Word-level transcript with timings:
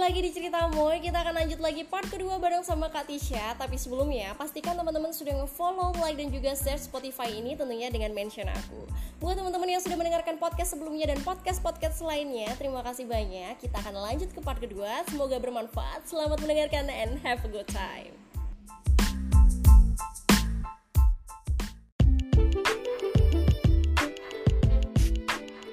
lagi 0.00 0.24
di 0.24 0.32
cerita 0.32 0.64
Moy 0.72 1.04
Kita 1.04 1.20
akan 1.20 1.44
lanjut 1.44 1.60
lagi 1.60 1.84
part 1.84 2.08
kedua 2.08 2.40
bareng 2.40 2.64
sama 2.64 2.88
Kak 2.88 3.12
Tisha. 3.12 3.52
Tapi 3.60 3.76
sebelumnya 3.76 4.32
pastikan 4.32 4.72
teman-teman 4.72 5.12
sudah 5.12 5.36
nge-follow, 5.44 5.92
like, 6.00 6.16
dan 6.16 6.32
juga 6.32 6.56
share 6.56 6.80
Spotify 6.80 7.28
ini 7.28 7.52
tentunya 7.52 7.92
dengan 7.92 8.16
mention 8.16 8.48
aku. 8.48 8.88
Buat 9.20 9.36
teman-teman 9.36 9.76
yang 9.76 9.82
sudah 9.84 10.00
mendengarkan 10.00 10.40
podcast 10.40 10.72
sebelumnya 10.72 11.12
dan 11.12 11.20
podcast-podcast 11.20 12.00
lainnya 12.00 12.48
Terima 12.56 12.80
kasih 12.80 13.04
banyak. 13.04 13.60
Kita 13.60 13.76
akan 13.84 14.00
lanjut 14.00 14.32
ke 14.32 14.40
part 14.40 14.56
kedua. 14.56 15.04
Semoga 15.04 15.36
bermanfaat. 15.36 16.08
Selamat 16.08 16.40
mendengarkan 16.40 16.88
and 16.88 17.20
have 17.20 17.44
a 17.44 17.50
good 17.52 17.68
time 17.68 18.19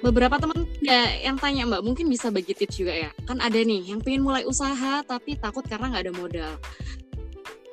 beberapa 0.08 0.40
teman 0.40 0.64
ya 0.80 1.20
yang 1.20 1.36
tanya 1.36 1.68
mbak 1.68 1.84
mungkin 1.84 2.08
bisa 2.08 2.32
bagi 2.32 2.56
tips 2.56 2.80
juga 2.80 2.96
ya? 2.96 3.10
Kan 3.28 3.44
ada 3.44 3.60
nih 3.60 3.92
yang 3.92 4.00
pengen 4.00 4.24
mulai 4.24 4.48
usaha 4.48 5.04
tapi 5.04 5.36
takut 5.36 5.60
karena 5.68 5.92
nggak 5.92 6.04
ada 6.08 6.14
modal. 6.16 6.52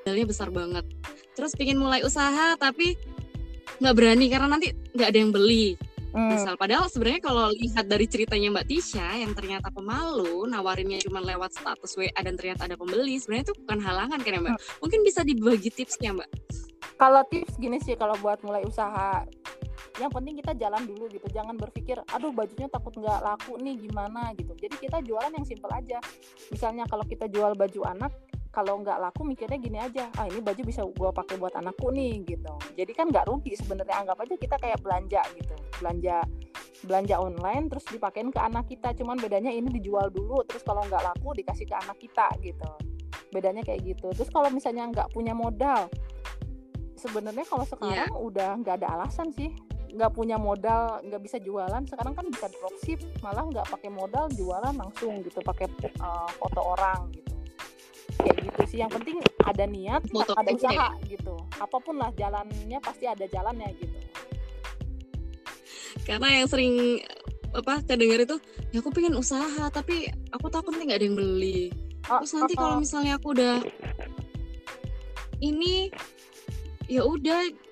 Modalnya 0.04 0.26
besar 0.28 0.52
banget. 0.52 0.84
Terus 1.32 1.56
pengen 1.56 1.80
mulai 1.80 2.04
usaha 2.04 2.60
tapi 2.60 3.00
nggak 3.80 3.96
berani 3.96 4.26
karena 4.28 4.48
nanti 4.52 4.76
nggak 4.92 5.08
ada 5.08 5.20
yang 5.20 5.32
beli. 5.32 5.80
Hmm. 6.16 6.32
misal 6.32 6.56
padahal 6.56 6.88
sebenarnya 6.88 7.20
kalau 7.20 7.52
lihat 7.52 7.92
dari 7.92 8.08
ceritanya 8.08 8.48
mbak 8.48 8.72
Tisha 8.72 9.04
yang 9.20 9.36
ternyata 9.36 9.68
pemalu 9.68 10.48
nawarinnya 10.48 11.04
cuma 11.04 11.20
lewat 11.20 11.60
status 11.60 11.92
WA 12.00 12.16
dan 12.24 12.40
ternyata 12.40 12.72
ada 12.72 12.80
pembeli 12.80 13.20
sebenarnya 13.20 13.52
itu 13.52 13.56
bukan 13.60 13.84
halangan 13.84 14.20
kan 14.24 14.32
ya 14.32 14.40
mbak? 14.40 14.56
Hmm. 14.56 14.80
mungkin 14.80 15.04
bisa 15.04 15.28
dibagi 15.28 15.68
tipsnya 15.76 16.16
mbak? 16.16 16.32
Kalau 16.96 17.20
tips 17.28 17.60
gini 17.60 17.84
sih 17.84 18.00
kalau 18.00 18.16
buat 18.24 18.40
mulai 18.48 18.64
usaha 18.64 19.28
yang 19.96 20.12
penting 20.12 20.36
kita 20.40 20.52
jalan 20.60 20.84
dulu 20.84 21.08
gitu. 21.08 21.28
Jangan 21.32 21.56
berpikir 21.56 22.00
aduh 22.12 22.32
bajunya 22.36 22.68
takut 22.68 22.92
nggak 22.96 23.20
laku 23.24 23.56
nih 23.60 23.76
gimana? 23.80 24.32
gitu. 24.36 24.52
Jadi 24.56 24.76
kita 24.80 24.98
jualan 25.04 25.32
yang 25.32 25.48
simple 25.48 25.72
aja. 25.72 26.00
Misalnya 26.52 26.84
kalau 26.88 27.08
kita 27.08 27.32
jual 27.32 27.56
baju 27.56 27.82
anak 27.88 28.12
kalau 28.52 28.80
nggak 28.80 28.96
laku 29.04 29.28
mikirnya 29.28 29.60
gini 29.60 29.78
aja 29.84 30.08
ah 30.16 30.32
ini 30.32 30.40
baju 30.40 30.64
bisa 30.64 30.88
gue 30.88 31.10
pakai 31.12 31.36
buat 31.36 31.56
anakku 31.60 31.92
nih 31.92 32.24
gitu. 32.24 32.54
Jadi 32.76 32.92
kan 32.96 33.12
nggak 33.12 33.28
rugi 33.28 33.56
sebenarnya. 33.56 33.96
Anggap 34.04 34.18
aja 34.24 34.36
kita 34.36 34.56
kayak 34.60 34.80
belanja 34.84 35.22
gitu. 35.36 35.56
Belanja 35.80 36.24
belanja 36.86 37.16
online 37.18 37.72
terus 37.72 37.86
dipakein 37.88 38.32
ke 38.32 38.40
anak 38.40 38.68
kita. 38.68 38.92
Cuman 38.96 39.20
bedanya 39.20 39.52
ini 39.52 39.72
dijual 39.72 40.12
dulu 40.12 40.44
terus 40.48 40.64
kalau 40.64 40.84
nggak 40.88 41.04
laku 41.04 41.36
dikasih 41.40 41.68
ke 41.68 41.76
anak 41.76 41.98
kita 42.00 42.28
gitu. 42.44 42.70
Bedanya 43.32 43.64
kayak 43.64 43.84
gitu. 43.84 44.12
Terus 44.16 44.32
kalau 44.32 44.52
misalnya 44.52 44.88
nggak 44.92 45.12
punya 45.12 45.36
modal 45.36 45.88
sebenarnya 47.06 47.46
kalau 47.46 47.66
sekarang 47.68 48.10
yeah. 48.10 48.28
udah 48.28 48.50
nggak 48.64 48.76
ada 48.82 48.88
alasan 48.98 49.30
sih 49.36 49.54
nggak 49.96 50.12
punya 50.12 50.36
modal 50.36 51.00
nggak 51.08 51.22
bisa 51.24 51.40
jualan 51.40 51.82
sekarang 51.88 52.14
kan 52.14 52.28
bisa 52.28 52.52
dropship 52.52 53.00
malah 53.24 53.48
nggak 53.48 53.68
pakai 53.72 53.88
modal 53.88 54.28
jualan 54.36 54.76
langsung 54.76 55.24
gitu 55.24 55.40
pakai 55.40 55.72
uh, 56.04 56.28
foto 56.36 56.62
orang 56.76 57.16
gitu. 57.16 57.32
Kayak 58.20 58.38
gitu 58.48 58.62
sih 58.70 58.80
yang 58.84 58.92
penting 58.92 59.18
ada 59.44 59.66
niat 59.66 60.02
Moto 60.14 60.36
ada 60.38 60.52
usaha 60.52 60.94
gitu. 61.10 61.36
Apa 61.58 61.78
pun 61.82 61.96
lah 61.98 62.12
jalannya 62.14 62.78
pasti 62.84 63.10
ada 63.10 63.26
jalannya 63.26 63.72
gitu. 63.80 63.98
Karena 66.06 66.44
yang 66.44 66.48
sering 66.52 67.02
apa 67.56 67.80
kedengar 67.88 68.20
itu 68.20 68.38
ya 68.76 68.84
aku 68.84 68.92
pengen 68.92 69.16
usaha 69.16 69.72
tapi 69.72 70.12
aku 70.36 70.52
takut 70.52 70.76
nih 70.76 70.92
nggak 70.92 71.00
ada 71.00 71.08
yang 71.08 71.18
beli. 71.18 71.72
Oh, 72.12 72.22
terus 72.22 72.36
nanti 72.38 72.54
oh, 72.54 72.62
kalau 72.62 72.76
misalnya 72.84 73.18
aku 73.18 73.28
udah 73.34 73.64
ini 75.42 75.90
ya 76.86 77.02
udah 77.02 77.65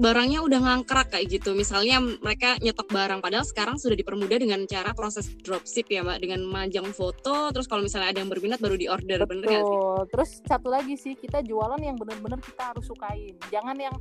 barangnya 0.00 0.40
udah 0.40 0.58
ngangkrak 0.64 1.12
kayak 1.12 1.28
gitu. 1.28 1.52
Misalnya 1.52 2.00
mereka 2.00 2.56
nyetok 2.56 2.88
barang 2.88 3.20
padahal 3.20 3.44
sekarang 3.44 3.76
sudah 3.76 3.92
dipermudah 3.92 4.40
dengan 4.40 4.64
cara 4.64 4.96
proses 4.96 5.28
dropship 5.44 5.92
ya, 5.92 6.00
Mbak, 6.00 6.18
dengan 6.24 6.40
majang 6.48 6.88
foto 6.96 7.52
terus 7.52 7.68
kalau 7.68 7.84
misalnya 7.84 8.16
ada 8.16 8.24
yang 8.24 8.32
berminat 8.32 8.58
baru 8.58 8.80
diorder, 8.80 9.20
bener 9.28 9.44
gak 9.44 9.60
sih? 9.60 9.78
Terus 10.16 10.30
satu 10.48 10.68
lagi 10.72 10.96
sih, 10.96 11.12
kita 11.12 11.44
jualan 11.44 11.78
yang 11.84 12.00
bener-bener 12.00 12.40
kita 12.40 12.72
harus 12.72 12.88
sukain. 12.88 13.36
Jangan 13.52 13.76
yang 13.76 13.94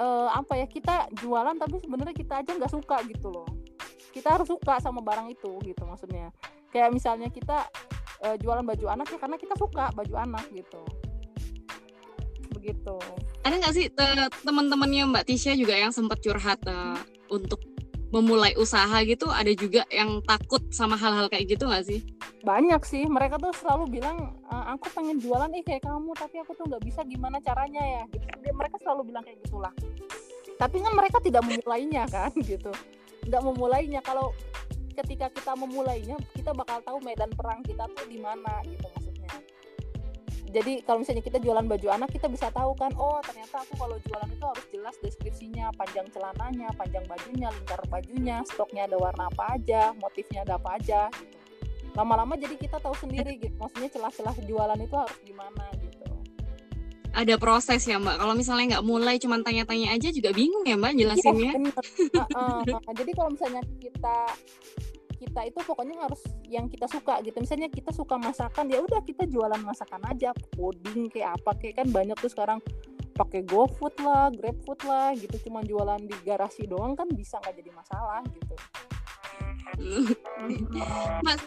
uh, 0.00 0.32
apa 0.32 0.64
ya, 0.64 0.66
kita 0.66 1.12
jualan 1.20 1.60
tapi 1.60 1.76
sebenarnya 1.84 2.16
kita 2.16 2.40
aja 2.40 2.50
nggak 2.56 2.72
suka 2.72 2.96
gitu 3.04 3.28
loh. 3.28 3.48
Kita 4.16 4.40
harus 4.40 4.48
suka 4.48 4.80
sama 4.80 5.04
barang 5.04 5.28
itu 5.28 5.60
gitu 5.60 5.84
maksudnya. 5.84 6.32
Kayak 6.72 6.96
misalnya 6.96 7.28
kita 7.28 7.68
uh, 8.24 8.36
jualan 8.40 8.64
baju 8.64 8.86
anak 8.88 9.12
ya 9.12 9.20
karena 9.20 9.36
kita 9.36 9.52
suka 9.60 9.92
baju 9.92 10.14
anak 10.16 10.48
gitu. 10.56 10.80
Begitu 12.56 12.96
ada 13.42 13.54
nggak 13.58 13.74
sih 13.74 13.86
teman-temannya 14.46 15.10
Mbak 15.10 15.24
Tisha 15.26 15.52
juga 15.58 15.74
yang 15.74 15.90
sempat 15.90 16.22
curhat 16.22 16.62
uh, 16.66 16.98
untuk 17.26 17.58
memulai 18.12 18.52
usaha 18.60 18.92
gitu? 19.02 19.26
Ada 19.32 19.56
juga 19.56 19.82
yang 19.88 20.20
takut 20.22 20.60
sama 20.68 20.94
hal-hal 21.00 21.32
kayak 21.32 21.56
gitu 21.56 21.64
nggak 21.64 21.84
sih? 21.88 22.00
Banyak 22.44 22.84
sih. 22.84 23.08
Mereka 23.08 23.40
tuh 23.40 23.56
selalu 23.56 23.98
bilang 23.98 24.36
e, 24.52 24.54
aku 24.76 24.92
pengen 24.92 25.16
jualan 25.16 25.48
nih 25.48 25.64
kayak 25.64 25.88
kamu 25.88 26.12
tapi 26.12 26.36
aku 26.44 26.52
tuh 26.52 26.68
nggak 26.68 26.84
bisa 26.84 27.00
gimana 27.08 27.40
caranya 27.40 27.80
ya. 27.80 28.04
Gitu. 28.12 28.52
Mereka 28.52 28.76
selalu 28.84 29.08
bilang 29.08 29.24
kayak 29.24 29.40
gitulah. 29.48 29.72
Tapi 30.60 30.76
kan 30.84 30.92
mereka 30.92 31.18
tidak 31.24 31.42
memulainya 31.48 32.04
kan 32.12 32.30
gitu. 32.52 32.72
Nggak 33.24 33.42
memulainya. 33.48 34.00
Kalau 34.04 34.36
ketika 34.92 35.32
kita 35.32 35.56
memulainya 35.56 36.20
kita 36.36 36.52
bakal 36.52 36.84
tahu 36.84 37.00
medan 37.00 37.32
perang 37.32 37.64
kita 37.64 37.88
tuh 37.96 38.04
di 38.12 38.20
mana 38.20 38.60
gitu 38.68 39.01
jadi 40.52 40.84
kalau 40.84 41.00
misalnya 41.00 41.24
kita 41.24 41.38
jualan 41.40 41.64
baju 41.64 41.88
anak 41.88 42.12
kita 42.12 42.28
bisa 42.28 42.52
tahu 42.52 42.76
kan 42.76 42.92
oh 43.00 43.18
ternyata 43.24 43.64
aku 43.64 43.74
kalau 43.80 43.96
jualan 44.04 44.28
itu 44.28 44.44
harus 44.44 44.66
jelas 44.68 44.94
deskripsinya 45.00 45.72
panjang 45.74 46.06
celananya 46.12 46.68
panjang 46.76 47.04
bajunya 47.08 47.48
lingkar 47.48 47.80
bajunya 47.88 48.36
stoknya 48.44 48.84
ada 48.84 49.00
warna 49.00 49.32
apa 49.32 49.56
aja 49.56 49.96
motifnya 49.96 50.44
ada 50.44 50.60
apa 50.60 50.76
aja 50.76 51.08
gitu. 51.12 51.42
Lama-lama 51.92 52.34
jadi 52.40 52.56
kita 52.56 52.80
tahu 52.80 52.96
sendiri 52.96 53.36
gitu. 53.36 53.52
Maksudnya 53.60 53.90
celah-celah 53.92 54.34
jualan 54.48 54.78
itu 54.80 54.96
harus 54.96 55.18
gimana 55.28 55.64
gitu. 55.76 56.08
Ada 57.12 57.36
proses 57.36 57.84
ya 57.84 58.00
mbak. 58.00 58.16
Kalau 58.16 58.32
misalnya 58.32 58.64
nggak 58.76 58.86
mulai 58.88 59.20
cuma 59.20 59.36
tanya-tanya 59.44 59.92
aja 59.92 60.08
juga 60.08 60.32
bingung 60.32 60.64
ya 60.64 60.80
mbak 60.80 60.96
jelasinnya. 60.96 61.52
ya, 61.52 62.24
uh, 62.32 62.64
uh, 62.64 62.94
jadi 62.96 63.10
kalau 63.12 63.30
misalnya 63.36 63.60
kita 63.76 64.16
kita 65.22 65.40
itu 65.46 65.58
pokoknya 65.62 66.02
harus 66.02 66.18
yang 66.50 66.66
kita 66.66 66.90
suka 66.90 67.22
gitu 67.22 67.38
misalnya 67.38 67.70
kita 67.70 67.94
suka 67.94 68.18
masakan 68.18 68.66
ya 68.66 68.82
udah 68.82 68.98
kita 69.06 69.22
jualan 69.30 69.62
masakan 69.62 70.02
aja 70.10 70.34
puding 70.58 71.06
kayak 71.06 71.38
apa 71.38 71.54
kayak 71.62 71.78
kan 71.78 71.88
banyak 71.94 72.18
tuh 72.18 72.26
sekarang 72.26 72.58
pakai 73.12 73.44
GoFood 73.44 73.94
lah, 74.02 74.32
GrabFood 74.32 74.80
lah 74.88 75.12
gitu 75.14 75.36
cuma 75.46 75.60
jualan 75.62 76.00
di 76.00 76.16
garasi 76.24 76.64
doang 76.64 76.96
kan 76.96 77.06
bisa 77.12 77.38
nggak 77.38 77.54
jadi 77.60 77.70
masalah 77.70 78.24
gitu. 78.32 78.54
Mas, 81.26 81.40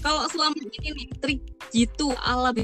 kalau 0.00 0.24
selama 0.32 0.56
ini 0.56 0.88
nih 0.96 1.08
trik 1.20 1.40
gitu 1.70 2.16
ala 2.24 2.56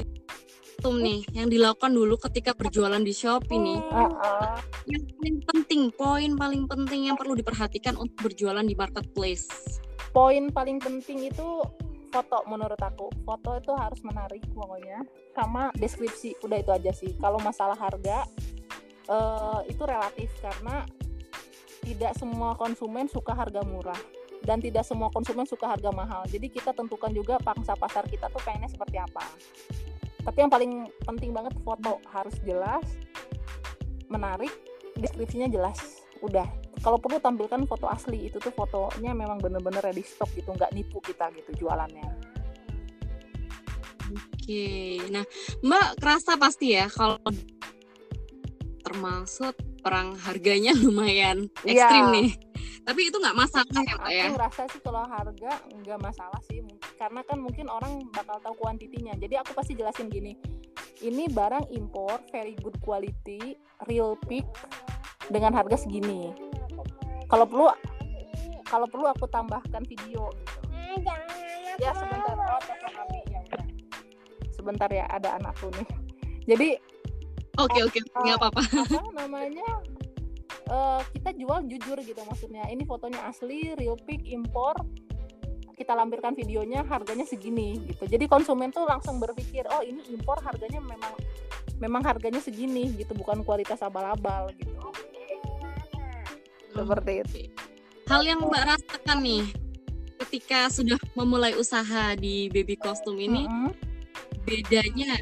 tuh 0.79 0.95
nih 0.95 1.27
yang 1.35 1.51
dilakukan 1.51 1.91
dulu 1.91 2.15
ketika 2.17 2.55
berjualan 2.55 3.03
di 3.03 3.11
Shopee 3.13 3.59
nih. 3.59 3.79
Uh, 3.91 4.07
uh. 4.09 4.55
Yang 4.87 5.03
paling 5.15 5.37
penting, 5.43 5.81
poin 5.91 6.31
paling 6.39 6.63
penting 6.65 7.11
yang 7.11 7.17
perlu 7.19 7.35
diperhatikan 7.35 7.99
untuk 7.99 8.31
berjualan 8.31 8.63
di 8.63 8.73
marketplace 8.79 9.79
poin 10.11 10.49
paling 10.49 10.81
penting 10.81 11.29
itu 11.29 11.63
foto 12.09 12.41
menurut 12.49 12.77
aku. 12.81 13.07
Foto 13.23 13.57
itu 13.57 13.71
harus 13.77 14.01
menarik 14.01 14.41
pokoknya. 14.51 15.05
Sama 15.37 15.69
deskripsi 15.77 16.41
udah 16.43 16.57
itu 16.59 16.71
aja 16.73 16.91
sih. 16.91 17.11
Kalau 17.21 17.37
masalah 17.39 17.77
harga 17.77 18.25
uh, 19.07 19.61
itu 19.69 19.81
relatif 19.85 20.29
karena 20.41 20.83
tidak 21.85 22.13
semua 22.17 22.57
konsumen 22.57 23.05
suka 23.07 23.31
harga 23.33 23.61
murah. 23.63 23.99
Dan 24.39 24.63
tidak 24.63 24.87
semua 24.87 25.11
konsumen 25.11 25.45
suka 25.45 25.67
harga 25.67 25.91
mahal. 25.91 26.23
Jadi 26.25 26.47
kita 26.49 26.71
tentukan 26.71 27.11
juga 27.11 27.37
pangsa 27.43 27.75
pasar 27.75 28.07
kita 28.07 28.31
tuh 28.31 28.39
pengennya 28.41 28.71
seperti 28.71 28.97
apa. 28.97 29.25
Tapi 30.23 30.37
yang 30.41 30.51
paling 30.51 30.71
penting 31.05 31.31
banget 31.31 31.53
foto 31.61 31.99
harus 32.11 32.35
jelas 32.43 32.83
menarik 34.09 34.51
deskripsinya 34.97 35.47
jelas 35.47 35.98
udah 36.19 36.47
kalau 36.79 36.97
perlu 36.99 37.19
tampilkan 37.19 37.67
foto 37.67 37.87
asli 37.91 38.31
itu 38.31 38.39
tuh 38.39 38.51
fotonya 38.55 39.11
memang 39.11 39.39
bener-bener 39.39 39.83
ready 39.83 40.03
stock 40.03 40.31
gitu 40.35 40.51
nggak 40.51 40.71
nipu 40.71 40.99
kita 41.03 41.31
gitu 41.35 41.65
jualannya 41.65 42.07
oke 44.11 44.67
nah 45.11 45.23
mbak 45.63 45.87
kerasa 45.99 46.35
pasti 46.35 46.75
ya 46.75 46.87
kalau 46.91 47.19
termasuk 48.83 49.55
perang 49.79 50.15
harganya 50.19 50.75
lumayan 50.83 51.47
iya. 51.63 51.87
ekstrim 51.87 52.05
yeah. 52.09 52.15
nih 52.15 52.29
tapi 52.83 53.05
itu 53.05 53.17
nggak 53.21 53.37
masalah 53.37 53.69
ya 53.85 53.95
pak 54.01 54.09
ya 54.09 54.25
aku 54.33 54.39
rasa 54.39 54.63
sih 54.71 54.81
kalau 54.81 55.03
harga 55.05 55.51
nggak 55.83 55.99
masalah 56.01 56.41
sih 56.49 56.63
karena 56.97 57.21
kan 57.21 57.37
mungkin 57.37 57.69
orang 57.69 58.01
bakal 58.09 58.41
tahu 58.41 58.55
kuantitinya 58.65 59.13
jadi 59.19 59.45
aku 59.45 59.53
pasti 59.53 59.77
jelasin 59.77 60.09
gini 60.09 60.33
ini 61.05 61.29
barang 61.29 61.69
impor 61.69 62.17
very 62.33 62.57
good 62.59 62.75
quality 62.81 63.55
real 63.87 64.17
pick 64.25 64.47
dengan 65.29 65.53
harga 65.53 65.77
segini. 65.77 66.33
Kalau 67.29 67.45
perlu 67.45 67.69
kalau 68.65 68.85
perlu 68.89 69.07
aku 69.09 69.25
tambahkan 69.29 69.85
video. 69.85 70.29
Gitu 70.93 71.85
ya 71.85 71.93
sebentar. 71.95 72.35
Oh 72.35 72.61
kami 72.61 73.19
ya 73.29 73.39
udah. 73.49 73.65
Sebentar 74.51 74.89
ya 74.91 75.05
ada 75.07 75.39
anakku 75.39 75.71
nih. 75.73 75.87
Jadi 76.49 76.69
oke 77.55 77.71
okay, 77.71 77.81
oke. 77.85 77.99
okay. 78.01 78.21
nggak 78.25 78.37
apa-apa. 78.41 78.61
apa 78.99 79.11
namanya? 79.25 79.69
Uh, 80.69 81.01
kita 81.17 81.33
jual 81.33 81.65
jujur 81.65 81.97
gitu 82.01 82.21
maksudnya. 82.29 82.65
Ini 82.69 82.83
fotonya 82.85 83.25
asli 83.25 83.73
real 83.73 83.97
pic 84.05 84.25
impor 84.29 84.77
kita 85.79 85.95
lampirkan 85.95 86.35
videonya 86.35 86.83
harganya 86.83 87.23
segini 87.23 87.79
gitu. 87.87 88.03
Jadi 88.03 88.27
konsumen 88.27 88.67
tuh 88.75 88.83
langsung 88.83 89.15
berpikir 89.23 89.63
oh 89.71 89.79
ini 89.79 90.03
impor 90.11 90.35
harganya 90.43 90.83
memang 90.83 91.15
memang 91.79 92.03
harganya 92.03 92.43
segini 92.43 92.91
gitu. 92.99 93.15
Bukan 93.15 93.47
kualitas 93.47 93.79
abal-abal 93.79 94.51
gitu. 94.59 94.91
Seperti 96.75 97.11
itu. 97.23 97.39
Hal 98.11 98.27
yang 98.27 98.43
mbak 98.43 98.75
rasakan 98.75 99.23
nih 99.23 99.45
ketika 100.27 100.67
sudah 100.67 100.99
memulai 101.15 101.55
usaha 101.55 102.11
di 102.19 102.51
baby 102.51 102.75
kostum 102.75 103.15
ini 103.15 103.47
Mm-mm. 103.47 103.71
bedanya 104.43 105.15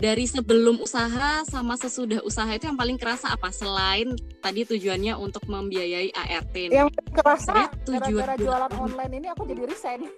dari 0.00 0.24
sebelum 0.24 0.80
usaha 0.80 1.44
sama 1.44 1.76
sesudah 1.76 2.24
usaha 2.24 2.48
itu 2.56 2.64
yang 2.64 2.80
paling 2.80 2.96
kerasa 2.96 3.36
apa? 3.36 3.52
Selain 3.52 4.16
tadi 4.40 4.64
tujuannya 4.64 5.12
untuk 5.20 5.44
membiayai 5.44 6.08
ART 6.16 6.56
nih? 6.56 6.72
yang 6.72 6.88
kerasa 7.12 7.68
tujuan 7.84 8.24
gara-gara 8.24 8.34
jualan 8.40 8.72
online 8.80 9.12
ini 9.20 9.28
aku 9.28 9.44
jadi 9.44 9.68
resign. 9.68 10.08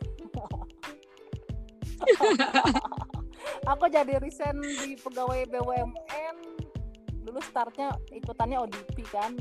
Aku 3.62 3.86
jadi 3.90 4.18
resign 4.18 4.58
di 4.62 4.98
pegawai 4.98 5.46
BUMN 5.50 6.36
dulu 7.26 7.38
startnya 7.42 7.94
ikutannya 8.10 8.58
ODP 8.58 9.06
kan. 9.10 9.34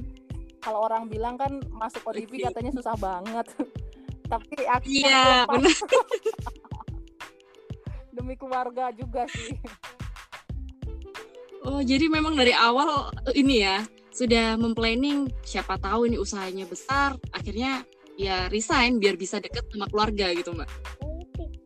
Kalau 0.62 0.86
orang 0.86 1.10
bilang 1.10 1.42
kan 1.42 1.58
masuk 1.74 2.06
ODP 2.06 2.46
katanya 2.50 2.72
susah 2.74 2.94
banget. 2.98 3.46
Tapi 4.32 4.58
akhirnya 4.66 5.06
Iya, 5.06 5.26
benar. 5.50 5.74
demi 8.14 8.38
keluarga 8.38 8.94
juga 8.94 9.26
sih 9.32 9.58
Oh, 11.62 11.82
jadi 11.86 12.10
memang 12.10 12.34
dari 12.34 12.58
awal 12.58 13.14
eh, 13.30 13.38
ini 13.38 13.62
ya 13.62 13.86
sudah 14.10 14.58
memplanning 14.58 15.30
siapa 15.46 15.78
tahu 15.78 16.10
ini 16.10 16.18
usahanya 16.18 16.66
besar, 16.66 17.16
akhirnya 17.32 17.86
ya 18.18 18.50
resign 18.50 18.98
biar 18.98 19.16
bisa 19.16 19.38
deket 19.38 19.70
sama 19.70 19.86
keluarga 19.88 20.34
gitu, 20.34 20.58
Mbak. 20.58 20.70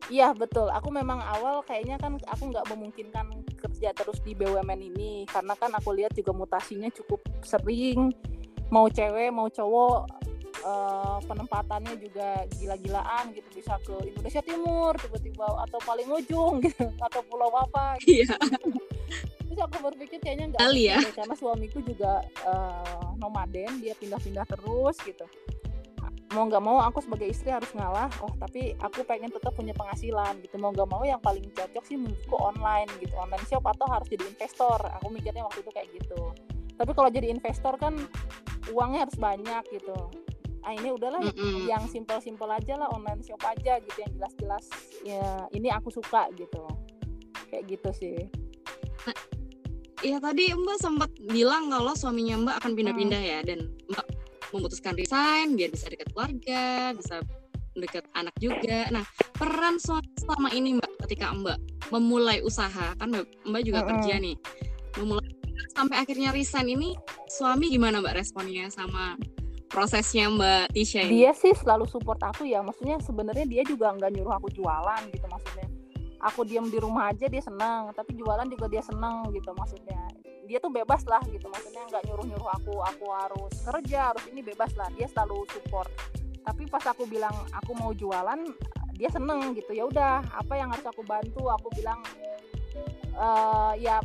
Iya 0.06 0.30
betul. 0.36 0.70
Aku 0.70 0.94
memang 0.94 1.18
awal 1.18 1.66
kayaknya 1.66 1.98
kan 1.98 2.14
aku 2.30 2.54
nggak 2.54 2.68
memungkinkan 2.70 3.26
kerja 3.58 3.90
terus 3.90 4.22
di 4.22 4.38
BUMN 4.38 4.78
ini 4.78 5.26
karena 5.26 5.58
kan 5.58 5.74
aku 5.74 5.90
lihat 5.98 6.14
juga 6.14 6.30
mutasinya 6.30 6.86
cukup 6.94 7.24
sering. 7.42 8.14
Mau 8.70 8.86
cewek 8.86 9.34
mau 9.34 9.50
cowok 9.50 10.25
eh, 10.66 11.18
penempatannya 11.30 11.94
juga 12.02 12.42
gila-gilaan 12.58 13.30
gitu 13.32 13.48
bisa 13.54 13.78
ke 13.86 13.94
Indonesia 14.10 14.42
Timur 14.42 14.98
tiba-tiba 14.98 15.46
atau 15.70 15.78
paling 15.86 16.08
ujung 16.10 16.58
gitu 16.66 16.90
atau 16.98 17.20
pulau 17.30 17.54
apa. 17.54 17.94
Gitu. 18.02 18.26
Iya. 18.26 18.34
Terus 19.46 19.60
aku 19.62 19.76
berpikir 19.88 20.18
kayaknya 20.18 20.52
nggak 20.52 20.60
Kali 20.66 20.82
ya. 20.90 20.98
karena 21.14 21.34
suamiku 21.38 21.78
juga 21.80 22.26
eh, 22.26 23.00
nomaden 23.16 23.78
dia 23.78 23.94
pindah-pindah 23.94 24.44
terus 24.50 24.98
gitu 25.06 25.24
mau 26.34 26.44
nggak 26.50 26.64
mau 26.64 26.82
aku 26.82 26.98
sebagai 27.00 27.30
istri 27.30 27.54
harus 27.54 27.70
ngalah 27.72 28.10
oh 28.18 28.32
tapi 28.36 28.74
aku 28.82 29.06
pengen 29.06 29.30
tetap 29.30 29.54
punya 29.54 29.70
penghasilan 29.72 30.42
gitu 30.42 30.58
mau 30.58 30.74
nggak 30.74 30.88
mau 30.90 31.06
yang 31.06 31.22
paling 31.22 31.46
cocok 31.54 31.84
sih 31.86 31.94
menurutku 31.94 32.34
online 32.34 32.90
gitu 32.98 33.14
online 33.14 33.46
shop 33.46 33.62
atau 33.62 33.86
harus 33.86 34.04
jadi 34.10 34.26
investor 34.26 34.76
aku 35.00 35.06
mikirnya 35.08 35.46
waktu 35.46 35.62
itu 35.62 35.70
kayak 35.70 35.88
gitu 35.94 36.34
tapi 36.74 36.92
kalau 36.92 37.08
jadi 37.14 37.30
investor 37.30 37.78
kan 37.78 37.94
uangnya 38.74 39.06
harus 39.06 39.16
banyak 39.16 39.62
gitu 39.70 39.96
ah 40.66 40.74
ini 40.74 40.90
udahlah 40.90 41.22
Mm-mm. 41.22 41.70
yang 41.70 41.86
simpel-simpel 41.86 42.50
aja 42.50 42.74
lah 42.74 42.90
online 42.90 43.22
shop 43.22 43.38
aja 43.46 43.78
gitu 43.78 43.98
yang 44.02 44.12
jelas-jelas 44.18 44.64
ya 45.06 45.46
ini 45.54 45.70
aku 45.70 45.94
suka 45.94 46.26
gitu 46.34 46.66
kayak 47.48 47.64
gitu 47.70 47.90
sih 47.94 48.18
Iya 50.04 50.20
tadi 50.20 50.52
Mbak 50.52 50.76
sempat 50.76 51.10
bilang 51.32 51.72
kalau 51.72 51.96
suaminya 51.96 52.36
Mbak 52.36 52.56
akan 52.60 52.72
pindah-pindah 52.76 53.22
ya 53.22 53.38
dan 53.40 53.72
Mbak 53.88 54.06
memutuskan 54.52 54.92
resign 54.92 55.56
biar 55.56 55.72
bisa 55.72 55.88
dekat 55.88 56.12
keluarga, 56.12 56.92
bisa 56.92 57.24
dekat 57.72 58.04
anak 58.12 58.36
juga. 58.36 58.92
Nah, 58.92 59.08
peran 59.34 59.80
suami 59.80 60.06
selama 60.20 60.52
ini 60.52 60.76
Mbak 60.76 61.08
ketika 61.08 61.32
Mbak 61.32 61.58
memulai 61.96 62.44
usaha 62.44 62.92
kan 63.00 63.08
Mbak, 63.08 63.24
Mbak 63.48 63.62
juga 63.64 63.80
Mm-mm. 63.82 63.90
kerja 63.96 64.14
nih. 64.20 64.36
Memulai 65.00 65.28
sampai 65.72 65.96
akhirnya 65.96 66.28
resign 66.30 66.68
ini 66.76 66.92
suami 67.32 67.72
gimana 67.72 68.04
Mbak 68.04 68.20
responnya 68.20 68.68
sama 68.68 69.16
prosesnya 69.68 70.30
Mbak 70.30 70.72
Tisha 70.72 71.02
ini? 71.04 71.22
dia 71.22 71.32
sih 71.34 71.52
selalu 71.52 71.84
support 71.90 72.20
aku 72.22 72.46
ya 72.46 72.62
maksudnya 72.62 72.96
sebenarnya 73.02 73.46
dia 73.46 73.62
juga 73.66 73.92
nggak 73.92 74.10
nyuruh 74.14 74.34
aku 74.38 74.48
jualan 74.54 75.02
gitu 75.10 75.26
maksudnya. 75.26 75.68
Aku 76.16 76.48
diam 76.48 76.66
di 76.72 76.80
rumah 76.80 77.12
aja 77.12 77.28
dia 77.28 77.42
senang 77.44 77.92
tapi 77.92 78.16
jualan 78.16 78.48
juga 78.48 78.66
dia 78.72 78.82
senang 78.82 79.28
gitu 79.36 79.52
maksudnya. 79.52 80.00
Dia 80.46 80.58
tuh 80.62 80.72
bebas 80.72 81.04
lah 81.04 81.20
gitu 81.28 81.46
maksudnya 81.50 81.84
nggak 81.92 82.02
nyuruh 82.08 82.24
nyuruh 82.24 82.50
aku 82.56 82.74
aku 82.82 83.06
harus 83.12 83.52
kerja 83.62 84.14
harus 84.14 84.24
ini 84.32 84.40
bebas 84.40 84.72
lah. 84.74 84.88
Dia 84.96 85.06
selalu 85.12 85.44
support. 85.52 85.90
Tapi 86.46 86.62
pas 86.70 86.82
aku 86.86 87.04
bilang 87.10 87.34
aku 87.52 87.74
mau 87.76 87.90
jualan 87.92 88.38
dia 88.96 89.10
seneng 89.12 89.52
gitu. 89.52 89.76
Ya 89.76 89.84
udah 89.84 90.24
apa 90.32 90.54
yang 90.56 90.72
harus 90.72 90.86
aku 90.88 91.04
bantu? 91.04 91.52
Aku 91.52 91.68
bilang 91.76 92.00
eh 93.16 93.72
ya 93.84 94.00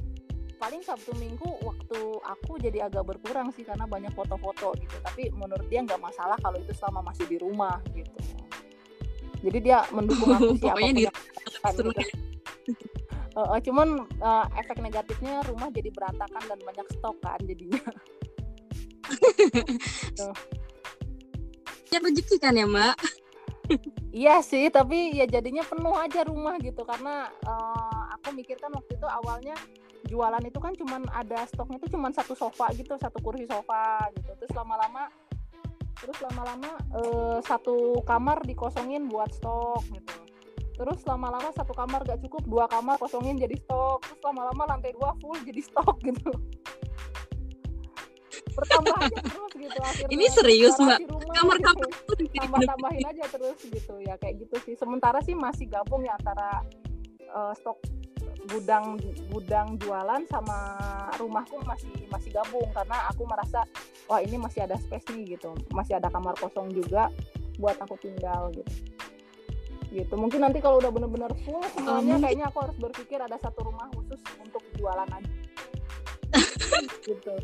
paling 0.62 0.86
sabtu 0.86 1.10
minggu 1.18 1.50
waktu 1.66 2.00
aku 2.22 2.62
jadi 2.62 2.86
agak 2.86 3.10
berkurang 3.10 3.50
sih 3.58 3.66
karena 3.66 3.90
banyak 3.90 4.14
foto-foto 4.14 4.78
gitu. 4.78 4.94
Tapi 5.02 5.34
menurut 5.34 5.66
dia 5.74 5.82
nggak 5.82 5.98
masalah 5.98 6.38
kalau 6.38 6.62
itu 6.62 6.70
selama 6.78 7.10
masih 7.10 7.26
di 7.26 7.42
rumah 7.42 7.82
gitu. 7.98 8.14
Jadi 9.42 9.58
dia 9.58 9.82
mendukung 9.90 10.38
aku 10.38 10.54
sih 10.62 10.70
Pokoknya 10.70 10.94
di 10.94 11.04
lakukan, 11.10 11.74
gitu. 11.74 11.90
Eh, 13.32 13.60
cuman 13.66 14.06
eh, 14.06 14.46
efek 14.62 14.78
negatifnya 14.86 15.42
rumah 15.50 15.74
jadi 15.74 15.90
berantakan 15.90 16.44
dan 16.46 16.60
banyak 16.62 16.88
stok 16.94 17.18
kan 17.26 17.42
jadinya. 17.42 17.82
Ya 21.92 22.00
rezeki 22.00 22.40
kan 22.40 22.56
ya 22.56 22.64
Mbak? 22.64 22.96
Iya 24.16 24.40
sih, 24.40 24.72
tapi 24.72 25.12
ya 25.12 25.28
jadinya 25.28 25.60
penuh 25.60 25.92
aja 25.92 26.24
rumah 26.24 26.56
gitu. 26.64 26.88
Karena 26.88 27.28
eh, 27.44 28.02
aku 28.16 28.32
mikirkan 28.32 28.72
waktu 28.72 28.96
itu 28.96 29.08
awalnya 29.12 29.60
jualan 30.12 30.44
itu 30.44 30.60
kan 30.60 30.76
cuman 30.76 31.08
ada 31.16 31.48
stoknya 31.48 31.80
itu 31.80 31.96
cuman 31.96 32.12
satu 32.12 32.36
sofa 32.36 32.68
gitu, 32.76 33.00
satu 33.00 33.18
kursi 33.24 33.48
sofa 33.48 34.12
gitu. 34.12 34.36
Terus 34.44 34.52
lama-lama 34.52 35.08
terus 36.02 36.18
lama-lama 36.20 36.72
eh, 36.98 37.40
satu 37.46 38.04
kamar 38.04 38.44
dikosongin 38.44 39.08
buat 39.08 39.32
stok 39.32 39.88
gitu. 39.96 40.14
Terus 40.76 41.00
lama-lama 41.08 41.54
satu 41.56 41.72
kamar 41.72 42.04
gak 42.04 42.20
cukup, 42.26 42.44
dua 42.44 42.66
kamar 42.68 43.00
kosongin 43.00 43.40
jadi 43.40 43.56
stok. 43.56 44.04
Terus 44.04 44.22
lama-lama 44.28 44.68
lantai 44.68 44.92
dua 44.92 45.16
full 45.24 45.40
jadi 45.48 45.62
stok 45.64 45.96
gitu. 46.12 46.32
Bertambah 48.52 48.96
aja 49.00 49.20
terus 49.24 49.52
gitu 49.56 49.80
akhirnya. 49.80 50.12
Ini 50.12 50.26
serius, 50.28 50.76
Mbak? 50.76 51.00
rumah 51.08 51.36
Kamar-kamar 51.40 51.88
gitu 51.88 52.02
itu 52.12 52.14
dibikin 52.28 52.42
tambah 52.44 52.60
tambahin 52.68 53.06
aja 53.08 53.26
terus 53.32 53.60
gitu 53.64 53.94
ya 54.04 54.16
kayak 54.20 54.36
gitu 54.44 54.56
sih 54.68 54.76
sementara 54.76 55.24
sih 55.24 55.32
masih 55.32 55.66
gabung 55.72 56.04
ya 56.04 56.12
antara 56.20 56.60
eh, 57.24 57.54
stok 57.56 57.80
gudang 58.50 58.98
gudang 59.30 59.78
jualan 59.78 60.22
sama 60.26 60.58
rumahku 61.16 61.62
masih 61.62 61.92
masih 62.10 62.30
gabung 62.34 62.68
karena 62.74 62.98
aku 63.08 63.24
merasa 63.24 63.64
wah 64.10 64.18
ini 64.18 64.36
masih 64.36 64.66
ada 64.66 64.76
space 64.78 65.14
nih 65.14 65.38
gitu 65.38 65.54
masih 65.70 65.98
ada 65.98 66.10
kamar 66.10 66.34
kosong 66.36 66.72
juga 66.72 67.08
buat 67.62 67.78
aku 67.78 67.96
tinggal 68.00 68.50
gitu 68.52 68.72
gitu 69.92 70.14
mungkin 70.16 70.40
nanti 70.42 70.58
kalau 70.58 70.80
udah 70.80 70.88
bener-bener 70.88 71.30
full 71.44 71.62
semuanya 71.70 72.16
mungkin- 72.16 72.24
kayaknya 72.24 72.46
aku 72.48 72.58
harus 72.64 72.78
berpikir 72.80 73.20
ada 73.20 73.36
satu 73.38 73.60
rumah 73.62 73.92
khusus 73.92 74.20
untuk 74.40 74.64
jualan 74.74 75.06
aja 75.06 75.32
gitu 77.08 77.36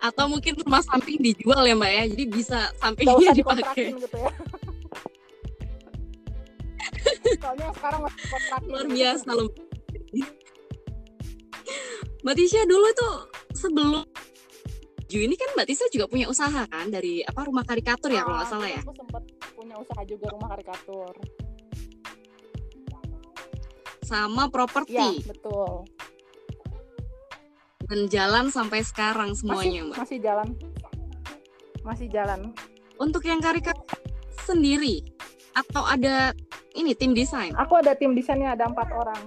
atau 0.00 0.24
mungkin 0.28 0.56
rumah 0.56 0.80
samping 0.80 1.20
dijual 1.20 1.60
ya 1.60 1.76
Mbak 1.76 1.92
ya. 1.92 2.04
Jadi 2.08 2.24
bisa 2.24 2.72
sampingnya 2.80 3.36
dipakai. 3.36 3.92
gitu 3.92 4.16
ya 4.16 4.32
soalnya 7.40 7.68
sekarang 7.72 8.00
masih 8.04 8.20
kontrakin 8.26 8.68
Luar 8.68 8.84
gitu. 8.84 8.94
biasa 8.96 9.28
loh. 9.32 9.48
Mbak 12.22 12.34
Tisha 12.36 12.62
dulu 12.64 12.88
tuh 12.92 13.16
sebelum 13.54 14.04
Ju 15.06 15.18
ini 15.18 15.34
kan 15.34 15.50
Mbak 15.54 15.66
Tisha 15.66 15.86
juga 15.90 16.06
punya 16.06 16.30
usaha 16.30 16.62
kan 16.66 16.86
dari 16.86 17.18
apa 17.20 17.42
rumah 17.42 17.66
karikatur 17.66 18.10
ya 18.10 18.22
kalau 18.22 18.38
nggak 18.38 18.46
Ah, 18.46 18.52
salah 18.52 18.68
ya. 18.68 18.78
Aku 18.78 18.94
sempat 18.94 19.22
punya 19.52 19.74
usaha 19.74 20.02
juga 20.04 20.26
rumah 20.30 20.48
karikatur. 20.54 21.12
Sama 24.00 24.46
properti 24.46 25.22
betul. 25.22 25.86
dan 27.86 28.06
jalan 28.06 28.46
sampai 28.48 28.86
sekarang 28.86 29.34
semuanya 29.34 29.82
masih, 29.82 29.90
Mbak. 29.90 29.98
masih 29.98 30.18
jalan. 30.22 30.48
Masih 31.82 32.06
jalan. 32.06 32.40
Untuk 32.96 33.26
yang 33.26 33.42
karikatur 33.42 33.82
sendiri 34.40 35.02
atau 35.52 35.82
ada 35.82 36.30
ini 36.74 36.94
tim 36.94 37.10
desain? 37.10 37.50
Aku 37.58 37.74
ada 37.74 37.98
tim 37.98 38.14
desainnya 38.14 38.54
ada 38.54 38.70
empat 38.70 38.94
orang. 38.94 39.22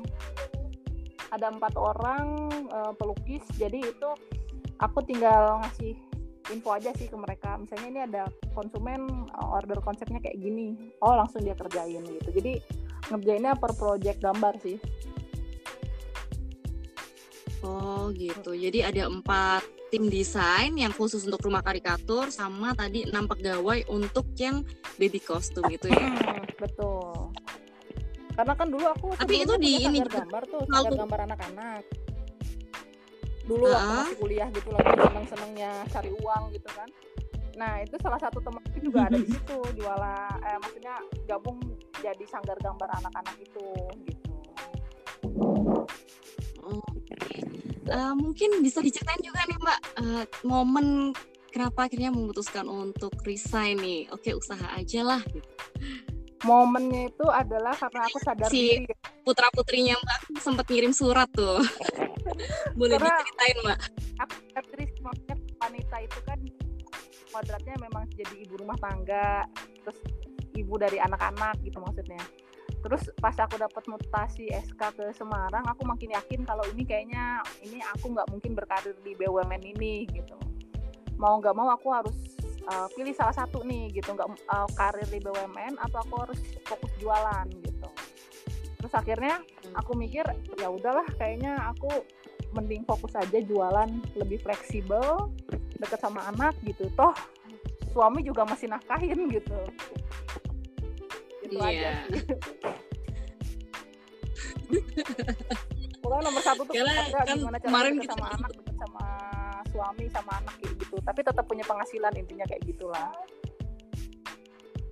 Ada 1.34 1.50
empat 1.50 1.74
orang 1.75 2.25
eh, 2.70 2.94
pelukis. 2.94 3.42
Jadi 3.58 3.82
itu 3.82 4.10
aku 4.78 5.02
tinggal 5.02 5.66
ngasih 5.66 5.98
info 6.54 6.70
aja 6.78 6.94
sih 6.94 7.10
ke 7.10 7.18
mereka. 7.18 7.58
Misalnya 7.58 7.88
ini 7.90 8.02
ada 8.06 8.24
konsumen 8.54 9.25
eh, 9.34 9.48
order 9.50 9.82
konsepnya 9.82 10.22
kayak 10.22 10.38
gini. 10.38 10.94
Oh 11.02 11.18
langsung 11.18 11.42
dia 11.42 11.58
kerjain 11.58 12.06
gitu. 12.06 12.30
Jadi 12.30 12.62
ngerjainnya 13.10 13.58
per 13.58 13.74
project 13.74 14.22
gambar 14.22 14.54
sih. 14.62 14.78
Oh 17.63 18.12
gitu. 18.13 18.54
Jadi 18.54 18.86
ada 18.86 19.08
empat 19.08 19.63
tim 19.90 20.10
desain 20.10 20.74
yang 20.74 20.90
khusus 20.90 21.24
untuk 21.24 21.46
rumah 21.46 21.62
karikatur 21.62 22.34
sama 22.34 22.74
tadi 22.74 23.06
enam 23.06 23.30
pegawai 23.30 23.86
untuk 23.94 24.25
yang 24.38 24.66
baby 24.98 25.22
kostum 25.22 25.66
itu 25.70 25.90
ya. 25.90 26.12
Betul 26.62 27.12
karena 28.34 28.54
kan 28.58 28.68
dulu 28.68 28.86
aku 28.90 29.08
Tapi 29.13 29.36
itu 29.46 29.54
di 29.62 29.72
ini 29.82 30.00
gambar 30.02 30.44
tuh 30.50 30.62
sanggar 30.66 30.94
gambar 30.98 31.20
anak-anak 31.30 31.82
dulu 33.44 33.68
waktu 33.68 33.84
Ah. 33.86 34.04
masih 34.08 34.18
kuliah 34.18 34.48
gitu 34.50 34.70
lagi 34.72 34.92
seneng 34.98 35.25
senengnya 35.28 35.72
cari 35.92 36.12
uang 36.16 36.44
gitu 36.56 36.70
kan 36.74 36.90
nah 37.54 37.78
itu 37.78 37.94
salah 38.02 38.18
satu 38.18 38.42
temanku 38.42 38.78
juga 38.82 39.06
ada 39.06 39.18
di 39.20 39.30
situ 39.30 39.58
jualan 39.78 40.38
eh 40.42 40.58
maksudnya 40.58 40.96
gabung 41.30 41.62
jadi 42.02 42.25
sanggar 42.25 42.58
gambar 42.58 42.90
anak-anak 42.98 43.36
itu 43.38 43.68
gitu 44.10 44.24
Oh, 46.63 46.80
oke. 46.80 47.28
Eh, 47.84 48.13
mungkin 48.16 48.63
bisa 48.63 48.80
diceritain 48.80 49.20
juga 49.20 49.44
nih 49.44 49.60
Mbak 49.60 49.80
eh, 50.00 50.24
momen 50.48 51.12
kenapa 51.52 51.92
akhirnya 51.92 52.08
memutuskan 52.08 52.66
untuk 52.66 53.12
resign 53.28 53.84
nih. 53.84 54.08
Oke 54.10 54.32
usaha 54.32 54.63
aja 54.72 55.04
lah. 55.04 55.22
gitu. 55.28 55.44
Momennya 56.43 57.09
itu 57.09 57.25
adalah 57.27 57.73
karena 57.73 58.01
aku 58.05 58.17
sadar 58.19 58.47
Si- 58.51 58.83
diri 58.83 58.93
Putra 59.23 59.47
putrinya 59.55 59.95
Mbak 59.95 60.19
sempat 60.43 60.67
ngirim 60.67 60.91
surat 60.91 61.31
tuh. 61.31 61.63
Boleh 62.79 63.00
Karena- 63.00 63.15
diceritain 63.15 63.57
Mbak? 63.63 63.77
aku 64.19 64.35
sadar 64.51 64.75
diri 64.75 64.93
wanita 65.57 65.95
itu 66.03 66.19
kan 66.27 66.39
kodratnya 67.31 67.75
memang 67.81 68.03
jadi 68.13 68.35
ibu 68.45 68.62
rumah 68.62 68.77
tangga 68.77 69.47
terus 69.81 69.97
ibu 70.53 70.77
dari 70.77 71.01
anak-anak 71.01 71.57
gitu 71.65 71.81
maksudnya 71.81 72.21
terus 72.83 73.09
pas 73.17 73.33
aku 73.39 73.57
dapat 73.57 73.81
mutasi 73.89 74.51
SK 74.53 74.77
ke 74.93 75.05
Semarang 75.17 75.65
aku 75.65 75.81
makin 75.81 76.13
yakin 76.13 76.45
kalau 76.45 76.62
ini 76.75 76.83
kayaknya 76.85 77.41
ini 77.63 77.81
aku 77.95 78.12
nggak 78.13 78.27
mungkin 78.29 78.53
berkarir 78.53 78.93
di 79.01 79.17
BUMN 79.17 79.63
ini 79.65 80.05
gitu 80.13 80.35
mau 81.17 81.39
nggak 81.41 81.55
mau 81.57 81.73
aku 81.73 81.89
harus 81.89 82.33
uh, 82.70 82.88
pilih 82.93 83.13
salah 83.15 83.36
satu 83.36 83.63
nih 83.63 83.91
gitu. 83.96 84.13
Nggak 84.13 84.29
uh, 84.50 84.70
karir 84.77 85.08
di 85.10 85.20
BUMN 85.20 85.79
atau 85.79 85.98
aku 86.03 86.13
harus 86.27 86.39
fokus 86.67 86.91
jualan 87.00 87.48
gitu. 87.63 87.88
Terus 88.84 88.93
akhirnya 88.93 89.39
aku 89.75 89.96
mikir 89.96 90.27
ya 90.60 90.67
udahlah 90.67 91.08
kayaknya 91.15 91.55
aku 91.72 92.03
mending 92.53 92.86
fokus 92.86 93.15
aja 93.17 93.39
jualan 93.41 93.89
lebih 94.20 94.43
fleksibel 94.43 95.32
deket 95.79 96.00
sama 96.00 96.27
anak 96.29 96.53
gitu. 96.67 96.91
Toh 96.93 97.15
suami 97.93 98.25
juga 98.25 98.43
masih 98.43 98.67
nafkahin 98.72 99.29
gitu. 99.32 99.60
Gitu 101.46 101.58
aja 101.60 101.72
Iya. 101.72 101.91
Pokoknya 106.01 106.22
nomor 106.27 106.43
satu 106.43 106.62
tuh 106.65 106.74
ada 106.75 107.20
kan 107.24 107.38
gimana 107.38 107.58
cara 107.62 107.67
kemarin 107.70 107.93
kita 108.01 108.13
sama 108.17 108.27
anak 108.36 108.51
deket 108.58 108.75
sama 108.75 109.05
suami 109.72 110.05
sama 110.12 110.32
anak 110.43 110.53
kayak 110.60 110.73
gitu 110.93 111.01
tapi 111.01 111.25
tetap 111.25 111.45
punya 111.50 111.65
penghasilan 111.65 112.13
intinya 112.13 112.45
kayak 112.45 112.62
gitulah 112.69 113.09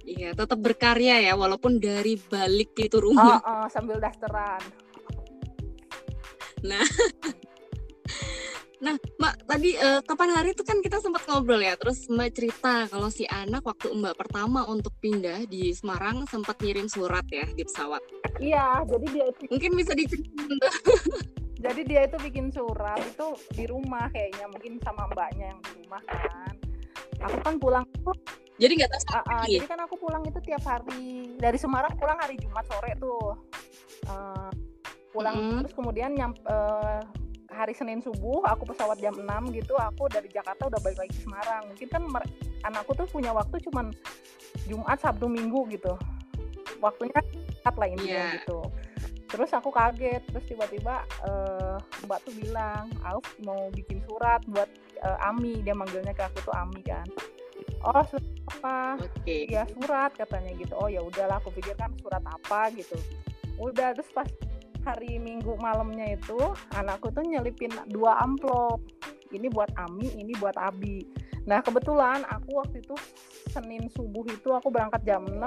Iya, 0.01 0.33
tetap 0.33 0.57
berkarya 0.57 1.21
ya 1.29 1.37
walaupun 1.37 1.77
dari 1.77 2.17
balik 2.17 2.73
itu 2.73 2.97
oh, 2.97 3.13
rumah. 3.13 3.37
oh, 3.45 3.69
sambil 3.69 4.01
dasteran 4.01 4.57
Nah, 8.81 8.97
Mbak, 8.97 9.45
tadi 9.45 9.77
eh, 9.77 10.01
kapan 10.01 10.33
hari 10.33 10.57
itu 10.57 10.65
kan 10.65 10.81
kita 10.81 10.97
sempat 10.97 11.21
ngobrol 11.29 11.61
ya. 11.61 11.77
Terus 11.77 12.09
Mbak 12.09 12.29
cerita 12.33 12.89
kalau 12.89 13.13
si 13.13 13.29
anak 13.29 13.61
waktu 13.61 13.93
Mbak 13.93 14.17
pertama 14.17 14.65
untuk 14.65 14.89
pindah 14.97 15.45
di 15.45 15.69
Semarang 15.69 16.25
sempat 16.25 16.57
ngirim 16.57 16.89
surat 16.89 17.21
ya 17.29 17.45
di 17.45 17.61
pesawat. 17.61 18.01
iya 18.41 18.81
jadi 18.89 19.05
dia 19.05 19.25
itu 19.29 19.53
Mungkin 19.53 19.71
bisa 19.77 19.93
diceritain 19.93 20.57
jadi 21.61 21.81
dia 21.85 22.01
itu 22.09 22.17
bikin 22.17 22.49
surat 22.49 22.97
itu 22.97 23.27
di 23.53 23.69
rumah 23.69 24.09
kayaknya 24.09 24.49
mungkin 24.49 24.81
sama 24.81 25.05
mbaknya 25.13 25.53
yang 25.53 25.61
di 25.77 25.80
rumah 25.91 26.03
kan 26.07 26.55
aku 27.21 27.37
kan 27.43 27.55
pulang 27.59 27.85
Jadi 28.55 28.77
nggak 28.77 28.91
tahu 28.93 29.01
Ah, 29.09 29.23
ah, 29.25 29.43
Iya. 29.43 29.57
jadi 29.57 29.67
kan 29.67 29.79
aku 29.83 29.95
pulang 29.97 30.21
itu 30.23 30.39
tiap 30.39 30.61
hari 30.61 31.33
dari 31.35 31.57
Semarang 31.57 31.97
pulang 31.97 32.15
hari 32.15 32.39
Jumat 32.39 32.63
sore 32.63 32.95
tuh 32.95 33.35
Eh, 34.01 34.49
pulang 35.11 35.35
Mm. 35.35 35.59
terus 35.61 35.73
kemudian 35.73 36.09
nyam, 36.11 36.31
eh, 36.41 36.99
hari 37.51 37.75
Senin 37.75 37.99
subuh 37.99 38.41
aku 38.43 38.65
pesawat 38.65 38.97
jam 38.97 39.13
6 39.13 39.51
gitu 39.51 39.75
aku 39.75 40.07
dari 40.07 40.25
Jakarta 40.27 40.65
udah 40.65 40.79
balik 40.79 40.97
lagi 40.97 41.11
ke 41.11 41.21
Semarang 41.21 41.67
mungkin 41.67 41.87
kan 41.87 42.03
anakku 42.63 42.95
tuh 42.95 43.05
punya 43.05 43.29
waktu 43.29 43.59
cuman 43.61 43.91
Jumat 44.65 44.97
Sabtu 44.97 45.27
Minggu 45.27 45.67
gitu 45.69 45.93
waktunya 46.79 47.19
cepat 47.53 47.75
lah 47.75 47.87
intinya 47.87 48.23
Iya. 48.25 48.35
gitu 48.39 48.57
terus 49.27 49.51
aku 49.51 49.69
kaget 49.69 50.21
terus 50.25 50.43
tiba-tiba 50.43 50.95
eh, 51.21 51.77
Mbak 52.01 52.19
tuh 52.23 52.33
bilang 52.35 52.89
Auf 53.03 53.25
mau 53.41 53.69
bikin 53.69 54.01
surat 54.03 54.41
buat 54.45 54.67
eh, 55.03 55.27
Ami 55.27 55.61
dia 55.65 55.75
manggilnya 55.75 56.13
ke 56.13 56.23
aku 56.25 56.45
tuh 56.45 56.55
Ami 56.55 56.81
kan. 56.85 57.05
Oh 57.81 58.01
surat 58.05 58.25
apa? 58.57 59.01
Oke. 59.01 59.49
ya 59.49 59.65
surat 59.65 60.11
katanya 60.13 60.53
gitu. 60.57 60.73
Oh 60.77 60.89
ya 60.89 61.01
udahlah 61.01 61.41
aku 61.41 61.49
pikir 61.53 61.73
kan 61.77 61.89
surat 62.01 62.21
apa 62.21 62.69
gitu. 62.77 62.97
Udah 63.57 63.93
terus 63.97 64.09
pas 64.13 64.29
hari 64.81 65.21
minggu 65.21 65.57
malamnya 65.61 66.17
itu 66.17 66.37
anakku 66.73 67.13
tuh 67.13 67.25
nyelipin 67.25 67.73
dua 67.89 68.21
amplop. 68.21 68.81
Ini 69.31 69.47
buat 69.49 69.73
Ami 69.79 70.13
ini 70.17 70.35
buat 70.37 70.57
Abi. 70.57 71.01
Nah 71.49 71.63
kebetulan 71.65 72.21
aku 72.29 72.61
waktu 72.61 72.85
itu 72.85 72.93
Senin 73.49 73.89
subuh 73.89 74.23
itu 74.29 74.53
aku 74.53 74.69
berangkat 74.69 75.01
jam 75.03 75.25
6 75.25 75.41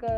ke 0.00 0.14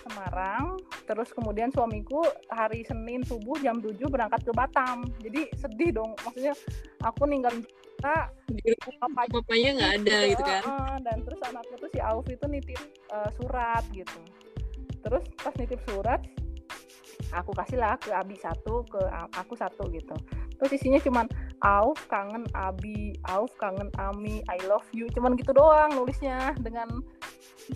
Semarang 0.00 0.80
terus 1.04 1.28
kemudian 1.36 1.68
suamiku 1.68 2.24
hari 2.48 2.80
Senin 2.88 3.20
subuh 3.26 3.60
jam 3.60 3.82
7 3.82 3.98
berangkat 4.08 4.40
ke 4.46 4.52
Batam. 4.56 5.04
Jadi 5.20 5.52
sedih 5.58 6.00
dong 6.00 6.16
maksudnya 6.24 6.56
aku 7.04 7.28
ninggalin 7.28 7.60
kita 8.00 8.16
Di 8.48 8.72
apa 8.96 9.28
Bapaknya 9.28 9.70
nggak 9.76 9.92
ada 10.00 10.18
gitu 10.32 10.42
kan. 10.42 10.62
Heeh, 10.64 10.94
dan 11.04 11.16
terus 11.20 11.40
anakku 11.44 11.74
tuh 11.76 11.90
si 11.92 12.00
Auf 12.00 12.26
itu 12.32 12.46
nitip 12.48 12.80
eh, 13.12 13.30
surat 13.36 13.84
gitu. 13.92 14.20
Terus 15.04 15.24
pas 15.36 15.54
nitip 15.60 15.80
surat 15.84 16.20
aku 17.36 17.52
kasih 17.54 17.78
lah 17.78 17.94
ke 18.00 18.10
Abi 18.10 18.40
satu 18.40 18.88
ke 18.88 19.00
aku 19.36 19.52
satu 19.54 19.92
gitu. 19.92 20.16
Terus 20.56 20.70
isinya 20.76 21.00
cuman 21.00 21.26
Auf 21.60 22.00
kangen 22.08 22.48
Abi 22.56 23.16
Auf 23.28 23.52
kangen 23.60 23.92
Ami 24.00 24.40
I 24.48 24.58
love 24.64 24.88
you. 24.96 25.06
Cuman 25.12 25.36
gitu 25.36 25.52
doang 25.52 25.92
nulisnya 25.92 26.56
dengan 26.56 26.88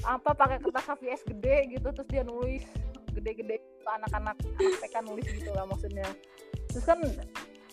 apa 0.03 0.35
pakai 0.35 0.59
kertas 0.59 0.87
HVS 0.91 1.23
gede 1.31 1.79
gitu 1.79 1.89
terus 1.95 2.09
dia 2.11 2.27
nulis 2.27 2.67
gede-gede 3.15 3.63
anak-anak 3.87 4.35
anak 4.43 4.81
TK 4.83 4.95
nulis 5.07 5.27
gitu 5.31 5.51
lah 5.55 5.65
maksudnya. 5.71 6.09
Terus 6.73 6.85
kan 6.85 6.99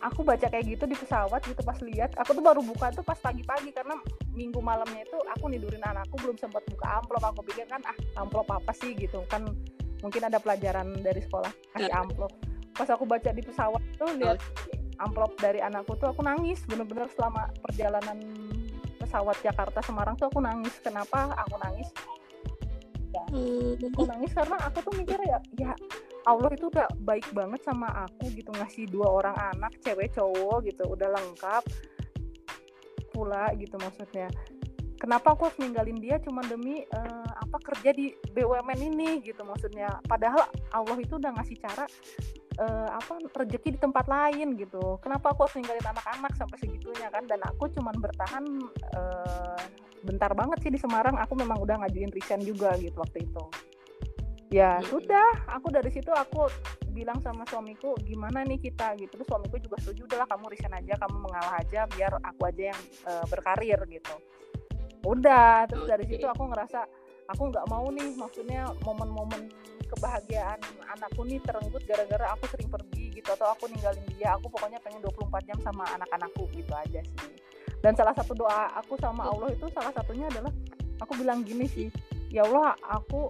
aku 0.01 0.21
baca 0.25 0.45
kayak 0.49 0.65
gitu 0.65 0.85
di 0.85 0.97
pesawat 0.97 1.41
gitu 1.45 1.61
pas 1.61 1.77
lihat 1.81 2.13
aku 2.17 2.37
tuh 2.37 2.43
baru 2.45 2.61
buka 2.61 2.93
tuh 2.93 3.05
pas 3.05 3.17
pagi-pagi 3.17 3.69
karena 3.73 3.97
minggu 4.33 4.57
malamnya 4.61 5.05
itu 5.05 5.17
aku 5.37 5.49
nidurin 5.49 5.81
anakku 5.81 6.17
belum 6.21 6.37
sempat 6.37 6.61
buka 6.69 6.85
amplop. 7.01 7.23
Aku 7.33 7.41
pikir 7.45 7.65
kan 7.65 7.81
ah 7.89 7.97
amplop 8.21 8.49
apa 8.53 8.71
sih? 8.77 8.93
gitu. 8.93 9.25
Kan 9.29 9.49
mungkin 10.05 10.21
ada 10.25 10.37
pelajaran 10.37 10.93
dari 11.01 11.21
sekolah 11.25 11.51
kasih 11.77 11.93
amplop. 11.93 12.31
Pas 12.77 12.89
aku 12.89 13.05
baca 13.05 13.29
di 13.33 13.41
pesawat 13.41 13.81
tuh 13.97 14.13
lihat 14.17 14.37
amplop 15.01 15.33
dari 15.41 15.57
anakku 15.61 15.97
tuh 15.97 16.13
aku 16.13 16.21
nangis 16.21 16.61
bener-bener 16.69 17.09
selama 17.17 17.49
perjalanan 17.65 18.17
pesawat 19.11 19.35
Jakarta 19.43 19.83
Semarang 19.83 20.15
tuh 20.15 20.31
aku 20.31 20.39
nangis. 20.39 20.71
Kenapa 20.79 21.35
aku 21.35 21.59
nangis? 21.59 21.91
Hmm. 23.11 23.75
aku 23.91 24.07
nangis 24.07 24.31
karena 24.31 24.55
aku 24.63 24.87
tuh 24.87 24.95
mikir 24.95 25.19
ya 25.19 25.35
ya 25.59 25.75
Allah 26.23 26.47
itu 26.55 26.71
udah 26.71 26.87
baik 27.03 27.27
banget 27.35 27.59
sama 27.59 27.91
aku 28.07 28.31
gitu 28.31 28.55
ngasih 28.55 28.87
dua 28.87 29.07
orang 29.11 29.35
anak 29.51 29.75
cewek 29.83 30.15
cowok 30.15 30.63
gitu 30.63 30.87
udah 30.87 31.11
lengkap 31.11 31.63
pula 33.11 33.51
gitu 33.59 33.75
maksudnya. 33.83 34.31
Kenapa 34.95 35.35
aku 35.35 35.51
harus 35.51 35.59
ninggalin 35.59 35.99
dia? 35.99 36.23
Cuma 36.23 36.39
demi 36.47 36.87
eh, 36.87 37.31
apa 37.35 37.57
kerja 37.59 37.91
di 37.91 38.15
BUMN 38.31 38.79
ini 38.79 39.19
gitu 39.27 39.43
maksudnya. 39.43 39.99
Padahal 40.07 40.47
Allah 40.71 40.95
itu 40.95 41.19
udah 41.19 41.35
ngasih 41.35 41.59
cara 41.59 41.83
eh, 42.61 42.89
apa 42.93 43.13
rezeki 43.33 43.75
di 43.75 43.79
tempat 43.81 44.05
lain 44.05 44.53
gitu. 44.55 45.01
Kenapa 45.01 45.33
aku 45.33 45.49
harus 45.49 45.55
ninggalin 45.57 45.85
anak-anak 45.85 46.33
sampai 46.37 46.57
segitunya 46.61 47.09
kan? 47.09 47.25
Dan 47.25 47.41
aku 47.41 47.67
cuman 47.73 47.95
bertahan 47.97 48.45
eh, 48.93 49.61
bentar 50.05 50.31
banget 50.37 50.57
sih 50.61 50.71
di 50.71 50.79
Semarang. 50.79 51.17
Aku 51.17 51.33
memang 51.33 51.57
udah 51.61 51.81
ngajuin 51.81 52.13
resign 52.13 52.41
juga 52.45 52.77
gitu 52.77 52.95
waktu 53.01 53.25
itu. 53.25 53.43
Ya 54.51 54.77
Mm-mm. 54.77 54.89
sudah. 54.91 55.29
Aku 55.57 55.73
dari 55.73 55.89
situ 55.89 56.11
aku 56.13 56.45
bilang 56.91 57.23
sama 57.23 57.47
suamiku 57.47 57.95
gimana 58.03 58.43
nih 58.45 58.61
kita? 58.61 58.93
Gitu. 58.99 59.09
Terus 59.17 59.27
suamiku 59.27 59.57
juga 59.57 59.81
setuju 59.81 60.05
udahlah 60.11 60.27
kamu 60.29 60.45
resign 60.51 60.75
aja 60.77 60.93
kamu 61.01 61.17
mengalah 61.17 61.53
aja 61.57 61.87
biar 61.89 62.13
aku 62.21 62.41
aja 62.45 62.63
yang 62.75 62.81
eh, 63.09 63.25
berkarir 63.25 63.79
gitu. 63.89 64.15
Udah. 65.07 65.65
Terus 65.65 65.85
dari 65.89 66.05
Oke. 66.05 66.11
situ 66.13 66.25
aku 66.29 66.45
ngerasa 66.51 66.85
aku 67.31 67.47
nggak 67.47 67.65
mau 67.71 67.87
nih 67.89 68.11
maksudnya 68.19 68.75
momen-momen 68.83 69.47
kebahagiaan 69.91 70.59
anakku 70.95 71.27
nih 71.27 71.43
terenggut 71.43 71.83
gara-gara 71.83 72.31
aku 72.31 72.47
sering 72.47 72.71
pergi 72.71 73.11
gitu 73.11 73.29
atau 73.35 73.51
aku 73.51 73.67
ninggalin 73.67 74.03
dia 74.15 74.33
aku 74.39 74.47
pokoknya 74.47 74.79
pengen 74.79 75.03
24 75.03 75.47
jam 75.47 75.57
sama 75.59 75.83
anak-anakku 75.99 76.47
gitu 76.55 76.71
aja 76.71 77.03
sih. 77.03 77.35
Dan 77.81 77.97
salah 77.97 78.15
satu 78.15 78.37
doa 78.37 78.71
aku 78.77 78.95
sama 79.01 79.27
Allah 79.27 79.51
itu 79.51 79.67
salah 79.73 79.91
satunya 79.91 80.29
adalah 80.31 80.53
aku 81.01 81.17
bilang 81.17 81.41
gini 81.41 81.65
sih 81.65 81.87
ya 82.29 82.47
Allah 82.47 82.77
aku 82.87 83.27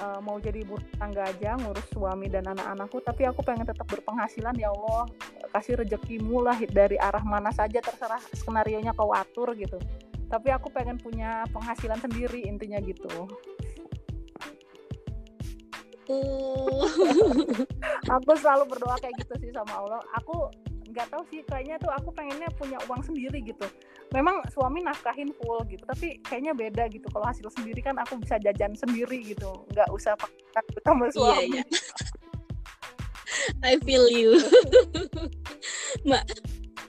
eh, 0.00 0.20
mau 0.24 0.40
jadi 0.42 0.64
ibu 0.64 0.80
tangga 0.98 1.30
aja 1.30 1.54
ngurus 1.60 1.86
suami 1.94 2.26
dan 2.26 2.48
anak-anakku 2.48 2.98
tapi 3.06 3.28
aku 3.28 3.44
pengen 3.46 3.68
tetap 3.68 3.86
berpenghasilan 3.86 4.56
ya 4.58 4.74
Allah. 4.74 5.06
Kasih 5.50 5.82
rezekimu 5.82 6.46
lah 6.46 6.54
dari 6.70 6.94
arah 6.94 7.26
mana 7.26 7.50
saja 7.50 7.82
terserah 7.82 8.22
skenario 8.34 8.78
nya 8.82 8.94
kau 8.94 9.10
atur 9.10 9.54
gitu. 9.58 9.78
Tapi 10.30 10.48
aku 10.54 10.70
pengen 10.70 10.94
punya 10.94 11.42
penghasilan 11.50 11.98
sendiri 11.98 12.46
intinya 12.46 12.78
gitu 12.78 13.26
aku. 16.10 16.74
aku 18.10 18.30
selalu 18.38 18.64
berdoa 18.66 18.96
kayak 18.98 19.14
gitu 19.22 19.34
sih 19.38 19.50
sama 19.54 19.74
Allah 19.78 20.02
aku 20.18 20.50
nggak 20.90 21.06
tahu 21.06 21.22
sih 21.30 21.40
kayaknya 21.46 21.78
tuh 21.78 21.90
aku 21.94 22.10
pengennya 22.10 22.50
punya 22.58 22.74
uang 22.90 22.98
sendiri 23.06 23.38
gitu 23.46 23.62
memang 24.10 24.42
suami 24.50 24.82
nafkahin 24.82 25.30
full 25.38 25.62
gitu 25.70 25.86
tapi 25.86 26.18
kayaknya 26.26 26.50
beda 26.50 26.90
gitu 26.90 27.06
kalau 27.14 27.30
hasil 27.30 27.46
sendiri 27.54 27.78
kan 27.78 27.94
aku 28.02 28.18
bisa 28.18 28.42
jajan 28.42 28.74
sendiri 28.74 29.22
gitu 29.22 29.62
nggak 29.70 29.86
usah 29.94 30.18
pakai 30.18 30.82
sama 30.82 31.06
Iya, 31.06 31.14
suami 31.14 31.46
iya. 31.54 31.62
I 33.62 33.78
feel 33.86 34.08
you. 34.10 34.36
Mbak, 36.06 36.24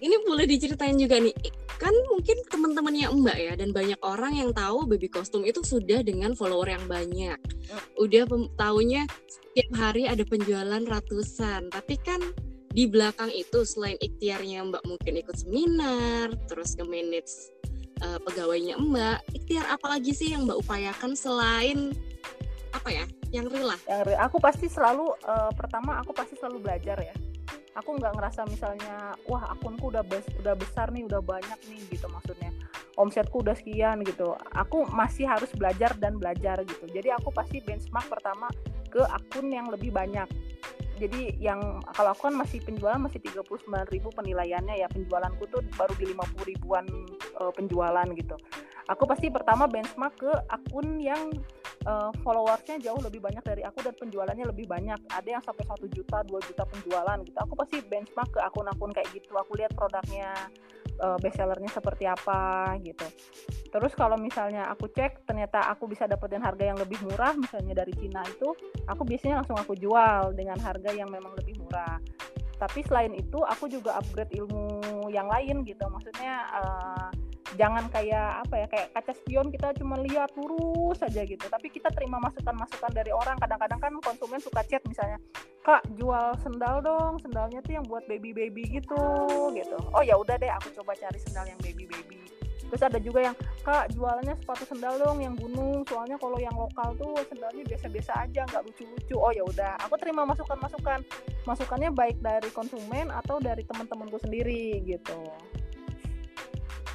ini 0.03 0.15
boleh 0.25 0.45
diceritain 0.49 0.97
juga 0.97 1.19
nih. 1.19 1.35
Kan 1.81 1.97
mungkin 2.13 2.37
teman-temannya 2.45 3.09
Mbak 3.09 3.37
ya 3.41 3.53
dan 3.57 3.73
banyak 3.73 3.97
orang 4.05 4.37
yang 4.37 4.53
tahu 4.53 4.85
baby 4.85 5.09
kostum 5.09 5.41
itu 5.41 5.65
sudah 5.65 6.05
dengan 6.05 6.37
follower 6.37 6.69
yang 6.69 6.85
banyak. 6.85 7.41
Udah 7.97 8.29
pem- 8.29 8.53
taunya 8.53 9.09
setiap 9.25 9.69
hari 9.81 10.05
ada 10.05 10.21
penjualan 10.21 10.85
ratusan. 10.85 11.73
Tapi 11.73 11.97
kan 12.05 12.21
di 12.69 12.85
belakang 12.85 13.33
itu 13.33 13.65
selain 13.65 13.97
ikhtiarnya 13.97 14.61
Mbak 14.69 14.83
mungkin 14.85 15.13
ikut 15.25 15.35
seminar, 15.41 16.37
terus 16.45 16.77
nge-manage 16.77 17.49
eh, 18.05 18.19
pegawainya 18.29 18.77
Mbak, 18.77 19.41
ikhtiar 19.41 19.65
apa 19.65 19.97
lagi 19.97 20.13
sih 20.13 20.37
yang 20.37 20.45
Mbak 20.45 20.61
upayakan 20.61 21.17
selain 21.17 21.97
apa 22.77 22.93
ya? 22.93 23.05
Yang 23.33 23.57
real 23.57 23.67
lah. 23.73 23.79
yang 23.89 24.05
re- 24.05 24.21
aku 24.21 24.37
pasti 24.37 24.69
selalu 24.69 25.17
eh, 25.25 25.51
pertama 25.57 25.97
aku 25.97 26.13
pasti 26.13 26.37
selalu 26.37 26.61
belajar 26.61 27.01
ya 27.01 27.15
aku 27.75 27.95
nggak 27.97 28.13
ngerasa 28.19 28.43
misalnya 28.47 29.15
wah 29.25 29.51
akunku 29.55 29.89
udah 29.91 30.03
bes 30.03 30.27
udah 30.43 30.55
besar 30.59 30.91
nih 30.91 31.07
udah 31.07 31.21
banyak 31.23 31.59
nih 31.71 31.81
gitu 31.91 32.07
maksudnya. 32.11 32.51
Omsetku 32.99 33.41
udah 33.41 33.55
sekian 33.55 34.03
gitu. 34.03 34.35
Aku 34.51 34.83
masih 34.91 35.25
harus 35.25 35.49
belajar 35.55 35.95
dan 35.95 36.19
belajar 36.19 36.59
gitu. 36.67 36.85
Jadi 36.91 37.09
aku 37.15 37.31
pasti 37.31 37.63
benchmark 37.63 38.11
pertama 38.11 38.51
ke 38.91 38.99
akun 38.99 39.47
yang 39.47 39.71
lebih 39.71 39.95
banyak. 39.95 40.27
Jadi 41.01 41.33
yang 41.41 41.81
kalau 41.97 42.13
aku 42.13 42.29
kan 42.29 42.35
masih 42.37 42.61
penjualan 42.61 42.99
masih 43.01 43.17
39.000 43.23 43.89
penilaiannya 43.89 44.75
ya. 44.85 44.87
Penjualanku 44.91 45.49
tuh 45.49 45.63
baru 45.73 45.93
di 45.97 46.13
50 46.13 46.51
ribuan 46.51 46.85
eh, 47.39 47.51
penjualan 47.55 48.07
gitu. 48.13 48.35
Aku 48.91 49.07
pasti 49.07 49.31
pertama 49.31 49.65
benchmark 49.65 50.19
ke 50.19 50.31
akun 50.51 50.99
yang 50.99 51.31
uh, 51.85 52.11
followersnya 52.21 52.77
jauh 52.81 52.99
lebih 53.01 53.21
banyak 53.21 53.41
dari 53.41 53.61
aku 53.65 53.81
dan 53.81 53.95
penjualannya 53.97 54.45
lebih 54.49 54.65
banyak. 54.69 54.99
Ada 55.09 55.29
yang 55.39 55.43
sampai 55.43 55.63
satu 55.65 55.85
juta 55.89 56.21
2 56.25 56.49
juta 56.49 56.63
penjualan 56.67 57.17
gitu. 57.25 57.37
Aku 57.41 57.53
pasti 57.57 57.81
benchmark 57.81 58.29
ke 58.35 58.39
akun-akun 58.41 58.91
kayak 58.93 59.09
gitu. 59.15 59.33
Aku 59.37 59.57
lihat 59.57 59.73
produknya 59.73 60.33
uh, 61.01 61.17
bestsellernya 61.17 61.71
seperti 61.73 62.05
apa 62.05 62.73
gitu. 62.85 63.07
Terus 63.71 63.93
kalau 63.95 64.19
misalnya 64.19 64.67
aku 64.69 64.91
cek 64.91 65.25
ternyata 65.25 65.71
aku 65.71 65.87
bisa 65.89 66.05
dapetin 66.05 66.43
harga 66.43 66.63
yang 66.67 66.77
lebih 66.77 66.99
murah 67.07 67.33
misalnya 67.33 67.81
dari 67.81 67.95
Cina 67.95 68.21
itu 68.27 68.51
aku 68.85 69.07
biasanya 69.07 69.41
langsung 69.41 69.57
aku 69.57 69.73
jual 69.79 70.35
dengan 70.35 70.59
harga 70.59 70.91
yang 70.93 71.09
memang 71.09 71.33
lebih 71.39 71.57
murah. 71.63 71.97
Tapi 72.61 72.85
selain 72.85 73.17
itu 73.17 73.41
aku 73.41 73.65
juga 73.65 73.97
upgrade 73.97 74.37
ilmu 74.37 75.09
yang 75.09 75.25
lain 75.25 75.65
gitu. 75.65 75.81
Maksudnya 75.89 76.45
uh, 76.61 77.09
jangan 77.59 77.87
kayak 77.91 78.47
apa 78.47 78.55
ya 78.63 78.67
kayak 78.71 78.87
kaca 78.95 79.13
spion 79.15 79.47
kita 79.51 79.75
cuma 79.79 79.99
lihat 79.99 80.31
lurus 80.39 80.99
saja 81.03 81.23
gitu. 81.23 81.45
Tapi 81.47 81.67
kita 81.67 81.91
terima 81.91 82.19
masukan-masukan 82.23 82.91
dari 82.91 83.11
orang. 83.11 83.35
Kadang-kadang 83.39 83.79
kan 83.79 83.93
konsumen 84.03 84.39
suka 84.39 84.63
chat 84.67 84.83
misalnya 84.87 85.19
kak 85.61 85.85
jual 85.93 86.33
sendal 86.41 86.81
dong 86.81 87.21
sendalnya 87.21 87.61
tuh 87.61 87.73
yang 87.77 87.85
buat 87.85 88.01
baby 88.09 88.33
baby 88.33 88.81
gitu 88.81 89.03
gitu. 89.53 89.77
Oh 89.93 90.01
ya 90.01 90.17
udah 90.17 90.35
deh 90.39 90.49
aku 90.49 90.73
coba 90.81 90.97
cari 90.97 91.19
sendal 91.21 91.45
yang 91.45 91.59
baby 91.61 91.85
baby 91.85 92.17
terus 92.71 92.87
ada 92.87 93.03
juga 93.03 93.19
yang 93.19 93.35
kak 93.67 93.91
jualannya 93.91 94.31
sepatu 94.39 94.63
sendal 94.63 94.95
dong 94.95 95.19
yang 95.19 95.35
gunung 95.35 95.83
soalnya 95.83 96.15
kalau 96.15 96.39
yang 96.39 96.55
lokal 96.55 96.95
tuh 96.95 97.19
sendalnya 97.27 97.67
biasa-biasa 97.67 98.11
aja 98.23 98.47
nggak 98.47 98.63
lucu-lucu. 98.63 99.15
Oh 99.19 99.35
ya 99.35 99.43
udah 99.43 99.75
aku 99.83 99.99
terima 99.99 100.23
masukan-masukan. 100.23 101.03
Masukannya 101.43 101.91
baik 101.91 102.23
dari 102.23 102.47
konsumen 102.55 103.11
atau 103.11 103.43
dari 103.43 103.67
teman-temanku 103.67 104.23
sendiri 104.23 104.79
gitu 104.87 105.19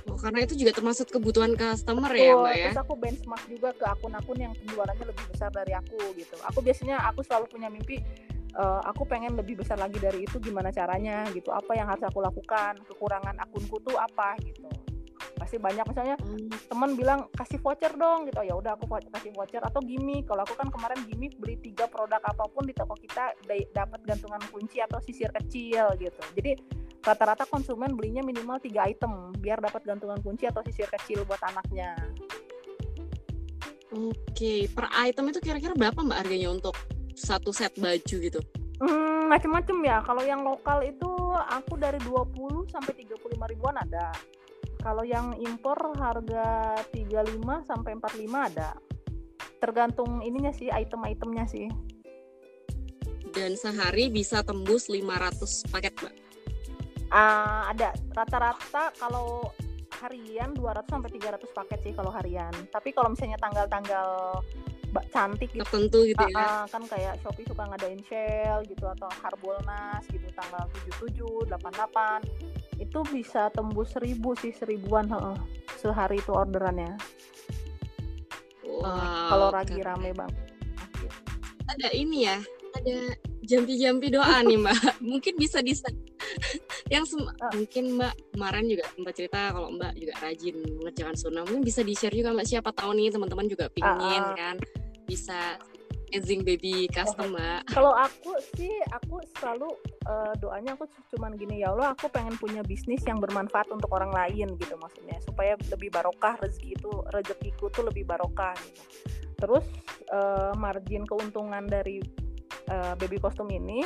Oh, 0.06 0.18
karena 0.18 0.46
itu 0.46 0.54
juga 0.54 0.70
termasuk 0.70 1.10
kebutuhan 1.10 1.58
customer 1.58 2.12
ya, 2.14 2.30
Betul, 2.30 2.42
Mbak 2.46 2.54
ya. 2.54 2.64
Terus 2.70 2.80
aku 2.86 2.94
benchmark 2.94 3.44
juga 3.50 3.68
ke 3.74 3.84
akun-akun 3.90 4.38
yang 4.38 4.52
penjualannya 4.54 5.04
lebih 5.10 5.24
besar 5.34 5.50
dari 5.50 5.72
aku 5.74 5.98
gitu. 6.14 6.36
Aku 6.46 6.58
biasanya 6.62 7.02
aku 7.10 7.26
selalu 7.26 7.46
punya 7.50 7.66
mimpi 7.66 7.98
eh, 8.56 8.80
aku 8.86 9.02
pengen 9.04 9.34
lebih 9.34 9.58
besar 9.58 9.76
lagi 9.76 9.98
dari 9.98 10.22
itu 10.22 10.38
gimana 10.38 10.70
caranya 10.70 11.26
gitu. 11.34 11.50
Apa 11.50 11.74
yang 11.74 11.90
harus 11.90 12.06
aku 12.06 12.22
lakukan? 12.22 12.78
Kekurangan 12.86 13.34
akunku 13.42 13.82
tuh 13.82 13.98
apa 13.98 14.38
gitu. 14.46 14.70
Pasti 15.36 15.60
banyak 15.60 15.84
misalnya 15.84 16.16
Hmm, 16.22 16.48
teman 16.70 16.96
bilang 16.96 17.28
kasih 17.36 17.60
voucher 17.60 17.92
dong 17.98 18.30
gitu. 18.30 18.40
Ya 18.40 18.56
udah 18.56 18.78
aku 18.78 18.88
kasih 19.12 19.34
voucher 19.36 19.60
atau 19.60 19.82
gimmick. 19.84 20.24
Kalau 20.24 20.46
aku 20.46 20.54
kan 20.56 20.70
kemarin 20.70 21.02
gimmick 21.04 21.36
beli 21.36 21.58
tiga 21.60 21.90
produk 21.90 22.22
apa 22.24 22.46
pun 22.48 22.64
di 22.64 22.72
toko 22.72 22.96
kita 22.96 23.36
da- 23.44 23.70
dapat 23.74 24.00
gantungan 24.06 24.40
kunci 24.48 24.80
atau 24.80 25.02
sisir 25.04 25.28
kecil 25.34 25.92
gitu. 26.00 26.22
Jadi 26.38 26.56
rata-rata 27.04 27.44
konsumen 27.48 27.94
belinya 27.94 28.22
minimal 28.24 28.60
tiga 28.62 28.86
item 28.88 29.34
biar 29.38 29.60
dapat 29.60 29.82
gantungan 29.84 30.18
kunci 30.20 30.48
atau 30.48 30.62
sisir 30.64 30.88
kecil 30.88 31.22
buat 31.28 31.40
anaknya. 31.42 31.96
Oke, 33.94 34.66
per 34.68 34.90
item 35.08 35.30
itu 35.30 35.40
kira-kira 35.40 35.72
berapa 35.72 35.96
Mbak 36.02 36.18
harganya 36.26 36.48
untuk 36.52 36.76
satu 37.16 37.54
set 37.54 37.72
baju 37.80 38.16
gitu? 38.20 38.40
Hmm, 38.76 39.32
macem-macem 39.32 39.78
ya. 39.88 40.04
Kalau 40.04 40.20
yang 40.20 40.44
lokal 40.44 40.84
itu 40.84 41.08
aku 41.48 41.80
dari 41.80 41.96
20 42.04 42.68
sampai 42.68 42.92
35 42.92 43.52
ribuan 43.56 43.76
ada. 43.80 44.12
Kalau 44.84 45.02
yang 45.02 45.32
impor 45.40 45.96
harga 45.96 46.76
35 46.92 47.64
sampai 47.64 47.96
45 47.96 48.48
ada. 48.52 48.76
Tergantung 49.56 50.20
ininya 50.20 50.52
sih, 50.52 50.68
item-itemnya 50.68 51.48
sih. 51.48 51.66
Dan 53.32 53.56
sehari 53.56 54.12
bisa 54.12 54.44
tembus 54.44 54.92
500 54.92 55.72
paket, 55.72 55.96
Mbak. 55.96 56.25
Ah, 57.10 57.70
ada 57.70 57.94
rata-rata 58.12 58.90
kalau 58.98 59.50
harian 60.02 60.52
200 60.52 60.84
sampai 60.90 61.10
300 61.14 61.56
paket 61.56 61.78
sih 61.82 61.92
kalau 61.96 62.10
harian. 62.12 62.52
Tapi 62.68 62.92
kalau 62.92 63.14
misalnya 63.14 63.38
tanggal-tanggal 63.40 64.42
cantik 65.12 65.52
gitu 65.52 65.64
Tertentu 65.66 65.98
gitu 66.08 66.24
ya. 66.32 66.36
Ah, 66.36 66.44
ah, 66.44 66.64
kan 66.70 66.82
kayak 66.88 67.20
Shopee 67.20 67.44
suka 67.44 67.68
ngadain 67.68 68.00
sale 68.08 68.64
gitu 68.64 68.84
atau 68.88 69.08
Harbolnas 69.20 70.04
gitu 70.08 70.24
tanggal 70.32 70.64
77, 70.88 71.52
88 71.52 72.80
itu 72.80 72.98
bisa 73.12 73.48
tembus 73.52 73.92
seribu 73.92 74.36
sih 74.36 74.52
seribuan 74.52 75.08
heeh, 75.08 75.36
sehari 75.80 76.20
itu 76.20 76.32
orderannya 76.32 76.96
Wow, 78.66 79.32
kalau 79.32 79.48
lagi 79.56 79.80
rame 79.80 80.12
bang 80.12 80.32
Ada 81.66 81.88
ini 81.96 82.28
ya, 82.28 82.38
ada 82.76 83.16
jampi-jampi 83.42 84.12
doa 84.12 84.42
nih 84.44 84.58
Mbak. 84.60 85.00
Mungkin 85.10 85.34
bisa 85.34 85.58
di 85.64 85.74
yang 86.86 87.02
sem- 87.02 87.26
Ah. 87.42 87.50
mungkin 87.50 87.98
Mbak 87.98 88.14
kemarin 88.34 88.64
juga 88.70 88.84
Mbak 88.94 89.14
cerita 89.14 89.40
kalau 89.50 89.68
Mbak 89.74 89.92
juga 89.98 90.14
rajin 90.22 90.56
mengerjakan 90.78 91.16
sunnah. 91.18 91.42
Mungkin 91.42 91.64
bisa 91.66 91.80
di-share 91.82 92.14
juga 92.14 92.30
Mbak 92.30 92.46
siapa 92.46 92.70
tahu 92.70 92.90
nih 92.94 93.10
teman-teman 93.10 93.46
juga 93.50 93.66
pingin 93.70 94.22
ah. 94.22 94.34
kan 94.38 94.56
bisa 95.06 95.58
amazing 96.14 96.46
baby 96.46 96.86
custom 96.94 97.34
Mbak. 97.34 97.66
kalau 97.76 97.90
aku 97.92 98.38
sih 98.54 98.70
aku 98.94 99.18
selalu 99.42 99.68
eh, 100.06 100.32
doanya 100.38 100.78
aku 100.78 100.86
cuman 101.14 101.34
gini 101.34 101.66
ya 101.66 101.74
Allah 101.74 101.98
aku 101.98 102.06
pengen 102.08 102.38
punya 102.38 102.62
bisnis 102.62 103.02
yang 103.02 103.18
bermanfaat 103.18 103.66
untuk 103.74 103.90
orang 103.90 104.14
lain 104.14 104.54
gitu 104.54 104.78
maksudnya 104.78 105.18
supaya 105.26 105.58
lebih 105.66 105.90
barokah 105.90 106.38
rezeki 106.38 106.78
itu 106.78 106.90
rezekiku 107.10 107.66
tuh 107.74 107.90
lebih 107.90 108.06
barokah 108.06 108.54
gitu. 108.62 108.82
terus 109.36 109.66
eh, 110.14 110.52
margin 110.54 111.02
keuntungan 111.04 111.66
dari 111.66 111.98
eh, 112.70 112.94
baby 112.96 113.18
kostum 113.18 113.50
ini 113.50 113.82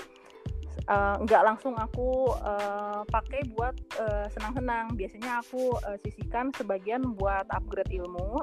eh, 0.91 1.15
nggak 1.23 1.43
langsung 1.47 1.79
aku 1.79 2.35
eh, 2.35 3.01
pakai 3.07 3.41
buat 3.55 3.75
eh, 3.97 4.27
senang-senang. 4.35 4.99
Biasanya 4.99 5.41
aku 5.41 5.79
eh, 5.87 5.99
sisihkan 6.03 6.51
sebagian 6.59 7.15
buat 7.15 7.47
upgrade 7.55 7.95
ilmu 7.95 8.43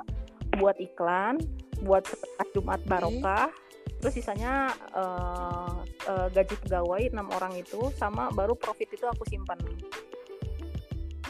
buat 0.58 0.80
iklan 0.80 1.38
buat 1.84 2.08
Jumat 2.56 2.82
barokah. 2.90 3.52
Terus 4.02 4.14
sisanya 4.18 4.72
eh, 4.96 5.74
eh, 6.08 6.28
gaji 6.32 6.56
pegawai 6.64 7.04
enam 7.12 7.28
orang 7.36 7.54
itu 7.60 7.92
sama 8.00 8.32
baru 8.32 8.56
profit 8.56 8.90
itu 8.96 9.06
aku 9.06 9.28
simpan 9.28 9.60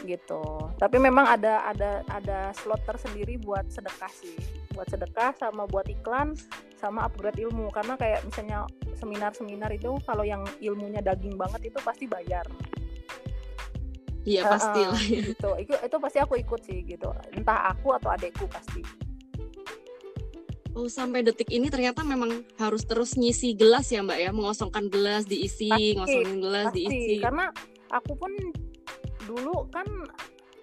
gitu. 0.08 0.72
Tapi 0.80 0.98
memang 1.04 1.28
ada 1.28 1.68
ada 1.68 2.00
ada 2.08 2.56
slot 2.56 2.80
tersendiri 2.88 3.36
buat 3.44 3.68
sedekah 3.68 4.08
sih. 4.08 4.40
Buat 4.72 4.88
sedekah 4.96 5.36
sama 5.36 5.68
buat 5.68 5.84
iklan 5.92 6.32
sama 6.78 7.10
upgrade 7.10 7.42
ilmu 7.42 7.74
karena 7.74 7.98
kayak 7.98 8.22
misalnya 8.24 8.70
seminar-seminar 8.96 9.74
itu 9.74 9.98
kalau 10.06 10.22
yang 10.22 10.46
ilmunya 10.62 11.02
daging 11.02 11.34
banget 11.36 11.74
itu 11.74 11.80
pasti 11.82 12.06
bayar 12.06 12.46
Iya 14.28 14.44
pasti 14.44 14.82
lah. 14.84 15.00
ya. 15.08 15.22
gitu 15.34 15.50
itu 15.58 15.74
itu 15.74 15.96
pasti 15.98 16.18
aku 16.20 16.34
ikut 16.38 16.62
sih 16.62 16.84
gitu 16.84 17.10
entah 17.34 17.72
aku 17.72 17.96
atau 17.98 18.14
adekku 18.14 18.46
pasti 18.48 18.82
Oh 20.78 20.86
sampai 20.86 21.26
detik 21.26 21.50
ini 21.50 21.74
ternyata 21.74 22.06
memang 22.06 22.46
harus 22.62 22.86
terus 22.86 23.18
ngisi 23.18 23.58
gelas 23.58 23.90
ya 23.90 24.06
Mbak 24.06 24.20
ya, 24.22 24.30
mengosongkan 24.30 24.94
gelas 24.94 25.26
diisi, 25.26 25.74
Pasti, 25.74 25.98
ngosongin 25.98 26.38
gelas 26.38 26.70
pasti 26.70 26.86
diisi. 26.86 27.16
karena 27.18 27.50
aku 27.90 28.14
pun 28.14 28.30
dulu 29.26 29.66
kan 29.74 29.90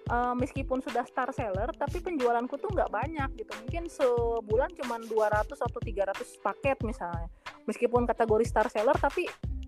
uh, 0.09 0.33
meskipun 0.37 0.81
sudah 0.81 1.05
star 1.07 1.29
seller 1.33 1.69
tapi 1.73 2.01
penjualanku 2.01 2.57
tuh 2.59 2.69
nggak 2.73 2.91
banyak 2.91 3.29
gitu. 3.39 3.51
Mungkin 3.65 3.83
sebulan 3.89 4.69
cuma 4.83 5.01
200 5.01 5.55
atau 5.55 5.79
300 5.81 6.45
paket 6.45 6.77
misalnya. 6.85 7.29
Meskipun 7.65 8.05
kategori 8.05 8.45
star 8.45 8.67
seller 8.69 8.95
tapi 8.97 9.25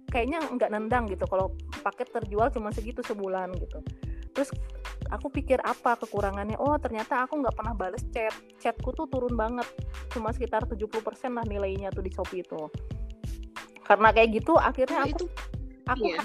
kayaknya 0.10 0.42
nggak 0.46 0.72
nendang 0.72 1.10
gitu. 1.10 1.26
Kalau 1.26 1.54
paket 1.82 2.10
terjual 2.14 2.50
cuma 2.54 2.70
segitu 2.70 3.02
sebulan 3.02 3.54
gitu. 3.58 3.82
Terus 4.38 4.54
aku 5.10 5.34
pikir 5.34 5.58
apa 5.66 5.98
kekurangannya? 5.98 6.62
Oh 6.62 6.78
ternyata 6.78 7.26
aku 7.26 7.42
nggak 7.42 7.56
pernah 7.58 7.74
bales 7.74 8.06
chat. 8.14 8.34
Chatku 8.62 8.94
tuh 8.94 9.10
turun 9.10 9.34
banget. 9.34 9.66
Cuma 10.14 10.30
sekitar 10.30 10.70
70% 10.70 10.94
lah 11.34 11.46
nilainya 11.46 11.90
tuh 11.90 12.06
di 12.06 12.14
Shopee 12.14 12.46
itu. 12.46 12.70
Karena 13.82 14.12
kayak 14.12 14.30
gitu 14.44 14.60
akhirnya 14.60 15.08
aku 15.08 15.26
aku 15.88 16.12
iya. 16.12 16.22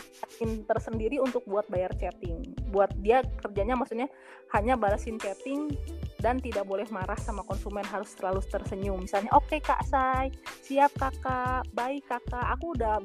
tersendiri 0.67 1.23
untuk 1.23 1.47
buat 1.47 1.67
bayar 1.71 1.95
chatting. 1.97 2.55
Buat 2.75 2.93
dia 3.01 3.23
kerjanya 3.41 3.79
maksudnya 3.79 4.11
hanya 4.53 4.75
balasin 4.77 5.17
chatting 5.17 5.73
dan 6.21 6.39
tidak 6.39 6.67
boleh 6.67 6.87
marah 6.91 7.19
sama 7.19 7.47
konsumen 7.47 7.87
harus 7.87 8.13
selalu 8.15 8.43
tersenyum. 8.47 9.03
Misalnya 9.03 9.33
oke 9.33 9.49
okay, 9.49 9.61
kak 9.63 9.83
Say 9.87 10.35
siap 10.63 10.93
kakak. 10.99 11.67
Baik 11.73 12.05
kakak. 12.07 12.47
Aku 12.59 12.75
udah 12.77 13.01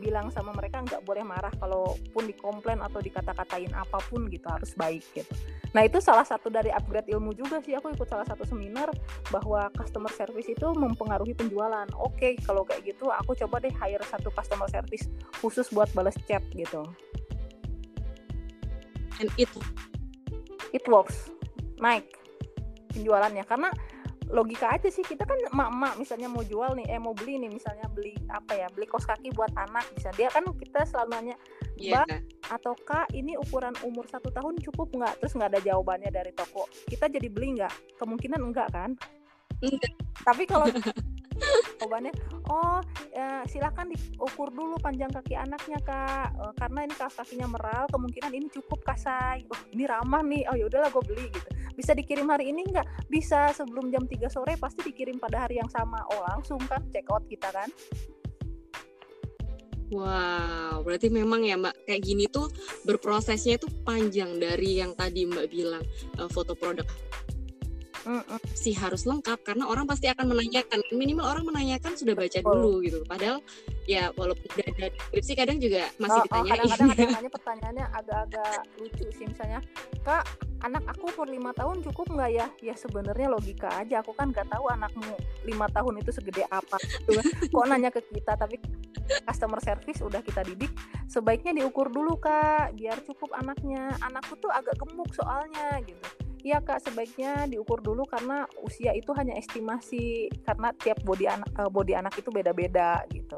bilang 0.00 0.32
sama 0.32 0.56
mereka 0.56 0.80
nggak 0.80 1.04
boleh 1.04 1.20
marah 1.20 1.52
kalaupun 1.60 2.24
dikomplain 2.24 2.80
atau 2.80 2.98
dikata-katain 2.98 3.70
apa 3.76 4.00
pun 4.08 4.26
gitu 4.32 4.48
harus 4.48 4.72
baik 4.74 5.04
gitu. 5.12 5.28
Nah 5.76 5.86
itu 5.86 6.00
salah 6.00 6.24
satu 6.24 6.48
dari 6.48 6.72
upgrade 6.72 7.12
ilmu 7.12 7.36
juga 7.36 7.60
sih 7.60 7.76
aku 7.76 7.92
ikut 7.92 8.08
salah 8.08 8.24
satu 8.24 8.42
seminar 8.48 8.88
bahwa 9.28 9.68
customer 9.76 10.10
service 10.10 10.48
itu 10.48 10.66
mempengaruhi 10.72 11.36
penjualan. 11.36 11.86
Oke 12.00 12.40
kalau 12.42 12.64
kayak 12.64 12.96
gitu 12.96 13.12
aku 13.12 13.36
coba 13.36 13.60
deh 13.60 13.70
hire 13.76 14.02
satu 14.08 14.32
customer 14.32 14.66
service 14.72 15.06
khusus 15.38 15.68
buat 15.70 15.92
balas 15.92 16.16
chat 16.24 16.42
gitu. 16.56 16.82
And 19.20 19.28
it 19.36 19.52
it 20.72 20.82
works 20.88 21.28
naik 21.76 22.08
penjualannya 22.96 23.44
karena 23.46 23.70
logika 24.30 24.70
aja 24.72 24.88
sih. 24.88 25.02
Kita 25.02 25.26
kan 25.26 25.36
emak-emak 25.50 25.98
misalnya 25.98 26.28
mau 26.30 26.42
jual 26.46 26.78
nih 26.78 26.86
eh 26.86 27.00
mau 27.02 27.12
beli 27.12 27.42
nih 27.42 27.50
misalnya 27.50 27.86
beli 27.90 28.14
apa 28.30 28.56
ya 28.56 28.66
beli 28.70 28.86
kos 28.86 29.04
kaki 29.06 29.34
buat 29.34 29.50
anak 29.58 29.84
bisa. 29.94 30.14
Dia 30.14 30.30
kan 30.30 30.46
kita 30.54 30.86
selalu 30.86 31.10
nanya 31.18 31.36
yeah. 31.76 32.06
atau 32.48 32.74
kak. 32.86 33.10
ini 33.14 33.34
ukuran 33.34 33.74
umur 33.82 34.06
satu 34.06 34.30
tahun 34.30 34.58
cukup 34.62 34.94
nggak? 34.94 35.14
Terus 35.22 35.32
nggak 35.34 35.50
ada 35.56 35.60
jawabannya 35.60 36.10
dari 36.14 36.32
toko. 36.32 36.70
Kita 36.86 37.10
jadi 37.10 37.26
beli 37.26 37.60
nggak? 37.60 37.98
Kemungkinan 37.98 38.40
enggak 38.40 38.68
kan? 38.72 38.90
Enggak. 39.60 39.92
tapi 40.20 40.44
kalau 40.44 40.68
jawabannya 41.80 42.12
oh 42.52 42.80
ya, 43.12 43.40
silahkan 43.48 43.88
diukur 43.88 44.52
dulu 44.52 44.76
panjang 44.80 45.08
kaki 45.10 45.36
anaknya 45.36 45.80
kak. 45.80 46.32
E, 46.36 46.44
karena 46.60 46.80
ini 46.84 46.94
kaki 46.96 47.14
kakinya 47.16 47.46
meral 47.50 47.84
kemungkinan 47.88 48.32
ini 48.36 48.46
cukup 48.52 48.84
kasai 48.84 49.44
oh 49.48 49.60
ini 49.72 49.84
ramah 49.88 50.22
nih. 50.24 50.44
Oh 50.52 50.56
yaudahlah 50.56 50.92
gue 50.92 51.04
beli 51.08 51.26
gitu 51.32 51.59
bisa 51.80 51.96
dikirim 51.96 52.28
hari 52.28 52.52
ini 52.52 52.68
nggak? 52.68 53.08
Bisa 53.08 53.56
sebelum 53.56 53.88
jam 53.88 54.04
3 54.04 54.28
sore 54.28 54.60
pasti 54.60 54.84
dikirim 54.84 55.16
pada 55.16 55.48
hari 55.48 55.56
yang 55.56 55.72
sama. 55.72 56.04
Oh 56.12 56.20
langsung 56.28 56.60
kan 56.68 56.84
check 56.92 57.08
out 57.08 57.24
kita 57.24 57.48
kan? 57.48 57.72
Wow, 59.90 60.86
berarti 60.86 61.10
memang 61.10 61.42
ya 61.42 61.58
Mbak 61.58 61.82
kayak 61.82 62.02
gini 62.06 62.30
tuh 62.30 62.46
berprosesnya 62.86 63.58
itu 63.58 63.66
panjang 63.82 64.38
dari 64.38 64.78
yang 64.78 64.94
tadi 64.94 65.26
Mbak 65.26 65.46
bilang 65.50 65.82
uh, 66.20 66.30
foto 66.30 66.54
produk 66.54 66.86
Sih 68.56 68.74
harus 68.76 69.06
lengkap 69.06 69.42
karena 69.44 69.64
orang 69.66 69.86
pasti 69.86 70.06
akan 70.10 70.32
menanyakan. 70.32 70.80
Minimal 70.92 71.26
orang 71.26 71.44
menanyakan 71.46 71.94
sudah 71.94 72.14
baca 72.14 72.38
dulu 72.40 72.82
gitu. 72.84 73.02
Padahal 73.06 73.38
ya 73.88 74.14
walaupun 74.14 74.46
udah 74.46 74.66
ada 74.70 74.86
deskripsi 74.94 75.32
kadang 75.34 75.58
juga 75.58 75.90
masih 75.98 76.20
oh, 76.20 76.24
ditanya 76.26 76.42
oh, 76.44 76.50
kadang-kadang 76.54 76.88
ada 76.90 77.04
nanya 77.18 77.30
pertanyaannya 77.30 77.86
agak-agak 77.94 78.54
lucu 78.78 79.06
sih. 79.14 79.26
Misalnya 79.26 79.60
kak 80.06 80.24
anak 80.60 80.84
aku 80.92 81.04
umur 81.16 81.28
lima 81.28 81.50
tahun 81.56 81.76
cukup 81.84 82.06
nggak 82.14 82.30
ya? 82.30 82.46
Ya 82.60 82.74
sebenarnya 82.76 83.28
logika 83.32 83.68
aja. 83.78 84.02
Aku 84.02 84.12
kan 84.14 84.30
nggak 84.30 84.48
tahu 84.48 84.64
anakmu 84.70 85.14
lima 85.46 85.66
tahun 85.72 86.02
itu 86.02 86.10
segede 86.14 86.44
apa 86.50 86.76
gitu 86.80 87.16
kan. 87.18 87.24
kok 87.54 87.66
nanya 87.66 87.90
ke 87.90 88.00
kita 88.10 88.32
tapi 88.36 88.56
customer 89.26 89.58
service 89.58 90.00
udah 90.06 90.22
kita 90.22 90.46
didik 90.46 90.70
sebaiknya 91.10 91.50
diukur 91.50 91.90
dulu 91.90 92.16
kak 92.16 92.74
biar 92.78 93.00
cukup 93.04 93.34
anaknya. 93.36 93.92
Anakku 94.04 94.38
tuh 94.38 94.50
agak 94.50 94.78
gemuk 94.78 95.10
soalnya 95.12 95.82
gitu 95.84 96.29
Iya 96.40 96.64
kak, 96.64 96.80
sebaiknya 96.80 97.44
diukur 97.44 97.84
dulu 97.84 98.08
karena 98.08 98.48
usia 98.64 98.96
itu 98.96 99.12
hanya 99.12 99.36
estimasi 99.36 100.32
karena 100.48 100.72
tiap 100.80 100.96
body 101.04 101.28
anak 101.28 101.52
uh, 101.60 101.68
body 101.68 101.92
anak 101.92 102.16
itu 102.16 102.32
beda-beda 102.32 103.04
gitu. 103.12 103.36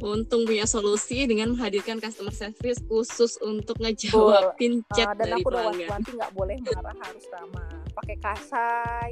Untung 0.00 0.48
punya 0.48 0.64
solusi 0.64 1.28
dengan 1.28 1.52
menghadirkan 1.52 2.00
customer 2.00 2.32
service 2.32 2.80
khusus 2.88 3.36
untuk 3.44 3.76
ngejawabin 3.76 4.80
uh, 4.80 4.88
chat 4.96 5.12
uh, 5.12 5.16
dan 5.20 5.36
dari 5.36 5.44
aku 5.44 5.48
pelanggan. 5.52 5.88
Dan 5.88 6.00
aku 6.00 6.10
nggak 6.16 6.32
boleh 6.32 6.56
marah 6.64 6.96
harus 7.04 7.24
ramah. 7.28 7.72
Pakai 7.92 8.16
kasai, 8.16 9.10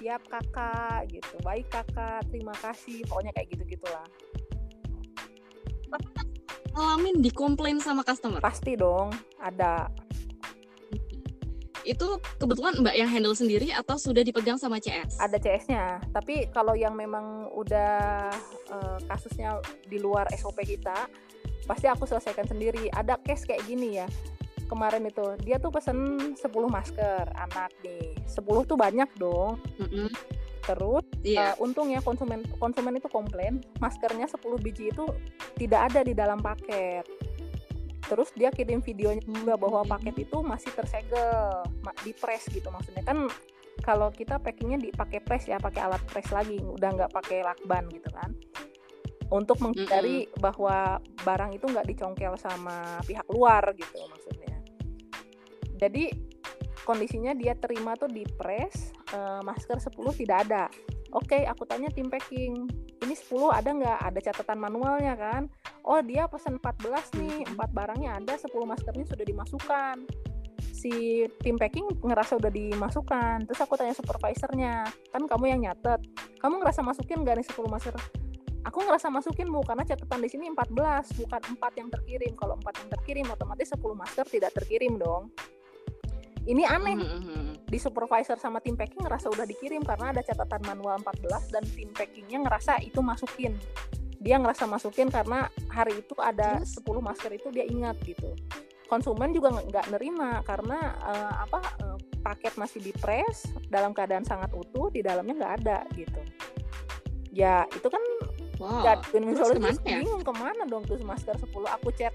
siap 0.00 0.24
kakak 0.32 1.12
gitu, 1.12 1.36
baik 1.44 1.68
kakak, 1.68 2.24
terima 2.32 2.56
kasih, 2.64 3.04
pokoknya 3.04 3.32
kayak 3.36 3.48
gitu 3.52 3.76
gitulah. 3.76 4.06
Alamin 6.74 7.22
dikomplain 7.22 7.78
sama 7.78 8.02
customer? 8.02 8.42
Pasti 8.42 8.74
dong, 8.74 9.14
ada 9.38 9.86
itu 11.84 12.18
kebetulan 12.40 12.80
Mbak 12.80 12.96
yang 12.96 13.10
handle 13.12 13.36
sendiri 13.36 13.68
atau 13.70 14.00
sudah 14.00 14.24
dipegang 14.24 14.56
sama 14.56 14.80
CS? 14.80 15.20
Ada 15.20 15.36
CS-nya, 15.36 16.00
tapi 16.16 16.48
kalau 16.50 16.72
yang 16.72 16.96
memang 16.96 17.52
udah 17.52 18.32
uh, 18.72 18.98
kasusnya 19.06 19.60
di 19.86 20.00
luar 20.00 20.26
SOP 20.32 20.64
kita, 20.64 21.06
pasti 21.68 21.86
aku 21.86 22.08
selesaikan 22.08 22.48
sendiri. 22.48 22.88
Ada 22.90 23.20
case 23.20 23.44
kayak 23.44 23.64
gini 23.68 24.00
ya. 24.00 24.08
Kemarin 24.64 25.04
itu 25.04 25.36
dia 25.44 25.60
tuh 25.60 25.68
pesen 25.68 26.32
10 26.34 26.40
masker 26.48 27.28
anak 27.36 27.70
nih. 27.84 28.16
10 28.24 28.40
tuh 28.64 28.76
banyak 28.80 29.08
dong. 29.20 29.60
Mm 29.76 29.88
-hmm. 29.88 30.08
Terus 30.64 31.04
yeah. 31.20 31.52
Iya. 31.52 31.60
uh, 31.60 31.64
untungnya 31.64 32.00
konsumen 32.00 32.40
konsumen 32.56 32.96
itu 32.96 33.08
komplain 33.12 33.60
maskernya 33.84 34.24
10 34.24 34.40
biji 34.64 34.88
itu 34.88 35.04
tidak 35.60 35.92
ada 35.92 36.00
di 36.00 36.16
dalam 36.16 36.40
paket 36.40 37.04
terus 38.04 38.28
dia 38.36 38.52
kirim 38.52 38.84
videonya 38.84 39.24
juga 39.24 39.56
bahwa 39.56 39.84
paket 39.84 40.28
itu 40.28 40.44
masih 40.44 40.70
tersegel 40.76 41.64
di 42.04 42.12
press 42.12 42.48
gitu 42.52 42.68
maksudnya. 42.68 43.02
Kan 43.04 43.28
kalau 43.82 44.12
kita 44.12 44.38
packingnya 44.38 44.78
dipakai 44.80 45.20
press 45.24 45.48
ya 45.48 45.58
pakai 45.58 45.84
alat 45.84 46.02
press 46.08 46.30
lagi 46.30 46.60
udah 46.60 46.88
nggak 46.94 47.12
pakai 47.12 47.42
lakban 47.42 47.88
gitu 47.90 48.08
kan. 48.12 48.30
Untuk 49.32 49.58
menghindari 49.64 50.28
mm-hmm. 50.28 50.40
bahwa 50.40 51.00
barang 51.24 51.56
itu 51.56 51.66
nggak 51.66 51.88
dicongkel 51.88 52.36
sama 52.36 53.00
pihak 53.08 53.26
luar 53.32 53.72
gitu 53.74 53.98
maksudnya. 54.08 54.56
Jadi 55.80 56.12
kondisinya 56.84 57.32
dia 57.32 57.56
terima 57.56 57.96
tuh 57.96 58.12
di 58.12 58.22
press 58.36 58.92
uh, 59.16 59.40
masker 59.40 59.80
10 59.80 60.20
tidak 60.20 60.38
ada. 60.48 60.68
Oke 61.16 61.40
okay, 61.40 61.42
aku 61.48 61.64
tanya 61.64 61.88
tim 61.88 62.12
packing 62.12 62.68
ini 63.00 63.14
10 63.16 63.48
ada 63.50 63.70
nggak? 63.72 63.98
Ada 64.12 64.20
catatan 64.30 64.58
manualnya 64.60 65.16
kan 65.16 65.48
oh 65.84 66.00
dia 66.00 66.24
pesan 66.24 66.56
14 66.56 67.20
nih 67.20 67.36
empat 67.52 67.70
barangnya 67.70 68.16
ada 68.16 68.34
10 68.40 68.50
maskernya 68.64 69.04
sudah 69.04 69.24
dimasukkan. 69.24 69.96
Si 70.74 71.24
tim 71.44 71.60
packing 71.60 71.86
ngerasa 72.00 72.40
udah 72.40 72.48
dimasukkan. 72.48 73.44
Terus 73.44 73.60
aku 73.60 73.76
tanya 73.76 73.92
supervisornya 73.92 74.88
kan 75.12 75.22
kamu 75.28 75.54
yang 75.54 75.60
nyatet. 75.68 76.00
Kamu 76.40 76.60
ngerasa 76.60 76.80
masukin 76.80 77.24
gak 77.24 77.40
nih 77.40 77.46
10 77.46 77.68
masker? 77.68 77.94
Aku 78.64 78.80
ngerasa 78.80 79.12
masukin 79.12 79.52
bu 79.52 79.60
karena 79.60 79.84
catatan 79.84 80.24
di 80.24 80.28
sini 80.32 80.48
14 80.48 81.20
bukan 81.20 81.42
4 81.60 81.80
yang 81.80 81.88
terkirim. 81.92 82.32
Kalau 82.32 82.56
4 82.56 82.80
yang 82.80 82.88
terkirim 82.96 83.26
otomatis 83.28 83.68
10 83.76 83.80
masker 83.92 84.24
tidak 84.28 84.50
terkirim 84.56 84.96
dong. 84.96 85.28
Ini 86.44 86.64
aneh. 86.68 86.96
Mm-hmm. 86.96 87.44
di 87.64 87.80
supervisor 87.80 88.38
sama 88.38 88.60
tim 88.60 88.76
packing 88.76 89.02
ngerasa 89.02 89.32
udah 89.32 89.48
dikirim 89.48 89.82
karena 89.82 90.14
ada 90.14 90.22
catatan 90.22 90.62
manual 90.62 91.00
14 91.00 91.50
dan 91.50 91.64
tim 91.74 91.90
packingnya 91.90 92.46
ngerasa 92.46 92.78
itu 92.84 93.00
masukin 93.02 93.56
dia 94.24 94.40
ngerasa 94.40 94.64
masukin 94.64 95.12
karena 95.12 95.52
hari 95.68 96.00
itu 96.00 96.16
ada 96.16 96.64
Terus? 96.64 96.80
10 96.80 97.04
masker 97.04 97.30
itu 97.36 97.48
dia 97.52 97.68
ingat 97.68 98.00
gitu. 98.08 98.32
Konsumen 98.88 99.36
juga 99.36 99.52
nggak 99.52 99.92
nerima 99.92 100.40
karena 100.48 100.96
uh, 101.04 101.34
apa 101.44 101.60
uh, 101.84 101.98
paket 102.24 102.56
masih 102.56 102.80
di 102.80 102.92
press 102.96 103.44
dalam 103.68 103.92
keadaan 103.92 104.24
sangat 104.24 104.48
utuh 104.56 104.88
di 104.88 105.04
dalamnya 105.04 105.44
nggak 105.44 105.54
ada 105.60 105.78
gitu. 105.92 106.20
Ya 107.36 107.68
itu 107.68 107.84
kan 107.92 108.00
wow. 108.56 108.80
gak, 108.80 109.12
ke 109.12 109.20
mana 109.60 109.76
ya? 109.84 110.00
bingung 110.00 110.24
ke 110.24 110.32
mana 110.32 110.62
dong 110.64 110.88
tuh 110.88 110.96
masker 111.04 111.36
10 111.36 111.52
aku 111.68 111.92
cek 111.92 112.14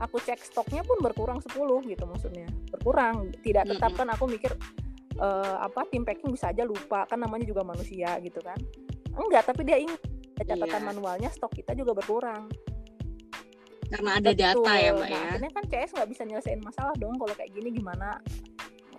aku 0.00 0.16
cek 0.24 0.40
stoknya 0.40 0.80
pun 0.80 0.96
berkurang 1.04 1.44
10 1.44 1.52
gitu 1.92 2.04
maksudnya. 2.08 2.48
Berkurang 2.72 3.36
tidak 3.44 3.68
tetap 3.68 3.92
kan 3.92 4.08
aku 4.08 4.24
mikir 4.32 4.56
uh, 5.20 5.60
apa 5.60 5.84
tim 5.92 6.08
packing 6.08 6.32
bisa 6.32 6.48
aja 6.48 6.64
lupa 6.64 7.04
kan 7.04 7.20
namanya 7.20 7.44
juga 7.44 7.60
manusia 7.68 8.16
gitu 8.24 8.40
kan. 8.40 8.56
Enggak 9.12 9.44
tapi 9.52 9.68
dia 9.68 9.76
ingat 9.76 10.13
catatan 10.42 10.82
iya. 10.82 10.88
manualnya 10.90 11.30
stok 11.30 11.54
kita 11.54 11.78
juga 11.78 11.94
berkurang. 11.94 12.50
Karena 13.86 14.18
ada 14.18 14.30
Betul. 14.34 14.42
data 14.42 14.72
ya 14.74 14.90
mbak 14.90 15.06
nah, 15.06 15.08
ya 15.12 15.18
akhirnya 15.28 15.50
kan 15.54 15.64
CS 15.70 15.90
nggak 15.94 16.08
bisa 16.10 16.22
nyelesain 16.26 16.60
masalah 16.64 16.94
dong 16.98 17.14
kalau 17.14 17.34
kayak 17.38 17.52
gini 17.54 17.70
gimana? 17.70 18.18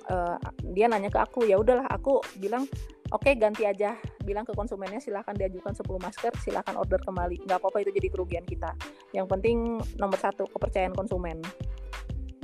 Uh, 0.06 0.38
dia 0.78 0.86
nanya 0.86 1.10
ke 1.10 1.17
aku 1.17 1.50
ya 1.50 1.58
udahlah 1.58 1.89
aku 1.89 2.21
bilang 2.38 2.69
oke 3.12 3.26
okay, 3.26 3.36
ganti 3.36 3.67
aja. 3.67 4.00
Bilang 4.24 4.48
ke 4.48 4.56
konsumennya 4.56 5.02
silahkan 5.04 5.36
diajukan 5.36 5.76
10 5.76 5.84
masker 6.00 6.32
silahkan 6.39 6.80
order 6.80 7.02
kembali. 7.04 7.43
Nggak 7.43 7.60
apa-apa 7.60 7.84
itu 7.84 7.91
jadi 7.91 8.08
kerugian 8.13 8.45
kita. 8.48 8.71
Yang 9.12 9.28
penting 9.36 9.58
nomor 10.00 10.15
satu 10.21 10.48
kepercayaan 10.48 10.95
konsumen. 10.95 11.43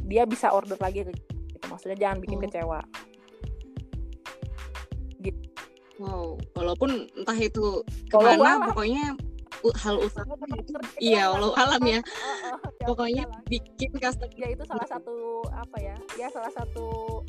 Dia 0.04 0.28
bisa 0.28 0.52
order 0.52 0.76
lagi 0.82 1.08
ke 1.08 1.14
gitu. 1.16 1.66
Maksudnya 1.72 1.96
jangan 1.96 2.18
bikin 2.20 2.42
Oh. 2.42 2.44
kecewa 2.44 2.82
Wow, 6.02 6.26
walaupun 6.52 6.90
entah 7.14 7.38
itu 7.38 7.86
Walau 8.10 8.26
ke 8.26 8.36
mana, 8.36 8.50
alam. 8.58 8.62
pokoknya 8.68 9.06
u- 9.62 9.78
hal 9.78 9.96
usaha. 10.00 10.26
Iya, 10.98 11.30
walau 11.30 11.54
alam 11.54 11.78
ya. 11.84 12.02
Ya, 12.02 12.86
Pokoknya 12.86 13.24
iyalah. 13.24 13.42
bikin 13.46 13.92
customer 13.94 14.34
ya 14.34 14.48
itu 14.50 14.64
salah 14.66 14.88
satu 14.88 15.16
apa 15.48 15.78
ya 15.78 15.94
ya 16.18 16.28
salah 16.28 16.50
satu 16.50 17.22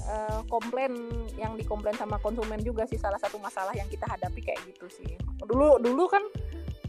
eh, 0.00 0.40
komplain 0.46 0.94
yang 1.34 1.54
dikomplain 1.54 1.94
sama 1.94 2.16
konsumen 2.18 2.58
juga 2.60 2.86
sih 2.86 2.94
salah 2.94 3.18
satu 3.18 3.36
masalah 3.36 3.72
yang 3.72 3.86
kita 3.86 4.06
hadapi 4.06 4.40
kayak 4.40 4.62
gitu 4.64 4.86
sih 4.88 5.10
dulu 5.40 5.76
dulu 5.76 6.06
kan 6.06 6.22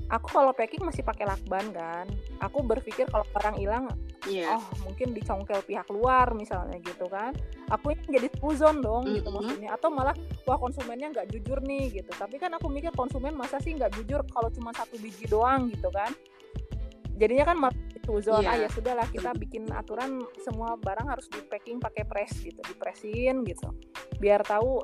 aku 0.08 0.28
kalau 0.30 0.52
packing 0.52 0.82
masih 0.82 1.02
pakai 1.02 1.26
lakban 1.26 1.72
kan 1.72 2.06
aku 2.40 2.62
berpikir 2.62 3.08
kalau 3.08 3.26
barang 3.28 3.58
hilang 3.58 3.90
Iya. 4.22 4.54
oh 4.54 4.62
mungkin 4.84 5.12
dicongkel 5.12 5.66
pihak 5.66 5.90
luar 5.90 6.30
misalnya 6.34 6.78
gitu 6.78 7.10
kan 7.10 7.34
aku 7.68 7.98
jadi 8.12 8.28
suzon 8.38 8.84
dong 8.84 9.08
gitu 9.08 9.28
Mm-mm. 9.32 9.42
maksudnya 9.42 9.70
atau 9.74 9.90
malah 9.90 10.16
wah 10.44 10.60
konsumennya 10.60 11.10
nggak 11.16 11.28
jujur 11.32 11.64
nih 11.64 11.90
gitu 12.04 12.12
tapi 12.20 12.36
kan 12.38 12.52
aku 12.54 12.68
mikir 12.68 12.92
konsumen 12.92 13.34
masa 13.34 13.58
sih 13.64 13.72
nggak 13.74 13.96
jujur 13.98 14.22
kalau 14.30 14.52
cuma 14.52 14.76
satu 14.76 15.00
biji 15.00 15.26
doang 15.32 15.72
gitu 15.72 15.88
kan 15.90 16.12
jadinya 17.18 17.46
kan 17.54 17.58
malah 17.58 17.76
suzon 18.02 18.42
Iya. 18.42 18.50
ah 18.50 18.58
ya 18.66 18.70
sudahlah 18.74 19.08
kita 19.14 19.30
bikin 19.38 19.70
aturan 19.70 20.26
semua 20.42 20.74
barang 20.76 21.06
harus 21.06 21.30
di 21.30 21.38
packing 21.46 21.78
pakai 21.78 22.04
press 22.04 22.34
gitu 22.42 22.58
dipresin 22.66 23.46
gitu 23.46 23.70
biar 24.18 24.42
tahu 24.42 24.82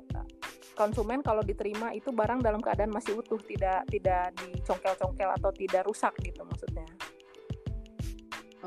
konsumen 0.78 1.26
kalau 1.26 1.42
diterima 1.42 1.90
itu 1.98 2.14
barang 2.14 2.46
dalam 2.46 2.62
keadaan 2.62 2.94
masih 2.94 3.18
utuh 3.18 3.42
tidak 3.42 3.82
tidak 3.90 4.30
dicongkel-congkel 4.38 5.34
atau 5.34 5.50
tidak 5.50 5.90
rusak 5.90 6.14
gitu 6.22 6.46
maksudnya 6.46 6.86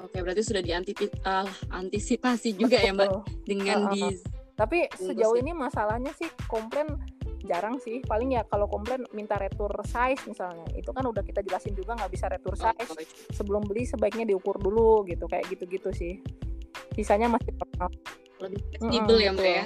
Oke, 0.01 0.25
berarti 0.25 0.41
sudah 0.41 0.63
diantisipasi 0.65 2.57
juga 2.57 2.81
ya, 2.81 2.95
Mbak, 2.97 3.09
Betul. 3.11 3.21
dengan 3.45 3.79
Heeh. 3.93 3.93
di 3.93 4.03
Tapi 4.61 4.93
Bungkus 4.93 5.09
sejauh 5.09 5.37
ini 5.41 5.57
masalahnya 5.57 6.13
sih 6.21 6.29
komplain 6.45 7.01
jarang 7.49 7.81
sih. 7.81 8.05
Paling 8.05 8.37
ya 8.37 8.45
kalau 8.45 8.69
komplain 8.69 9.09
minta 9.17 9.41
retur 9.41 9.73
size 9.89 10.21
misalnya. 10.29 10.69
Itu 10.77 10.93
kan 10.93 11.09
udah 11.09 11.25
kita 11.25 11.41
jelasin 11.41 11.73
juga 11.73 11.97
nggak 11.97 12.13
bisa 12.13 12.29
retur 12.29 12.53
size. 12.61 13.09
Sebelum 13.33 13.65
beli 13.65 13.89
sebaiknya 13.89 14.29
diukur 14.29 14.61
dulu 14.61 15.09
gitu. 15.09 15.25
Kayak 15.25 15.49
gitu-gitu 15.49 15.89
sih. 15.97 16.21
Sisanya 16.93 17.33
masih 17.33 17.57
normal. 17.57 17.89
lebih 18.41 18.61
fleksibel 18.73 19.17
ya, 19.21 19.31
Mbak 19.37 19.45
betul. 19.45 19.53
ya. 19.53 19.65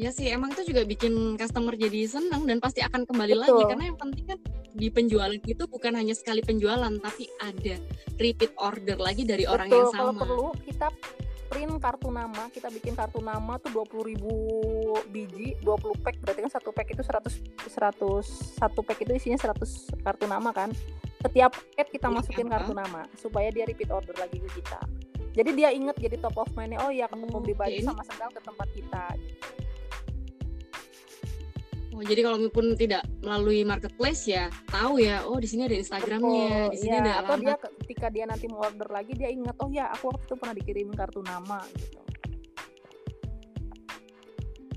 Ya 0.00 0.10
sih, 0.10 0.26
emang 0.32 0.50
itu 0.56 0.74
juga 0.74 0.82
bikin 0.82 1.38
customer 1.38 1.76
jadi 1.78 2.08
senang 2.08 2.50
dan 2.50 2.58
pasti 2.58 2.82
akan 2.82 3.06
kembali 3.06 3.36
lagi 3.36 3.52
Betul. 3.52 3.68
karena 3.70 3.84
yang 3.92 3.98
penting 4.00 4.24
kan 4.26 4.38
di 4.74 4.88
penjualan 4.90 5.38
itu 5.44 5.64
bukan 5.68 5.92
hanya 5.92 6.16
sekali 6.16 6.40
penjualan 6.42 6.90
tapi 6.98 7.28
ada 7.38 7.76
repeat 8.16 8.50
order 8.58 8.96
lagi 8.96 9.22
dari 9.22 9.44
orang 9.44 9.68
Betul, 9.68 9.78
yang 9.78 9.92
kalau 9.92 10.12
sama. 10.16 10.22
perlu 10.24 10.48
kita 10.66 10.88
print 11.50 11.82
kartu 11.82 12.14
nama, 12.14 12.46
kita 12.54 12.70
bikin 12.70 12.94
kartu 12.94 13.18
nama 13.18 13.58
tuh 13.58 13.82
20.000 13.82 15.10
biji, 15.10 15.58
20 15.58 15.98
pack 15.98 16.22
berarti 16.22 16.40
kan 16.46 16.52
satu 16.54 16.70
pack 16.70 16.94
itu 16.94 17.02
100 17.02 17.66
100 17.66 18.62
satu 18.62 18.80
pack 18.86 19.02
itu 19.02 19.12
isinya 19.18 19.36
100 19.36 20.06
kartu 20.06 20.24
nama 20.30 20.54
kan. 20.54 20.70
Setiap 21.20 21.52
paket 21.52 22.00
kita 22.00 22.06
Iya, 22.08 22.16
masukin 22.16 22.46
kartu 22.46 22.72
nama 22.72 23.02
supaya 23.18 23.50
dia 23.50 23.66
repeat 23.66 23.90
order 23.90 24.14
lagi 24.14 24.38
ke 24.38 24.48
kita. 24.62 24.80
Jadi 25.34 25.50
dia 25.58 25.74
inget 25.74 25.98
jadi 25.98 26.16
top 26.22 26.38
of 26.38 26.50
mind 26.54 26.78
oh 26.78 26.90
iya 26.90 27.06
aku 27.10 27.26
mau 27.26 27.42
beli 27.42 27.54
baju 27.54 27.78
sama 27.82 28.02
sendal 28.06 28.30
ke 28.30 28.40
tempat 28.42 28.68
kita. 28.70 29.04
Oh, 32.00 32.06
jadi 32.08 32.24
kalau 32.24 32.40
pun 32.48 32.72
tidak 32.80 33.04
melalui 33.20 33.60
marketplace 33.60 34.24
ya 34.24 34.48
tahu 34.72 35.04
ya, 35.04 35.20
oh 35.28 35.36
di 35.36 35.44
sini 35.44 35.68
ada 35.68 35.76
Instagramnya, 35.76 36.72
di 36.72 36.78
sini 36.80 36.96
iya. 36.96 37.04
ada 37.04 37.12
atau 37.20 37.36
dia 37.36 37.60
ketika 37.84 38.08
dia 38.08 38.24
nanti 38.24 38.48
mau 38.48 38.64
order 38.64 38.88
lagi 38.88 39.12
dia 39.12 39.28
inget 39.28 39.52
oh 39.60 39.68
ya 39.68 39.92
aku 39.92 40.08
waktu 40.08 40.24
itu 40.24 40.34
pernah 40.40 40.54
dikirimin 40.56 40.96
kartu 40.96 41.20
nama 41.20 41.60
gitu. 41.76 42.00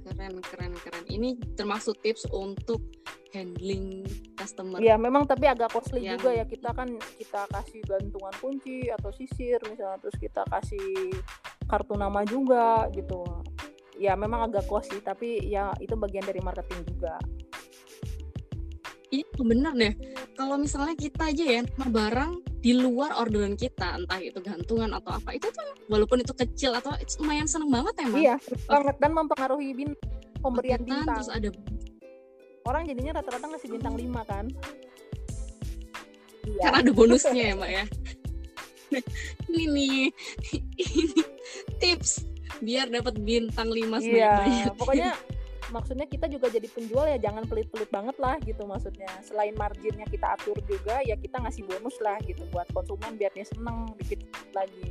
Keren, 0.04 0.36
keren, 0.44 0.74
keren. 0.76 1.04
Ini 1.08 1.40
termasuk 1.56 1.96
tips 2.04 2.28
untuk 2.28 2.84
handling 3.32 4.04
customer. 4.36 4.84
Iya 4.84 5.00
memang 5.00 5.24
tapi 5.24 5.48
agak 5.48 5.72
costly 5.72 6.04
Yang- 6.04 6.28
juga 6.28 6.30
ya 6.36 6.44
kita 6.44 6.76
kan 6.76 6.92
kita 7.16 7.48
kasih 7.56 7.82
gantungan 7.88 8.36
kunci 8.44 8.92
atau 8.92 9.16
sisir 9.16 9.64
misalnya 9.72 9.96
terus 10.04 10.20
kita 10.20 10.44
kasih 10.52 11.16
kartu 11.72 11.96
nama 11.96 12.28
juga 12.28 12.92
gitu. 12.92 13.24
Ya 13.98 14.18
memang 14.18 14.50
agak 14.50 14.66
costly 14.66 15.00
tapi 15.00 15.42
ya 15.48 15.70
itu 15.78 15.94
bagian 15.94 16.26
dari 16.26 16.42
marketing 16.42 16.82
juga. 16.88 17.18
Iya 19.14 19.30
bener 19.38 19.74
deh. 19.78 19.94
Kalau 20.34 20.58
misalnya 20.58 20.98
kita 20.98 21.30
aja 21.30 21.46
ya 21.46 21.62
nama 21.62 21.86
barang 21.86 22.32
di 22.66 22.74
luar 22.74 23.14
orderan 23.22 23.54
kita, 23.54 24.02
entah 24.02 24.18
itu 24.18 24.42
gantungan 24.42 24.90
atau 24.98 25.14
apa, 25.14 25.38
itu 25.38 25.54
tuh 25.54 25.62
walaupun 25.86 26.26
itu 26.26 26.34
kecil 26.34 26.74
atau 26.74 26.98
lumayan 27.22 27.46
seneng 27.46 27.70
banget 27.70 27.94
emang. 28.02 28.22
Iya 28.26 28.36
banget 28.66 28.96
dan 28.98 29.12
mempengaruhi 29.14 29.70
bin 29.78 29.90
pemberian 30.42 30.82
Paketan, 30.82 30.98
bintang. 31.06 31.18
terus 31.22 31.30
ada 31.30 31.50
Orang 32.64 32.88
jadinya 32.88 33.20
rata-rata 33.20 33.46
ngasih 33.52 33.70
bintang 33.76 33.94
5 34.00 34.24
kan. 34.24 34.46
Iya. 36.44 36.64
kan 36.64 36.74
ada 36.84 36.92
bonusnya 36.92 37.44
ya 37.52 37.56
mbak 37.56 37.72
ya. 37.72 37.84
Nah, 38.94 39.04
ini 39.52 39.64
nih 39.68 39.98
ini 40.84 41.24
tips 41.78 42.33
biar 42.64 42.88
dapat 42.88 43.20
bintang 43.20 43.70
5 43.70 43.76
Iya, 43.76 43.92
sebanyak-banyak. 44.00 44.76
pokoknya 44.80 45.12
maksudnya 45.76 46.06
kita 46.06 46.26
juga 46.30 46.48
jadi 46.54 46.68
penjual 46.70 47.06
ya 47.10 47.18
jangan 47.18 47.44
pelit-pelit 47.50 47.90
banget 47.90 48.16
lah 48.22 48.36
gitu 48.46 48.64
maksudnya. 48.68 49.10
Selain 49.26 49.56
marginnya 49.58 50.06
kita 50.06 50.38
atur 50.38 50.58
juga 50.70 51.02
ya 51.02 51.16
kita 51.18 51.42
ngasih 51.42 51.64
bonus 51.66 51.98
lah 52.04 52.18
gitu 52.24 52.46
buat 52.54 52.68
konsumen 52.72 53.16
biar 53.18 53.32
dia 53.34 53.46
seneng 53.48 53.90
dikit 53.98 54.22
lagi. 54.54 54.86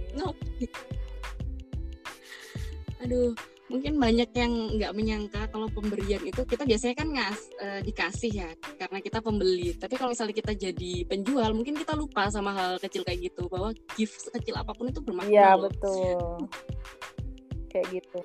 Aduh, 3.03 3.35
mungkin 3.67 3.99
banyak 3.99 4.31
yang 4.37 4.53
nggak 4.79 4.93
menyangka 4.95 5.43
kalau 5.51 5.67
pemberian 5.71 6.23
itu 6.23 6.43
kita 6.47 6.63
biasanya 6.63 6.95
kan 6.95 7.09
ngas 7.11 7.41
eh, 7.59 7.81
dikasih 7.83 8.33
ya 8.33 8.49
karena 8.79 8.99
kita 9.03 9.19
pembeli. 9.19 9.75
Tapi 9.75 9.95
kalau 9.99 10.15
misalnya 10.15 10.35
kita 10.35 10.53
jadi 10.55 10.93
penjual, 11.07 11.51
mungkin 11.55 11.75
kita 11.79 11.95
lupa 11.95 12.31
sama 12.31 12.55
hal 12.55 12.79
kecil 12.79 13.03
kayak 13.03 13.33
gitu 13.33 13.47
bahwa 13.51 13.75
gift 13.99 14.19
sekecil 14.19 14.55
apa 14.59 14.75
pun 14.75 14.91
itu 14.91 15.03
bermakna. 15.03 15.31
Iya 15.31 15.51
loh. 15.55 15.71
betul. 15.71 16.47
Kayak 17.73 17.89
gitu. 18.05 18.21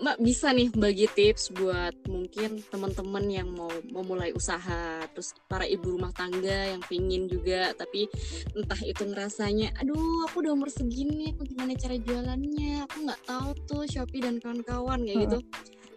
Mbak 0.00 0.16
bisa 0.24 0.48
nih 0.56 0.72
bagi 0.72 1.04
tips 1.12 1.52
buat 1.52 1.92
mungkin 2.08 2.64
teman-teman 2.72 3.20
yang 3.28 3.52
mau 3.52 3.68
memulai 3.92 4.32
usaha, 4.32 5.04
terus 5.12 5.36
para 5.44 5.68
ibu 5.68 5.92
rumah 5.92 6.08
tangga 6.16 6.72
yang 6.72 6.80
pingin 6.88 7.28
juga, 7.28 7.76
tapi 7.76 8.08
entah 8.56 8.80
itu 8.80 9.04
ngerasanya, 9.04 9.76
aduh 9.76 10.24
aku 10.24 10.40
udah 10.40 10.56
umur 10.56 10.72
segini, 10.72 11.36
aku 11.36 11.52
gimana 11.52 11.76
cara 11.76 12.00
jualannya, 12.00 12.88
aku 12.88 12.96
nggak 13.04 13.22
tahu 13.28 13.48
tuh 13.68 13.84
Shopee 13.84 14.24
dan 14.24 14.40
kawan-kawan 14.40 15.04
kayak 15.04 15.28
gitu. 15.28 15.38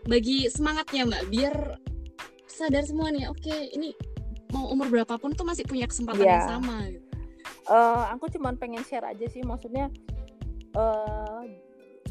Bagi 0.04 0.52
semangatnya 0.52 1.08
Mbak, 1.08 1.24
biar 1.32 1.56
sadar 2.44 2.84
semua 2.84 3.08
nih, 3.08 3.32
oke 3.32 3.56
ini 3.72 3.96
mau 4.52 4.68
umur 4.68 4.92
berapapun 4.92 5.32
tuh 5.32 5.48
masih 5.48 5.63
punya 5.63 5.88
kesempatan 5.88 6.28
Iya. 6.28 6.36
yang 6.44 6.52
sama. 6.60 6.78
gitu. 6.92 7.08
Eh, 7.72 8.04
aku 8.12 8.28
cuman 8.36 8.60
pengen 8.60 8.84
share 8.84 9.08
aja 9.08 9.24
sih 9.32 9.39
maksudnya 9.48 9.88
eh 10.73 11.43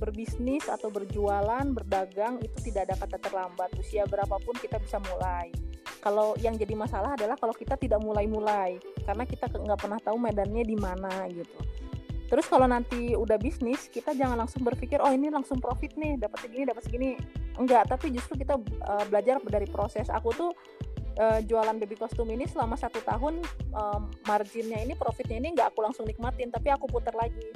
berbisnis 0.03 0.67
atau 0.67 0.91
berjualan, 0.91 1.63
berdagang 1.71 2.43
itu 2.43 2.59
tidak 2.67 2.91
ada 2.91 3.07
kata 3.07 3.23
terlambat. 3.23 3.71
Usia 3.79 4.03
berapapun 4.11 4.59
kita 4.59 4.83
bisa 4.83 4.99
mulai. 4.99 5.55
Kalau 6.03 6.35
yang 6.43 6.59
jadi 6.59 6.75
masalah 6.75 7.15
adalah 7.15 7.39
kalau 7.39 7.55
kita 7.55 7.79
tidak 7.79 8.03
mulai-mulai 8.03 8.83
karena 9.07 9.23
kita 9.23 9.47
nggak 9.47 9.79
pernah 9.79 10.03
tahu 10.03 10.19
medannya 10.19 10.67
di 10.67 10.75
mana 10.75 11.31
gitu. 11.31 11.55
Terus 12.27 12.49
kalau 12.51 12.67
nanti 12.67 13.15
udah 13.15 13.39
bisnis, 13.39 13.87
kita 13.87 14.17
jangan 14.17 14.43
langsung 14.43 14.67
berpikir 14.67 14.99
oh 14.99 15.13
ini 15.15 15.31
langsung 15.31 15.63
profit 15.63 15.95
nih, 15.95 16.19
dapat 16.19 16.43
segini, 16.43 16.65
dapat 16.67 16.83
segini. 16.83 17.11
Enggak, 17.61 17.87
tapi 17.93 18.11
justru 18.11 18.43
kita 18.43 18.59
eh, 18.59 19.05
belajar 19.07 19.39
dari 19.47 19.69
proses. 19.71 20.11
Aku 20.11 20.35
tuh 20.35 20.51
eh, 21.21 21.45
jualan 21.47 21.79
baby 21.79 21.95
kostum 21.95 22.27
ini 22.33 22.49
selama 22.49 22.75
satu 22.75 23.05
tahun 23.05 23.45
em, 23.77 24.03
marginnya 24.25 24.81
ini 24.81 24.97
profitnya 24.97 25.37
ini 25.45 25.49
nggak 25.53 25.77
aku 25.77 25.85
langsung 25.85 26.09
nikmatin 26.09 26.49
tapi 26.49 26.73
aku 26.73 26.89
putar 26.89 27.13
lagi 27.13 27.53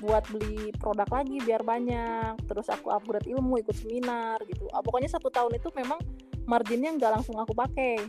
buat 0.00 0.24
beli 0.32 0.72
produk 0.80 1.06
lagi 1.08 1.36
biar 1.44 1.62
banyak. 1.62 2.48
Terus 2.48 2.66
aku 2.72 2.88
upgrade 2.90 3.28
ilmu 3.28 3.60
ikut 3.60 3.76
seminar 3.76 4.40
gitu. 4.48 4.66
Ah, 4.72 4.80
pokoknya 4.80 5.12
satu 5.12 5.28
tahun 5.28 5.60
itu 5.60 5.68
memang 5.76 6.00
marginnya 6.48 6.90
nggak 6.96 7.20
langsung 7.20 7.36
aku 7.36 7.52
pakai. 7.52 8.00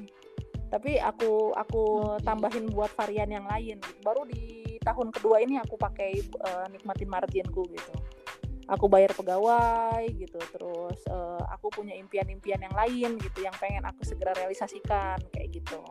Tapi 0.72 0.98
aku 1.04 1.52
aku 1.52 1.84
tambahin 2.24 2.72
buat 2.72 2.96
varian 2.96 3.28
yang 3.28 3.44
lain. 3.44 3.84
Baru 4.00 4.24
di 4.24 4.80
tahun 4.82 5.12
kedua 5.12 5.44
ini 5.44 5.60
aku 5.60 5.76
pakai 5.76 6.12
eh, 6.24 6.66
nikmatin 6.72 7.12
marginku 7.12 7.68
gitu. 7.68 7.94
Aku 8.72 8.88
bayar 8.88 9.12
pegawai 9.12 10.08
gitu. 10.16 10.40
Terus 10.40 11.00
eh, 11.12 11.44
aku 11.52 11.68
punya 11.76 11.92
impian-impian 12.00 12.64
yang 12.64 12.74
lain 12.74 13.20
gitu 13.20 13.44
yang 13.44 13.56
pengen 13.60 13.84
aku 13.84 14.08
segera 14.08 14.32
realisasikan 14.32 15.20
kayak 15.36 15.60
gitu 15.60 15.84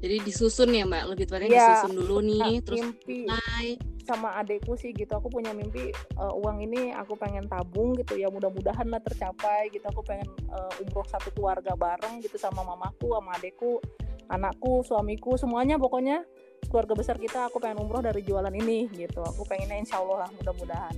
Jadi 0.00 0.16
disusun 0.24 0.72
ya 0.72 0.82
Mbak, 0.82 1.02
lebih 1.08 1.24
tepatnya 1.24 1.48
Iya. 1.50 1.60
disusun 1.62 1.92
dulu 1.94 2.16
nih, 2.20 2.40
Nah, 2.40 2.64
terus 2.64 2.80
mimpi 2.80 3.18
mulai. 3.22 3.68
sama 4.00 4.28
adekku 4.34 4.74
sih 4.74 4.90
gitu 4.90 5.12
aku 5.12 5.28
punya 5.28 5.52
mimpi 5.52 5.92
eh, 5.92 6.32
uang 6.34 6.58
ini 6.60 6.90
aku 6.90 7.14
pengen 7.14 7.46
tabung 7.46 7.94
gitu 7.94 8.16
ya 8.16 8.26
mudah-mudahan 8.26 8.88
lah 8.88 8.98
tercapai 8.98 9.68
gitu 9.68 9.84
aku 9.84 10.02
pengen 10.02 10.24
eh, 10.48 10.82
umroh 10.82 11.04
satu 11.04 11.30
keluarga 11.30 11.76
bareng 11.76 12.18
gitu 12.18 12.34
sama 12.34 12.64
mamaku 12.64 13.12
sama 13.12 13.36
adekku 13.36 13.78
anakku 14.26 14.82
suamiku 14.82 15.36
semuanya 15.36 15.76
pokoknya 15.76 16.26
keluarga 16.66 16.94
besar 16.94 17.16
kita 17.16 17.46
aku 17.46 17.58
pengen 17.58 17.78
umroh 17.78 18.00
dari 18.00 18.20
jualan 18.20 18.50
ini 18.50 18.90
gitu 18.90 19.20
aku 19.20 19.44
pengennya 19.44 19.78
insya 19.78 19.98
Allah 19.98 20.26
lah 20.26 20.30
mudah-mudahan 20.32 20.96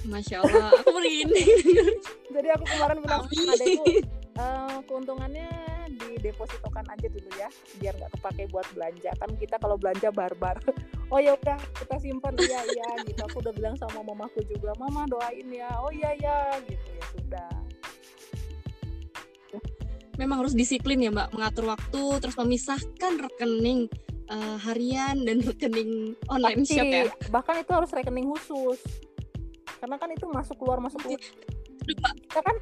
Masya 0.00 0.40
Allah, 0.40 0.72
aku 0.74 0.96
begini. 0.96 1.44
jadi 2.34 2.56
aku 2.56 2.64
kemarin 2.66 2.96
bilang 2.98 3.20
Amin. 3.22 3.46
adekku 3.46 3.84
eh, 4.38 4.78
keuntungannya 4.86 5.50
di 5.90 6.22
depositokan 6.22 6.86
aja 6.86 7.06
dulu 7.10 7.30
ya 7.34 7.48
biar 7.82 7.94
nggak 7.98 8.12
kepake 8.18 8.42
buat 8.54 8.66
belanja. 8.76 9.10
Kan 9.18 9.30
kita 9.38 9.56
kalau 9.58 9.76
belanja 9.80 10.08
barbar. 10.12 10.58
Oh 11.10 11.18
ya 11.18 11.34
udah 11.34 11.58
kita 11.74 11.98
simpan 11.98 12.38
iya 12.38 12.62
iya 12.70 13.02
gitu. 13.02 13.18
Aku 13.26 13.42
udah 13.42 13.50
bilang 13.50 13.74
sama 13.74 13.98
mamaku 13.98 14.46
juga 14.46 14.70
mama 14.78 15.10
doain 15.10 15.42
ya. 15.50 15.66
Oh 15.82 15.90
iya 15.90 16.14
iya 16.14 16.54
gitu. 16.70 16.86
Ya 16.86 17.04
sudah. 17.10 17.50
Memang 20.14 20.46
harus 20.46 20.54
disiplin 20.54 21.02
ya 21.02 21.10
Mbak, 21.10 21.34
mengatur 21.34 21.66
waktu, 21.66 22.02
terus 22.22 22.38
memisahkan 22.38 23.26
rekening 23.26 23.90
eh, 24.30 24.56
harian 24.62 25.18
dan 25.26 25.42
rekening 25.50 26.14
online 26.30 26.62
Pasti, 26.62 26.78
shop 26.78 26.86
ya. 26.86 27.02
bahkan 27.34 27.58
itu 27.58 27.72
harus 27.74 27.90
rekening 27.90 28.30
khusus. 28.30 28.78
Karena 29.82 29.98
kan 29.98 30.14
itu 30.14 30.30
masuk 30.30 30.62
keluar 30.62 30.78
masuk 30.78 31.00
keluar 31.02 31.18
Mbak, 31.98 32.14
kita 32.28 32.40
kan 32.42 32.56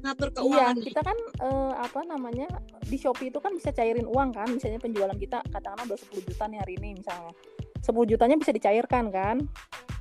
ngatur 0.00 0.28
iya 0.32 0.36
keuangan 0.40 0.76
nih. 0.80 0.84
kita 0.88 1.00
kan 1.04 1.18
eh, 1.44 1.72
apa 1.76 2.00
namanya 2.08 2.48
di 2.88 2.96
Shopee 2.96 3.28
itu 3.28 3.36
kan 3.36 3.52
bisa 3.52 3.68
cairin 3.70 4.08
uang 4.08 4.32
kan 4.32 4.48
misalnya 4.48 4.80
penjualan 4.80 5.16
kita 5.16 5.44
katakanlah 5.52 5.84
udah 5.92 5.98
10 6.00 6.28
juta 6.28 6.44
nih 6.48 6.58
hari 6.60 6.72
ini 6.80 6.88
misalnya. 7.00 7.32
10 7.80 8.10
jutanya 8.12 8.36
bisa 8.36 8.52
dicairkan 8.52 9.04
kan. 9.12 9.36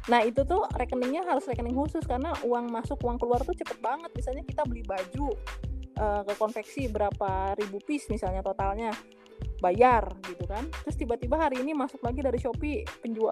Nah 0.08 0.22
itu 0.24 0.42
tuh 0.44 0.66
rekeningnya 0.76 1.24
harus 1.28 1.48
rekening 1.48 1.76
khusus 1.76 2.04
karena 2.08 2.32
uang 2.44 2.72
masuk 2.72 3.00
uang 3.04 3.20
keluar 3.20 3.44
tuh 3.44 3.56
cepet 3.56 3.78
banget. 3.80 4.12
Misalnya 4.16 4.44
kita 4.48 4.64
beli 4.64 4.84
baju 4.88 5.28
eh, 6.00 6.22
ke 6.28 6.34
konveksi 6.40 6.88
berapa 6.92 7.56
ribu 7.60 7.80
piece 7.84 8.08
misalnya 8.08 8.40
totalnya 8.40 8.92
bayar 9.60 10.08
gitu 10.26 10.44
kan. 10.48 10.66
Terus 10.88 10.96
tiba-tiba 10.96 11.36
hari 11.40 11.62
ini 11.62 11.76
masuk 11.76 12.02
lagi 12.04 12.24
dari 12.24 12.40
Shopee 12.40 12.84
penjual 13.04 13.32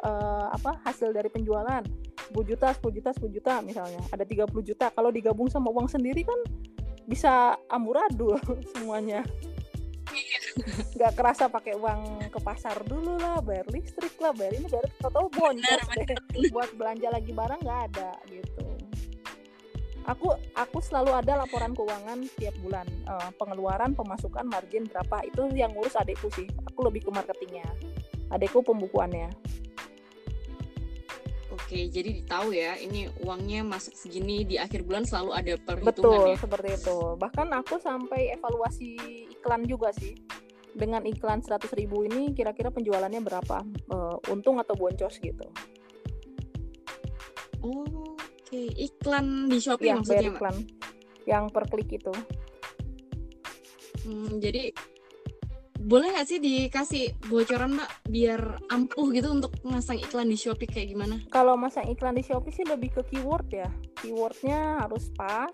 apa 0.52 0.80
hasil 0.84 1.12
dari 1.12 1.32
penjualan. 1.32 1.84
10 2.28 2.36
juta 2.44 2.76
10 2.76 2.98
juta 3.00 3.10
10 3.16 3.36
juta 3.40 3.54
misalnya. 3.64 4.04
Ada 4.12 4.28
30 4.28 4.52
juta. 4.64 4.92
Kalau 4.92 5.10
digabung 5.10 5.48
sama 5.48 5.72
uang 5.72 5.88
sendiri 5.88 6.28
kan 6.28 6.40
bisa 7.08 7.56
amburadul 7.72 8.36
semuanya. 8.76 9.24
Nggak 10.96 11.14
kerasa 11.16 11.48
pakai 11.48 11.76
uang 11.80 12.32
ke 12.32 12.40
pasar 12.44 12.80
dulu 12.84 13.20
lah 13.20 13.40
bayar 13.44 13.68
listrik 13.72 14.16
lah 14.20 14.32
bayar 14.36 14.60
ini 14.60 14.68
bayar 14.68 14.88
tau 15.04 15.28
boncos 15.32 15.84
deh. 15.96 16.08
Buat 16.52 16.76
belanja 16.76 17.08
lagi 17.12 17.32
barang 17.32 17.60
nggak 17.64 17.82
ada 17.92 18.12
gitu 18.28 18.87
aku 20.08 20.34
aku 20.56 20.78
selalu 20.80 21.12
ada 21.14 21.44
laporan 21.44 21.76
keuangan 21.76 22.24
tiap 22.40 22.56
bulan. 22.64 22.88
Eh, 22.88 23.30
pengeluaran 23.36 23.94
pemasukan 23.94 24.48
margin 24.48 24.88
berapa 24.88 25.28
itu 25.28 25.52
yang 25.54 25.76
ngurus 25.76 26.00
adekku 26.00 26.32
sih. 26.34 26.48
Aku 26.72 26.88
lebih 26.88 27.06
ke 27.06 27.12
marketingnya. 27.12 27.68
Adekku 28.32 28.64
pembukuannya. 28.64 29.30
Oke, 31.48 31.88
jadi 31.88 32.24
tahu 32.28 32.52
ya, 32.56 32.76
ini 32.80 33.08
uangnya 33.24 33.64
masuk 33.64 33.96
segini 33.96 34.44
di 34.44 34.56
akhir 34.60 34.84
bulan 34.84 35.08
selalu 35.08 35.32
ada 35.32 35.54
betul 35.56 35.68
perhitungan 35.68 36.36
ya. 36.36 36.38
seperti 36.40 36.70
itu. 36.76 36.98
Bahkan 37.16 37.48
aku 37.56 37.76
sampai 37.80 38.36
evaluasi 38.36 39.00
iklan 39.32 39.64
juga 39.68 39.92
sih. 39.96 40.16
Dengan 40.78 41.02
iklan 41.10 41.42
100.000 41.42 41.74
ribu 41.74 42.06
ini 42.06 42.36
kira-kira 42.38 42.70
penjualannya 42.70 43.20
berapa? 43.24 43.64
Eh, 43.64 44.16
untung 44.32 44.60
atau 44.60 44.76
boncos 44.76 45.18
gitu. 45.18 45.48
Oh, 47.66 48.17
Oke, 48.48 48.64
iklan 48.80 49.52
di 49.52 49.60
Shopee 49.60 49.92
ya 49.92 50.00
maksudnya, 50.00 50.32
Mbak? 50.32 50.40
iklan. 50.40 50.56
Yang 51.28 51.44
per 51.52 51.64
klik 51.68 51.92
itu. 51.92 52.14
Hmm, 54.08 54.40
jadi 54.40 54.72
boleh 55.84 56.16
nggak 56.16 56.28
sih 56.32 56.40
dikasih 56.40 57.28
bocoran 57.28 57.76
Mbak 57.76 58.08
biar 58.08 58.42
ampuh 58.72 59.12
gitu 59.12 59.36
untuk 59.36 59.52
masang 59.68 60.00
iklan 60.00 60.32
di 60.32 60.40
Shopee 60.40 60.64
kayak 60.64 60.96
gimana? 60.96 61.20
kalau 61.28 61.60
masang 61.60 61.92
iklan 61.92 62.16
di 62.16 62.24
Shopee 62.24 62.56
sih 62.56 62.64
lebih 62.64 62.96
ke 62.96 63.04
keyword 63.12 63.52
ya. 63.52 63.68
Keywordnya 64.00 64.80
harus 64.80 65.12
pas 65.12 65.52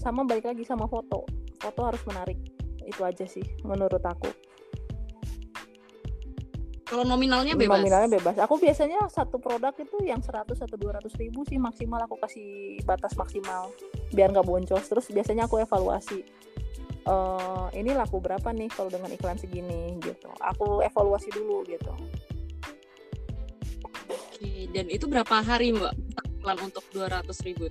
sama 0.00 0.24
balik 0.24 0.48
lagi 0.48 0.64
sama 0.64 0.88
foto. 0.88 1.28
Foto 1.60 1.80
harus 1.84 2.00
menarik. 2.08 2.40
Itu 2.80 3.04
aja 3.04 3.28
sih 3.28 3.44
menurut 3.60 4.00
aku 4.00 4.32
Kalau 6.86 7.02
nominalnya 7.02 7.58
bebas. 7.58 7.82
nominalnya 7.82 8.10
bebas? 8.14 8.38
aku 8.38 8.62
biasanya 8.62 9.10
satu 9.10 9.42
produk 9.42 9.74
itu 9.74 10.06
yang 10.06 10.22
100 10.22 10.54
atau 10.54 10.76
200 10.78 11.10
ribu 11.18 11.42
sih 11.42 11.58
maksimal. 11.58 11.98
Aku 12.06 12.14
kasih 12.22 12.78
batas 12.86 13.18
maksimal 13.18 13.74
biar 14.14 14.30
nggak 14.30 14.46
boncos. 14.46 14.86
Terus 14.86 15.10
biasanya 15.10 15.50
aku 15.50 15.58
evaluasi 15.58 16.22
eh 17.06 17.66
ini 17.78 17.94
laku 17.94 18.18
berapa 18.18 18.50
nih 18.50 18.70
kalau 18.70 18.90
dengan 18.90 19.10
iklan 19.10 19.34
segini 19.34 19.98
gitu. 19.98 20.30
Aku 20.38 20.78
evaluasi 20.82 21.34
dulu 21.34 21.66
gitu. 21.66 21.90
Oke, 24.06 24.70
dan 24.70 24.86
itu 24.86 25.10
berapa 25.10 25.42
hari 25.42 25.74
Mbak 25.74 25.94
iklan 26.38 26.58
untuk 26.62 26.86
200 26.94 27.26
ribu? 27.46 27.66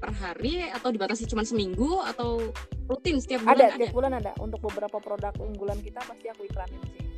Per 0.00 0.16
hari 0.16 0.64
atau 0.72 0.88
dibatasi 0.88 1.28
cuma 1.28 1.44
seminggu 1.44 2.00
atau 2.08 2.40
rutin 2.88 3.20
setiap 3.20 3.44
bulan 3.44 3.52
ada 3.52 3.64
ada? 3.68 3.76
tiap 3.84 3.92
bulan 3.92 4.12
ada. 4.16 4.32
Untuk 4.40 4.64
beberapa 4.64 4.96
produk 4.96 5.36
unggulan 5.36 5.76
kita 5.84 6.00
pasti 6.08 6.32
aku 6.32 6.48
iklanin 6.48 6.80
sih 6.96 7.09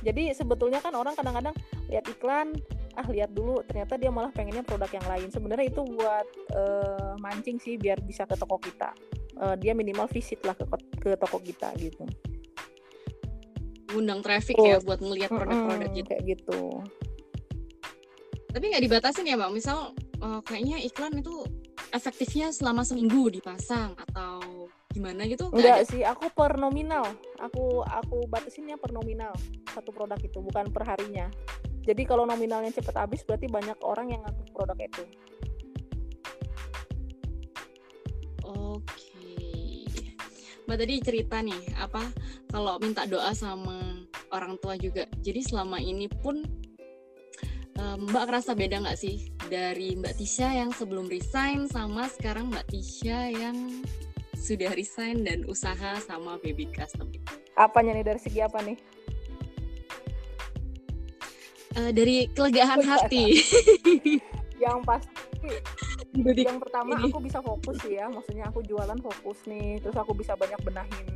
jadi 0.00 0.32
sebetulnya 0.32 0.80
kan 0.80 0.96
orang 0.96 1.12
kadang-kadang 1.16 1.54
lihat 1.88 2.04
iklan 2.08 2.56
ah 2.98 3.06
lihat 3.06 3.30
dulu 3.30 3.62
ternyata 3.64 3.94
dia 3.96 4.10
malah 4.10 4.34
pengennya 4.34 4.66
produk 4.66 4.90
yang 4.90 5.06
lain 5.06 5.28
sebenarnya 5.30 5.66
itu 5.70 5.82
buat 5.86 6.26
eh, 6.52 7.12
mancing 7.22 7.56
sih 7.62 7.78
biar 7.78 8.02
bisa 8.02 8.26
ke 8.26 8.34
toko 8.34 8.58
kita 8.58 8.90
Eh, 9.40 9.56
dia 9.56 9.72
minimal 9.72 10.04
visit 10.12 10.36
lah 10.44 10.52
ke 10.52 10.68
ke 11.00 11.16
toko 11.16 11.40
kita 11.40 11.72
gitu 11.80 12.04
Undang 13.96 14.20
traffic 14.20 14.54
Oh. 14.60 14.68
ya 14.68 14.76
buat 14.84 15.00
ngelihat 15.00 15.32
produk-produk 15.32 15.90
gitu. 15.96 16.06
kayak 16.12 16.22
gitu 16.36 16.60
Tapi 18.52 18.64
nggak 18.68 18.84
dibatasin 18.84 19.24
ya 19.24 19.40
Mbak? 19.40 19.50
Misal 19.56 19.96
eh, 19.96 20.40
kayaknya 20.44 20.84
iklan 20.84 21.24
itu 21.24 21.48
efektifnya 21.88 22.52
selama 22.52 22.84
seminggu 22.84 23.32
dipasang 23.32 23.96
atau 23.96 24.59
gimana 24.90 25.22
gitu? 25.30 25.48
Nggak 25.54 25.62
enggak 25.62 25.80
sih 25.86 26.02
aku 26.02 26.34
per 26.34 26.58
nominal 26.58 27.06
aku 27.38 27.86
aku 27.86 28.26
batasinnya 28.26 28.76
per 28.76 28.90
nominal 28.90 29.32
satu 29.70 29.94
produk 29.94 30.18
itu 30.18 30.42
bukan 30.42 30.68
per 30.74 30.82
harinya 30.82 31.30
jadi 31.86 32.02
kalau 32.04 32.28
nominalnya 32.28 32.74
cepet 32.74 32.94
habis 32.98 33.24
berarti 33.24 33.48
banyak 33.48 33.78
orang 33.80 34.12
yang 34.12 34.20
ngaku 34.26 34.42
produk 34.52 34.78
itu 34.78 35.04
Oke. 38.50 39.86
Mbak 40.66 40.76
tadi 40.78 40.94
cerita 41.02 41.38
nih 41.42 41.62
apa 41.78 42.02
kalau 42.50 42.78
minta 42.82 43.06
doa 43.06 43.30
sama 43.30 44.06
orang 44.34 44.58
tua 44.58 44.74
juga. 44.78 45.06
Jadi 45.22 45.42
selama 45.42 45.78
ini 45.78 46.06
pun 46.10 46.42
eh, 47.78 47.96
Mbak 47.98 48.24
ngerasa 48.26 48.54
beda 48.58 48.82
nggak 48.82 48.98
sih 48.98 49.30
dari 49.50 49.94
Mbak 49.98 50.14
Tisha 50.18 50.50
yang 50.50 50.70
sebelum 50.74 51.06
resign 51.06 51.70
sama 51.70 52.10
sekarang 52.10 52.50
Mbak 52.50 52.66
Tisha 52.70 53.30
yang 53.30 53.56
sudah 54.40 54.72
resign 54.72 55.22
dan 55.22 55.44
usaha 55.44 56.00
sama 56.00 56.40
Baby 56.40 56.72
Custom? 56.72 57.12
apanya 57.60 57.92
nih? 57.92 58.04
Dari 58.08 58.20
segi 58.20 58.40
apa 58.40 58.64
nih? 58.64 58.76
Eh, 61.78 61.90
dari 61.94 62.26
kelegaan 62.34 62.82
hati. 62.82 63.38
yang 64.64 64.84
pasti 64.84 65.08
Jadi 66.10 66.44
yang 66.44 66.60
pertama 66.60 66.98
ini. 67.00 67.08
aku 67.08 67.22
bisa 67.22 67.38
fokus 67.38 67.76
sih 67.86 67.94
ya. 67.96 68.10
Maksudnya 68.10 68.50
aku 68.50 68.60
jualan 68.66 68.98
fokus 68.98 69.38
nih. 69.46 69.78
Terus 69.78 69.94
aku 69.94 70.12
bisa 70.18 70.34
banyak 70.34 70.58
benahin 70.66 71.06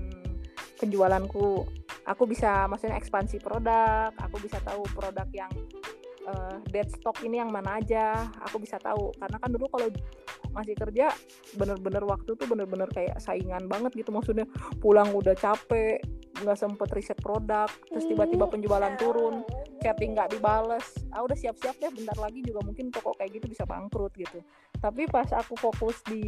penjualanku. 0.79 1.67
Aku 2.05 2.23
bisa 2.29 2.71
maksudnya 2.71 3.01
ekspansi 3.01 3.43
produk. 3.43 4.15
Aku 4.31 4.39
bisa 4.39 4.63
tahu 4.63 4.87
produk 4.95 5.27
yang 5.35 5.51
eh, 6.29 6.57
dead 6.71 6.87
stock 6.95 7.19
ini 7.27 7.43
yang 7.43 7.51
mana 7.51 7.83
aja. 7.83 8.31
Aku 8.47 8.63
bisa 8.63 8.79
tahu. 8.79 9.11
Karena 9.19 9.37
kan 9.43 9.51
dulu 9.51 9.67
kalau 9.67 9.91
masih 10.55 10.79
kerja 10.79 11.11
bener-bener 11.59 12.07
waktu 12.07 12.39
tuh 12.39 12.47
bener-bener 12.47 12.87
kayak 12.95 13.19
saingan 13.19 13.67
banget 13.67 13.93
gitu. 13.99 14.15
Maksudnya 14.15 14.47
pulang 14.79 15.11
udah 15.11 15.35
capek 15.35 16.01
nggak 16.35 16.59
sempet 16.59 16.91
riset 16.91 17.19
produk 17.23 17.71
terus 17.87 18.11
tiba-tiba 18.11 18.51
penjualan 18.51 18.91
turun 18.99 19.47
chatting 19.83 20.15
nggak 20.15 20.35
dibales. 20.35 20.87
Ah 21.15 21.23
udah 21.23 21.37
siap-siap 21.37 21.79
deh 21.79 21.91
bentar 21.91 22.17
lagi 22.19 22.41
juga 22.43 22.63
mungkin 22.63 22.91
toko 22.91 23.15
kayak 23.19 23.39
gitu 23.39 23.47
bisa 23.51 23.67
bangkrut 23.67 24.15
gitu. 24.15 24.43
Tapi 24.79 25.07
pas 25.11 25.29
aku 25.35 25.55
fokus 25.59 26.03
di 26.07 26.23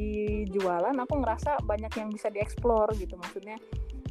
jualan 0.51 0.95
aku 0.95 1.15
ngerasa 1.23 1.63
banyak 1.63 1.93
yang 1.97 2.11
bisa 2.11 2.31
dieksplor 2.31 2.95
gitu. 2.99 3.19
Maksudnya 3.19 3.57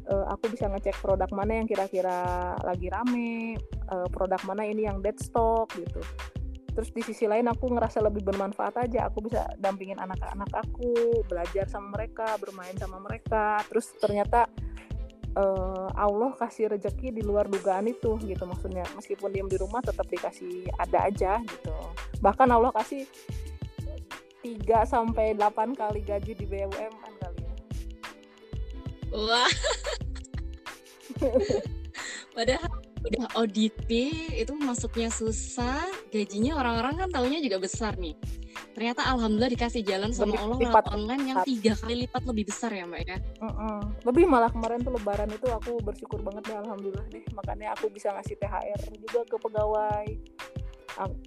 eh, 0.10 0.26
aku 0.32 0.52
bisa 0.52 0.68
ngecek 0.68 1.00
produk 1.00 1.30
mana 1.32 1.64
yang 1.64 1.68
kira-kira 1.68 2.54
lagi 2.64 2.88
rame 2.92 3.56
eh, 3.64 4.08
produk 4.12 4.42
mana 4.44 4.64
ini 4.68 4.88
yang 4.88 5.00
dead 5.00 5.18
stock 5.20 5.72
gitu 5.76 6.02
terus 6.76 6.92
di 6.92 7.02
sisi 7.02 7.24
lain 7.26 7.48
aku 7.48 7.72
ngerasa 7.72 8.04
lebih 8.04 8.28
bermanfaat 8.28 8.84
aja. 8.84 9.08
Aku 9.08 9.24
bisa 9.24 9.48
dampingin 9.56 9.96
anak-anak 9.98 10.52
aku 10.52 11.24
belajar 11.26 11.66
sama 11.72 11.96
mereka 11.96 12.36
bermain 12.38 12.76
sama 12.76 13.00
mereka. 13.00 13.64
Terus 13.72 13.96
ternyata 13.96 14.52
eh, 15.40 15.90
Allah 15.96 16.36
kasih 16.36 16.76
rejeki 16.76 17.16
di 17.16 17.24
luar 17.24 17.48
dugaan 17.48 17.88
itu 17.88 18.20
gitu. 18.20 18.44
Maksudnya 18.44 18.84
meskipun 19.00 19.32
diem 19.32 19.48
di 19.48 19.56
rumah 19.56 19.80
tetap 19.80 20.06
dikasih 20.12 20.68
ada 20.76 21.08
aja 21.08 21.40
gitu. 21.48 21.74
Bahkan 22.20 22.48
Allah 22.52 22.76
kasih 22.76 23.08
3 24.46 24.86
sampai 24.86 25.34
8 25.34 25.74
kali 25.74 26.06
gaji 26.06 26.38
di 26.38 26.46
BUMN 26.46 27.14
kali 27.18 27.40
ya. 27.42 27.54
Wah. 29.16 29.50
Padahal 32.36 32.85
udah 33.06 33.26
ODP 33.38 33.90
itu 34.34 34.54
masuknya 34.58 35.08
susah, 35.08 35.80
gajinya 36.10 36.58
orang-orang 36.58 37.06
kan 37.06 37.10
taunya 37.12 37.38
juga 37.38 37.62
besar 37.62 37.94
nih. 37.96 38.18
Ternyata 38.72 39.08
alhamdulillah 39.08 39.52
dikasih 39.52 39.84
jalan 39.84 40.12
sama 40.12 40.36
Lebih 40.36 40.40
Allah 40.42 40.58
lipat. 40.60 40.86
online 40.92 41.24
yang 41.28 41.40
tiga 41.44 41.72
kali 41.76 42.08
lipat 42.08 42.22
lebih 42.24 42.44
besar 42.48 42.72
ya 42.72 42.84
mbak 42.84 43.02
ya. 43.04 43.18
Mm-mm. 43.40 43.80
lebih 44.04 44.26
malah 44.28 44.52
kemarin 44.52 44.80
tuh 44.80 44.92
lebaran 44.96 45.28
itu 45.28 45.48
aku 45.48 45.80
bersyukur 45.80 46.20
banget 46.20 46.44
deh 46.50 46.58
alhamdulillah 46.60 47.06
deh 47.08 47.24
makanya 47.32 47.72
aku 47.72 47.88
bisa 47.88 48.12
ngasih 48.12 48.36
THR 48.36 48.80
juga 48.96 49.22
ke 49.28 49.36
pegawai 49.38 50.08
Ang- 50.96 51.20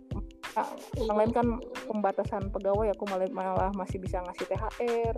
a- 0.56 0.76
yang 0.96 1.16
lain 1.16 1.32
kan 1.32 1.46
pembatasan 1.84 2.48
pegawai 2.48 2.88
aku 2.92 3.04
malah, 3.04 3.28
malah 3.28 3.72
masih 3.72 4.00
bisa 4.00 4.24
ngasih 4.24 4.44
THR 4.48 5.14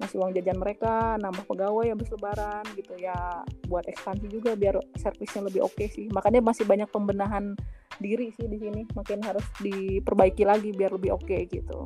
ngasih 0.00 0.16
uang 0.16 0.32
jajan 0.32 0.56
mereka 0.56 1.20
nambah 1.20 1.44
pegawai 1.44 1.92
habis 1.92 2.08
lebaran 2.08 2.64
gitu 2.72 2.96
ya 2.96 3.44
buat 3.68 3.84
ekspansi 3.84 4.32
juga 4.32 4.56
biar 4.56 4.80
servisnya 4.96 5.52
lebih 5.52 5.68
oke 5.68 5.84
sih. 5.92 6.08
Makanya 6.08 6.40
masih 6.40 6.64
banyak 6.64 6.88
pembenahan 6.88 7.52
diri 8.00 8.32
sih 8.32 8.48
di 8.48 8.56
sini 8.56 8.88
makin 8.96 9.20
harus 9.20 9.44
diperbaiki 9.60 10.48
lagi 10.48 10.72
biar 10.72 10.96
lebih 10.96 11.20
oke 11.20 11.36
gitu. 11.52 11.84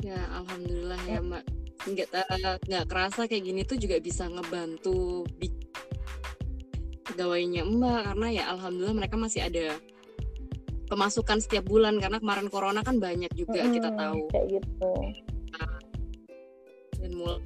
Ya 0.00 0.24
alhamdulillah 0.40 1.00
ya 1.04 1.20
mbak. 1.20 1.44
Nggak 1.84 2.08
eh, 2.16 2.56
nggak 2.64 2.84
kerasa 2.88 3.28
kayak 3.28 3.44
gini 3.44 3.60
tuh 3.68 3.76
juga 3.76 4.00
bisa 4.00 4.24
ngebantu 4.24 5.28
pegawainya 7.04 7.68
mbak 7.68 8.08
karena 8.08 8.26
ya 8.32 8.44
alhamdulillah 8.56 8.96
mereka 8.96 9.20
masih 9.20 9.44
ada 9.44 9.76
pemasukan 10.88 11.38
setiap 11.38 11.68
bulan 11.68 12.00
karena 12.00 12.18
kemarin 12.18 12.48
corona 12.48 12.80
kan 12.82 12.98
banyak 12.98 13.30
juga 13.36 13.62
kita 13.68 13.94
Mm-mm, 13.94 14.00
tahu. 14.00 14.20
kayak 14.32 14.46
gitu 14.58 14.92
dan 17.00 17.12
mulai 17.16 17.40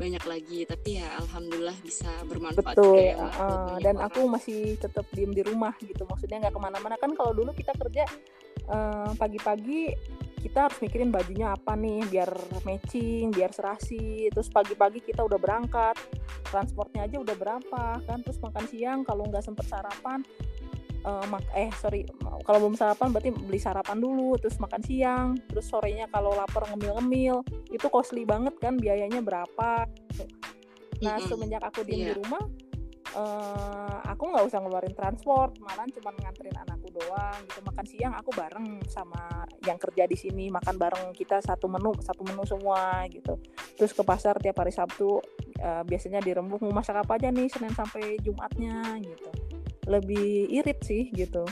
banyak 0.00 0.24
lagi 0.24 0.64
tapi 0.64 0.96
ya 0.96 1.12
alhamdulillah 1.20 1.76
bisa 1.84 2.08
bermanfaat 2.24 2.72
betul 2.72 2.96
juga 2.96 3.02
ya 3.04 3.16
uh, 3.20 3.76
dan 3.84 4.00
orang. 4.00 4.08
aku 4.08 4.20
masih 4.32 4.80
tetap 4.80 5.04
diem 5.12 5.28
di 5.36 5.44
rumah 5.44 5.76
gitu 5.76 6.08
maksudnya 6.08 6.40
nggak 6.48 6.56
ke 6.56 6.60
mana-mana. 6.60 6.96
Kan 6.96 7.12
kalau 7.12 7.36
dulu 7.36 7.52
kita 7.52 7.76
kerja 7.76 8.08
eh, 8.64 9.10
pagi-pagi 9.20 9.92
kita 10.40 10.72
harus 10.72 10.80
mikirin 10.80 11.12
bajunya 11.12 11.52
apa 11.52 11.76
nih 11.76 12.00
biar 12.08 12.32
matching 12.64 13.28
biar 13.28 13.52
serasi. 13.52 14.32
Terus 14.32 14.48
pagi-pagi 14.48 15.04
kita 15.04 15.20
udah 15.20 15.36
berangkat 15.36 16.00
transportnya 16.48 17.04
aja 17.04 17.20
udah 17.20 17.36
berapa 17.36 17.84
kan? 18.00 18.18
Terus 18.24 18.40
makan 18.40 18.64
siang 18.72 19.00
kalau 19.04 19.28
nggak 19.28 19.44
sempet 19.44 19.68
sarapan 19.68 20.24
eh, 21.00 21.24
mak- 21.28 21.52
eh 21.56 21.70
sorry 21.80 22.04
kalau 22.44 22.58
belum 22.66 22.76
sarapan 22.76 23.08
berarti 23.12 23.30
beli 23.32 23.60
sarapan 23.60 23.98
dulu 24.00 24.36
terus 24.36 24.60
makan 24.60 24.82
siang 24.84 25.28
terus 25.48 25.68
sorenya 25.68 26.06
kalau 26.12 26.32
lapar 26.36 26.68
ngemil-ngemil. 26.72 27.40
Itu 27.70 27.88
costly 27.88 28.28
banget 28.28 28.56
kan 28.60 28.76
biayanya 28.76 29.20
berapa? 29.24 29.86
Nah 31.00 31.16
Mm-mm. 31.16 31.28
semenjak 31.28 31.64
aku 31.64 31.80
diem 31.86 32.04
di 32.04 32.12
Iya. 32.12 32.18
rumah 32.20 32.44
eh, 33.10 33.96
aku 34.06 34.22
nggak 34.30 34.44
usah 34.46 34.62
ngeluarin 34.62 34.94
transport 34.94 35.58
malah 35.58 35.82
cuma 35.90 36.14
nganterin 36.14 36.54
anakku 36.60 36.92
doang 36.94 37.38
gitu. 37.48 37.58
Makan 37.64 37.86
siang 37.88 38.14
aku 38.14 38.30
bareng 38.36 38.84
sama 38.86 39.48
yang 39.66 39.80
kerja 39.80 40.04
di 40.06 40.14
sini 40.14 40.46
makan 40.52 40.76
bareng 40.78 41.10
kita 41.16 41.40
satu 41.42 41.66
menu 41.66 41.96
satu 42.04 42.22
menu 42.22 42.44
semua 42.44 43.02
gitu. 43.10 43.40
Terus 43.74 43.90
ke 43.96 44.02
pasar 44.04 44.36
tiap 44.38 44.60
hari 44.60 44.70
Sabtu 44.70 45.18
eh, 45.58 45.82
biasanya 45.88 46.20
dirembuk 46.20 46.60
mau 46.62 46.76
masak 46.76 47.00
apa 47.00 47.16
aja 47.18 47.32
nih 47.32 47.48
Senin 47.48 47.72
sampai 47.72 48.20
Jumatnya 48.20 48.98
gitu 49.00 49.30
lebih 49.90 50.46
irit 50.46 50.78
sih 50.86 51.10
gitu. 51.10 51.42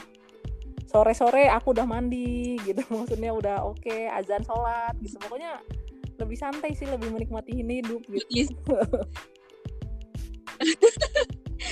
Sore-sore 0.89 1.51
aku 1.51 1.75
udah 1.75 1.85
mandi 1.85 2.57
gitu. 2.63 2.81
Maksudnya 2.95 3.35
udah 3.35 3.67
oke 3.67 3.97
azan 4.15 4.47
sholat 4.47 4.95
gitu. 5.03 5.19
Pokoknya 5.27 5.59
lebih 6.19 6.39
santai 6.39 6.75
sih 6.75 6.87
lebih 6.87 7.11
menikmati 7.11 7.59
hidup 7.59 8.03
gitu. 8.07 8.27
Is- 8.31 8.55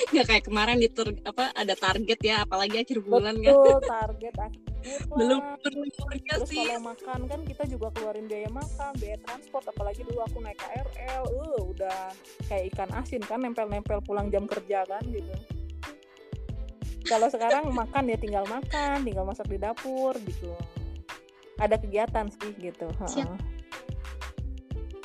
nggak 0.06 0.26
kayak 0.28 0.44
kemarin 0.44 0.78
di 0.78 0.86
tur- 0.92 1.18
apa 1.26 1.50
ada 1.56 1.74
target 1.74 2.18
ya 2.22 2.44
apalagi 2.46 2.82
akhir 2.82 3.02
bulan 3.02 3.38
kan. 3.40 3.54
Betul 3.54 3.80
target 3.94 4.34
akhir 4.38 5.00
belum 5.10 5.40
bulan. 5.42 5.58
berumurnya 5.66 6.34
terus 6.38 6.46
sih. 6.46 6.62
kalau 6.62 6.94
makan 6.94 7.20
kan 7.26 7.40
kita 7.42 7.64
juga 7.66 7.90
keluarin 7.90 8.26
biaya 8.30 8.50
makan 8.52 8.92
biaya 9.02 9.18
transport. 9.24 9.66
Apalagi 9.66 10.06
dulu 10.06 10.22
aku 10.22 10.38
naik 10.44 10.58
KRL 10.62 11.22
uh 11.26 11.60
udah 11.74 12.14
kayak 12.46 12.70
ikan 12.74 12.90
asin 12.94 13.22
kan 13.24 13.42
nempel-nempel 13.42 13.98
pulang 14.06 14.30
jam 14.30 14.46
kerja 14.46 14.86
kan 14.86 15.02
gitu 15.10 15.34
kalau 17.07 17.30
sekarang 17.30 17.70
makan 17.70 18.11
ya 18.11 18.18
tinggal 18.18 18.44
makan 18.46 19.02
tinggal 19.02 19.24
masak 19.24 19.46
di 19.46 19.57
dapur 19.57 20.12
gitu 20.26 20.52
ada 21.57 21.80
kegiatan 21.80 22.28
sih 22.28 22.52
gitu. 22.61 22.84
Siap. 23.09 23.32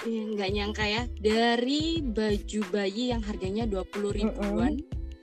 Iya, 0.01 0.21
nggak 0.35 0.49
nyangka 0.51 0.83
ya 0.83 1.03
dari 1.21 2.01
baju 2.01 2.59
bayi 2.73 3.13
yang 3.13 3.21
harganya 3.21 3.69
20 3.69 4.17
ribuan 4.17 4.81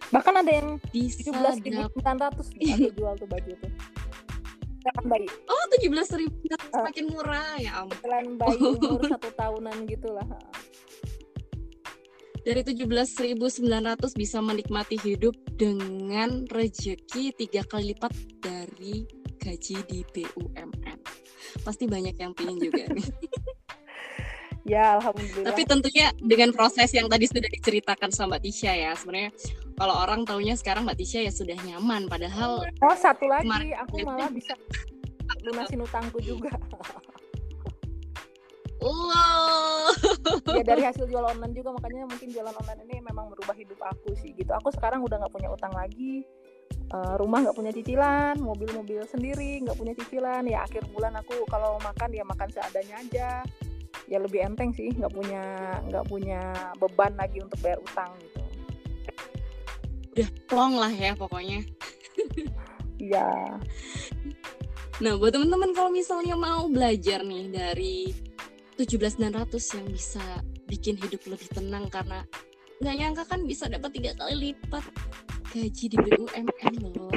bahkan 0.09 0.41
ada 0.41 0.49
yang 0.49 0.79
bisa 0.89 1.29
17.900 1.29 1.99
dapat 1.99 2.47
aku 2.49 2.89
jual 2.97 3.13
tuh 3.19 3.29
baju 3.29 3.53
tuh 3.59 3.73
Selain 4.79 5.05
bayi 5.11 5.29
oh 5.51 5.65
17 5.83 6.23
ribu 6.23 6.39
Ah. 6.49 6.81
semakin 6.81 7.05
murah 7.13 7.59
ya 7.59 7.83
ampun 7.83 8.39
bayi 8.39 8.57
umur 8.89 9.03
satu 9.05 9.29
tahunan 9.35 9.85
gitulah. 9.85 10.25
Dari 12.49 12.65
17.900 12.65 14.09
bisa 14.17 14.41
menikmati 14.41 14.97
hidup 15.05 15.37
dengan 15.61 16.49
rejeki 16.49 17.37
tiga 17.37 17.61
kali 17.69 17.93
lipat 17.93 18.17
dari 18.41 19.05
gaji 19.37 19.77
di 19.85 20.01
BUMN 20.09 20.97
pasti 21.61 21.85
banyak 21.85 22.17
yang 22.17 22.33
pingin 22.33 22.57
juga 22.57 22.89
nih 22.89 23.05
ya 24.73 24.97
alhamdulillah 24.97 25.53
Tapi 25.53 25.63
tentunya 25.69 26.09
dengan 26.17 26.57
proses 26.57 26.89
yang 26.97 27.13
tadi 27.13 27.29
sudah 27.29 27.49
diceritakan 27.53 28.13
sama 28.13 28.37
Mbak 28.37 28.41
Tisha 28.45 28.77
ya. 28.77 28.93
Sebenarnya 28.93 29.33
kalau 29.81 29.97
orang 29.97 30.29
taunya 30.29 30.53
sekarang 30.61 30.85
Mbak 30.85 30.99
Tisha 31.01 31.25
ya 31.25 31.33
sudah 31.33 31.57
nyaman. 31.65 32.05
Padahal 32.05 32.69
Oh 32.85 32.93
satu 32.93 33.33
lagi, 33.33 33.49
aku 33.73 34.05
malah 34.05 34.29
bisa 34.37 34.53
lunasin 35.41 35.81
utangku 35.81 36.21
juga. 36.21 36.53
wow. 38.89 39.93
ya 40.53 40.65
dari 40.65 40.83
hasil 40.85 41.05
jual 41.09 41.25
online 41.25 41.55
juga 41.55 41.77
makanya 41.77 42.09
mungkin 42.09 42.29
jualan 42.33 42.55
online 42.55 42.81
ini 42.89 42.97
memang 43.05 43.29
merubah 43.33 43.55
hidup 43.55 43.79
aku 43.85 44.17
sih 44.17 44.33
gitu. 44.35 44.51
Aku 44.57 44.73
sekarang 44.73 45.05
udah 45.05 45.21
nggak 45.21 45.33
punya 45.33 45.49
utang 45.53 45.73
lagi. 45.77 46.25
Eh, 46.89 47.15
rumah 47.21 47.45
nggak 47.45 47.57
punya 47.57 47.73
cicilan, 47.73 48.41
mobil-mobil 48.41 49.05
sendiri 49.05 49.61
nggak 49.65 49.77
punya 49.77 49.93
cicilan. 49.97 50.49
Ya 50.49 50.65
akhir 50.65 50.89
bulan 50.93 51.17
aku 51.21 51.45
kalau 51.53 51.77
makan 51.85 52.11
ya 52.17 52.25
makan 52.25 52.49
seadanya 52.49 52.97
aja. 53.05 53.31
Ya 54.09 54.19
lebih 54.21 54.41
enteng 54.41 54.73
sih, 54.73 54.89
nggak 54.97 55.13
punya 55.13 55.45
nggak 55.89 56.05
punya 56.09 56.41
beban 56.81 57.13
lagi 57.21 57.45
untuk 57.45 57.61
bayar 57.61 57.81
utang 57.85 58.09
gitu. 58.25 58.41
Udah 60.17 60.29
plong 60.49 60.75
lah 60.81 60.93
ya 60.93 61.13
pokoknya. 61.13 61.61
Iya. 62.99 63.31
Nah, 64.99 65.15
buat 65.15 65.31
teman-teman 65.31 65.71
kalau 65.71 65.95
misalnya 65.95 66.35
mau 66.35 66.67
belajar 66.67 67.23
nih 67.23 67.47
dari 67.47 68.11
17.900 68.79 69.77
yang 69.83 69.87
bisa 69.91 70.25
bikin 70.71 70.95
hidup 71.03 71.19
lebih 71.27 71.51
tenang 71.51 71.91
karena 71.91 72.23
nggak 72.79 72.95
nyangka 72.95 73.23
kan 73.27 73.43
bisa 73.43 73.67
dapat 73.67 73.91
tiga 73.91 74.15
kali 74.15 74.55
lipat 74.55 74.87
gaji 75.51 75.85
di 75.91 75.97
BUMN 75.99 76.75
loh. 76.87 77.11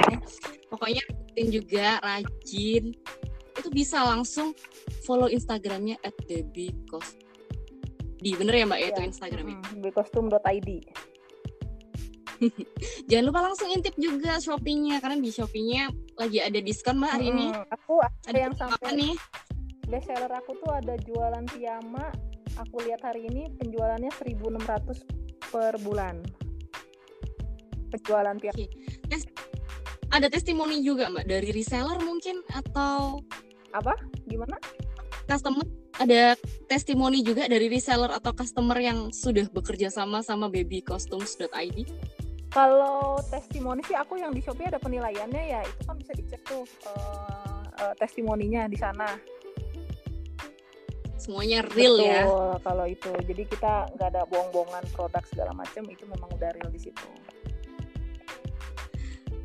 Pokoknya 0.74 1.02
rutin 1.06 1.46
juga 1.54 2.02
rajin. 2.02 2.90
Itu 3.54 3.68
bisa 3.70 4.02
langsung 4.02 4.56
follow 5.06 5.30
Instagramnya 5.30 6.00
at 6.02 6.16
debikos. 6.26 7.14
Di 8.18 8.34
bener 8.34 8.54
ya 8.58 8.64
mbak 8.66 8.80
ya 8.80 8.88
itu 8.90 9.00
Iya. 9.02 9.08
Instagramnya. 9.12 9.58
Mm, 9.60 9.78
Bekostum.id. 9.86 10.70
Jangan 13.10 13.24
lupa 13.30 13.40
langsung 13.46 13.70
intip 13.70 13.94
juga 13.94 14.42
Shopee-nya 14.42 14.98
karena 14.98 15.22
di 15.22 15.30
Shopee-nya 15.30 15.94
lagi 16.18 16.42
ada 16.42 16.58
diskon 16.58 16.98
mbak 16.98 17.10
hari 17.18 17.30
ini. 17.30 17.54
Aku 17.70 18.02
ada 18.02 18.10
Ada 18.26 18.38
yang 18.50 18.54
apa 18.58 18.74
sampai 18.74 18.92
nih? 18.98 19.14
Best 19.92 20.08
seller 20.08 20.32
aku 20.32 20.56
tuh 20.56 20.72
ada 20.72 20.96
jualan 21.04 21.44
piyama. 21.52 22.08
Aku 22.64 22.80
lihat 22.80 23.04
hari 23.04 23.28
ini 23.28 23.52
penjualannya 23.60 24.08
1600 24.08 25.52
per 25.52 25.76
bulan. 25.84 26.24
Penjualan 27.92 28.36
piyama. 28.40 28.64
Ada 30.12 30.32
testimoni 30.32 30.80
juga 30.80 31.12
mbak 31.12 31.28
dari 31.28 31.52
reseller 31.52 32.00
mungkin 32.00 32.40
atau 32.56 33.20
apa? 33.76 33.92
Gimana? 34.24 34.56
customer? 35.28 35.64
Ada 36.00 36.36
testimoni 36.72 37.20
juga 37.20 37.44
dari 37.48 37.68
reseller 37.68 38.12
atau 38.12 38.32
customer 38.32 38.76
yang 38.80 39.12
sudah 39.12 39.44
bekerja 39.52 39.92
sama 39.92 40.24
sama 40.24 40.48
babycostumes.id 40.48 41.78
kalau 42.52 43.16
testimoni 43.32 43.80
sih 43.88 43.96
aku 43.96 44.20
yang 44.20 44.28
di 44.28 44.44
Shopee 44.44 44.68
ada 44.68 44.76
penilaiannya 44.76 45.56
ya. 45.56 45.64
Itu 45.64 45.88
kan 45.88 45.96
bisa 45.96 46.12
dicek 46.12 46.44
tuh 46.44 46.68
eh, 46.68 47.64
eh, 47.80 47.94
testimoninya 47.96 48.68
di 48.68 48.76
sana 48.76 49.08
semuanya 51.22 51.62
real 51.70 51.94
ya. 52.02 52.26
Betul, 52.26 52.50
kalau 52.66 52.86
itu. 52.90 53.10
Jadi 53.14 53.42
kita 53.46 53.86
nggak 53.94 54.08
ada 54.10 54.22
bohong-bohongan 54.26 54.84
produk 54.90 55.22
segala 55.30 55.54
macam 55.54 55.86
itu 55.86 56.02
memang 56.10 56.26
udah 56.34 56.50
real 56.50 56.70
di 56.74 56.80
situ. 56.82 57.06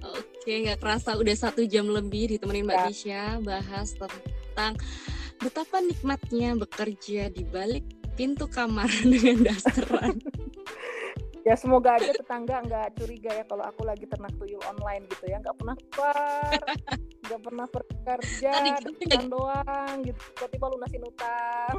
Oke 0.01 0.53
nggak 0.65 0.79
kerasa 0.81 1.19
udah 1.19 1.35
satu 1.35 1.61
jam 1.69 1.85
lebih 1.85 2.33
ditemenin 2.33 2.65
mbak 2.65 2.77
Ya. 2.77 2.85
Tisha 2.87 3.23
bahas 3.43 3.93
tentang 3.93 4.79
betapa 5.37 5.83
nikmatnya 5.83 6.55
bekerja 6.57 7.29
di 7.29 7.43
balik 7.45 7.83
pintu 8.17 8.49
kamar 8.49 8.89
dengan 9.13 9.53
dasteran 9.53 10.17
ya 11.47 11.55
semoga 11.55 11.95
aja 11.95 12.11
tetangga 12.11 12.59
nggak 12.67 12.99
curiga 12.99 13.31
ya 13.31 13.47
kalau 13.47 13.63
aku 13.63 13.87
lagi 13.87 14.03
ternak 14.03 14.35
tuyul 14.35 14.59
online 14.67 15.07
gitu 15.07 15.31
ya. 15.31 15.39
Nggak 15.39 15.55
pernah 15.55 15.75
keluar 15.79 16.59
nggak 17.23 17.41
pernah 17.43 17.65
bekerja 17.71 18.51
depan 18.83 19.25
doang 19.31 19.95
gitu. 20.03 20.19
Tiba-tiba 20.35 20.65
lunasin 20.75 21.03
utang. 21.07 21.75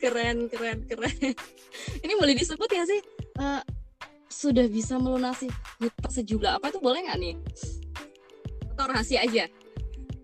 Keren 0.00 0.48
keren 0.48 0.78
keren. 0.88 1.16
Ini 2.00 2.12
boleh 2.16 2.32
disebut 2.32 2.70
ya 2.72 2.88
sih? 2.88 3.00
Eh, 3.36 3.62
sudah 4.32 4.64
bisa 4.72 4.96
melunasi 4.96 5.52
hutang 5.76 6.08
sejumlah 6.08 6.56
apa 6.56 6.72
itu 6.72 6.80
boleh 6.80 7.04
nggak 7.04 7.20
nih? 7.20 7.34
Atau 8.72 8.88
rahasia 8.88 9.20
aja? 9.20 9.44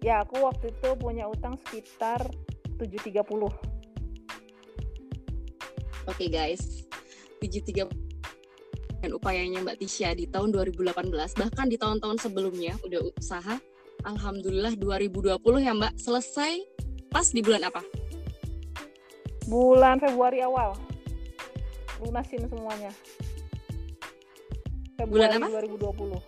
Ya 0.00 0.24
aku 0.24 0.40
waktu 0.40 0.72
itu 0.72 0.88
punya 0.96 1.28
utang 1.28 1.60
sekitar 1.60 2.24
730 2.80 3.75
Oke 6.06 6.30
guys, 6.30 6.86
73 7.42 7.90
dan 9.02 9.10
upayanya 9.10 9.58
Mbak 9.62 9.82
Tisha 9.82 10.14
di 10.14 10.30
tahun 10.30 10.54
2018 10.54 11.10
bahkan 11.34 11.66
di 11.66 11.74
tahun-tahun 11.74 12.22
sebelumnya 12.22 12.78
udah 12.86 13.10
usaha. 13.18 13.58
Alhamdulillah 14.06 14.78
2020 14.78 15.66
ya 15.66 15.74
Mbak. 15.74 15.98
Selesai 15.98 16.62
pas 17.10 17.26
di 17.26 17.42
bulan 17.42 17.66
apa? 17.66 17.82
bulan 19.46 20.02
Februari 20.02 20.42
awal. 20.42 20.74
Lunasin 22.02 22.50
semuanya. 22.50 22.90
Bulan 25.06 25.38
Februari 25.38 25.66
apa? 25.66 25.66
2020 25.66 26.18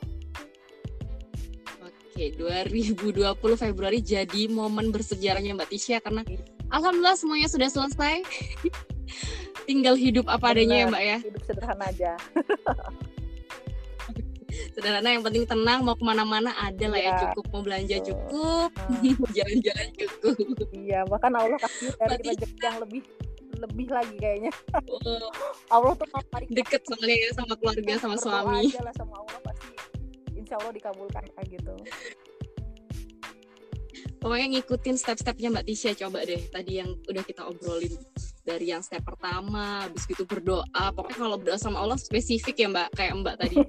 Oke 1.87 2.25
2020 2.35 3.63
Februari 3.63 3.99
jadi 4.03 4.43
momen 4.51 4.91
bersejarahnya 4.91 5.55
Mbak 5.55 5.71
Tisha 5.71 6.03
karena 6.03 6.27
Alhamdulillah 6.71 7.15
semuanya 7.15 7.47
sudah 7.47 7.71
selesai 7.71 8.27
tinggal 9.69 9.93
hidup 9.93 10.25
apa 10.33 10.57
adanya 10.57 10.77
ya. 10.81 10.87
Mbak 10.89 11.03
ya? 11.05 11.17
hidup 11.21 11.43
sederhana 11.45 11.85
aja. 11.93 12.13
Sederhana 14.73 15.13
yang 15.13 15.21
penting 15.21 15.45
tenang 15.45 15.85
mau 15.85 15.93
ke 15.93 16.01
mana-mana 16.01 16.57
ada 16.57 16.87
lah 16.89 16.97
ya 16.97 17.13
Iya, 17.13 17.21
cukup 17.29 17.45
mau 17.53 17.61
belanja 17.61 17.97
cukup 18.01 18.71
Nah, 18.73 19.31
jalan-jalan 19.37 19.89
cukup. 19.93 20.57
Iya 20.73 21.01
bahkan 21.05 21.33
Allah 21.37 21.59
kasih 21.61 21.93
dari 22.01 22.25
rezeki 22.33 22.59
yang 22.65 22.79
lebih 22.81 23.03
lebih 23.59 23.89
lagi 23.91 24.17
kayaknya. 24.17 24.53
Oh, 24.89 25.29
Allah 25.69 25.93
tuh 25.99 26.09
mau 26.15 26.23
tarik 26.33 26.49
deket 26.49 26.81
soalnya 26.89 27.17
ya 27.19 27.29
sama 27.37 27.55
keluarga 27.59 27.93
sama 28.01 28.17
suami. 28.17 28.71
aja 28.71 28.81
lah 28.81 28.95
sama 28.97 29.15
Allah 29.21 29.39
pasti 29.45 29.69
insya 30.39 30.55
Allah 30.63 30.73
dikabulkan 30.73 31.25
kayak 31.37 31.47
gitu. 31.59 31.75
Pokoknya 34.19 34.47
ngikutin 34.51 34.97
step-stepnya 34.99 35.49
Mbak 35.55 35.67
Tisha 35.69 35.91
coba 35.95 36.25
deh 36.27 36.43
tadi 36.51 36.83
yang 36.83 36.91
udah 37.07 37.23
kita 37.23 37.47
obrolin 37.47 37.95
dari 38.49 38.73
yang 38.73 38.81
step 38.81 39.05
pertama, 39.05 39.85
habis 39.85 40.09
gitu 40.09 40.25
berdoa. 40.25 40.89
Pokoknya 40.97 41.21
kalau 41.21 41.37
berdoa 41.37 41.61
sama 41.61 41.85
Allah 41.85 42.01
spesifik 42.01 42.65
ya 42.65 42.73
Mbak, 42.73 42.89
kayak 42.97 43.15
Mbak 43.21 43.35
tadi. 43.37 43.57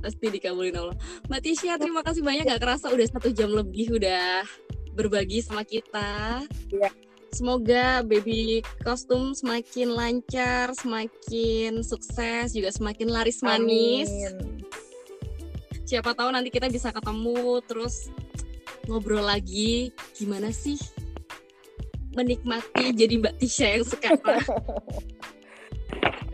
Pasti 0.00 0.26
dikabulin 0.32 0.80
Allah. 0.80 0.96
Mbak 1.28 1.40
Tisha 1.44 1.76
terima 1.76 2.00
kasih 2.00 2.24
banyak 2.24 2.48
gak 2.48 2.64
kerasa 2.64 2.88
udah 2.88 3.04
satu 3.04 3.28
jam 3.36 3.52
lebih 3.52 4.00
udah 4.00 4.48
berbagi 4.96 5.44
sama 5.44 5.60
kita. 5.60 6.40
Iya. 6.72 6.88
Semoga 7.34 8.06
baby 8.06 8.62
kostum 8.86 9.34
semakin 9.34 9.90
lancar, 9.90 10.70
semakin 10.70 11.82
sukses, 11.82 12.54
juga 12.54 12.70
semakin 12.70 13.10
laris 13.10 13.42
manis 13.42 14.06
Amin. 14.06 14.62
siapa 15.82 16.14
tahu 16.14 16.30
nanti 16.30 16.54
kita 16.54 16.70
bisa 16.70 16.94
ketemu 16.94 17.58
terus 17.66 18.06
ngobrol 18.86 19.24
lagi 19.24 19.92
gimana 20.16 20.52
sih 20.52 20.78
menikmati 22.14 22.94
jadi 22.94 23.18
Mbak 23.18 23.34
Tisha 23.42 23.66
yang 23.78 23.86
sekarang? 23.86 24.44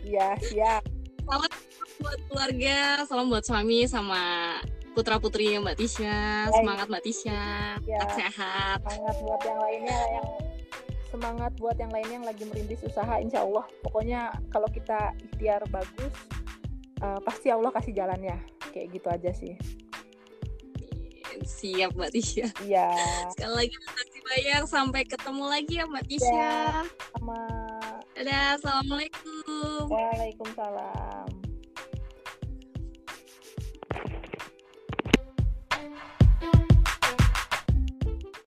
Iya 0.04 0.34
siap 0.42 0.82
salam 1.30 1.52
buat 2.00 2.20
keluarga 2.26 2.78
salam 3.06 3.26
buat 3.30 3.44
suami 3.46 3.86
sama 3.86 4.22
putra 4.90 5.22
putrinya 5.22 5.62
Mbak 5.62 5.76
Tisha. 5.78 6.50
Baik. 6.50 6.54
semangat 6.58 6.86
Mbak 6.90 7.02
Tisha. 7.06 7.42
Ya. 7.86 8.02
sehat. 8.18 8.78
Semangat 8.82 9.16
buat 9.22 9.42
yang 9.46 9.60
lainnya 9.62 9.98
yang 10.18 10.28
semangat 11.10 11.52
buat 11.58 11.76
yang 11.78 11.92
lainnya 11.94 12.14
yang 12.22 12.26
lagi 12.26 12.44
merintis 12.50 12.82
usaha 12.82 13.14
insya 13.22 13.46
Allah. 13.46 13.62
Pokoknya 13.86 14.34
kalau 14.50 14.66
kita 14.66 15.14
ikhtiar 15.22 15.62
bagus 15.70 16.14
eh, 16.98 17.20
pasti 17.22 17.54
Allah 17.54 17.70
kasih 17.70 17.94
jalannya. 17.94 18.42
Kayak 18.74 18.86
gitu 18.98 19.08
aja 19.10 19.30
sih 19.34 19.54
siap 21.44 21.90
Mbak 21.96 22.10
Tisha. 22.12 22.46
Iya. 22.64 22.90
Sekali 23.34 23.54
lagi 23.66 23.76
makasih 23.86 24.20
banyak. 24.24 24.62
Sampai 24.68 25.02
ketemu 25.08 25.44
lagi 25.48 25.74
ya 25.80 25.84
Mbak 25.88 26.04
Tisha. 26.06 26.52
Sama. 27.16 27.42
Dadah 28.14 28.60
assalamualaikum. 28.60 29.88
Waalaikumsalam 29.88 31.39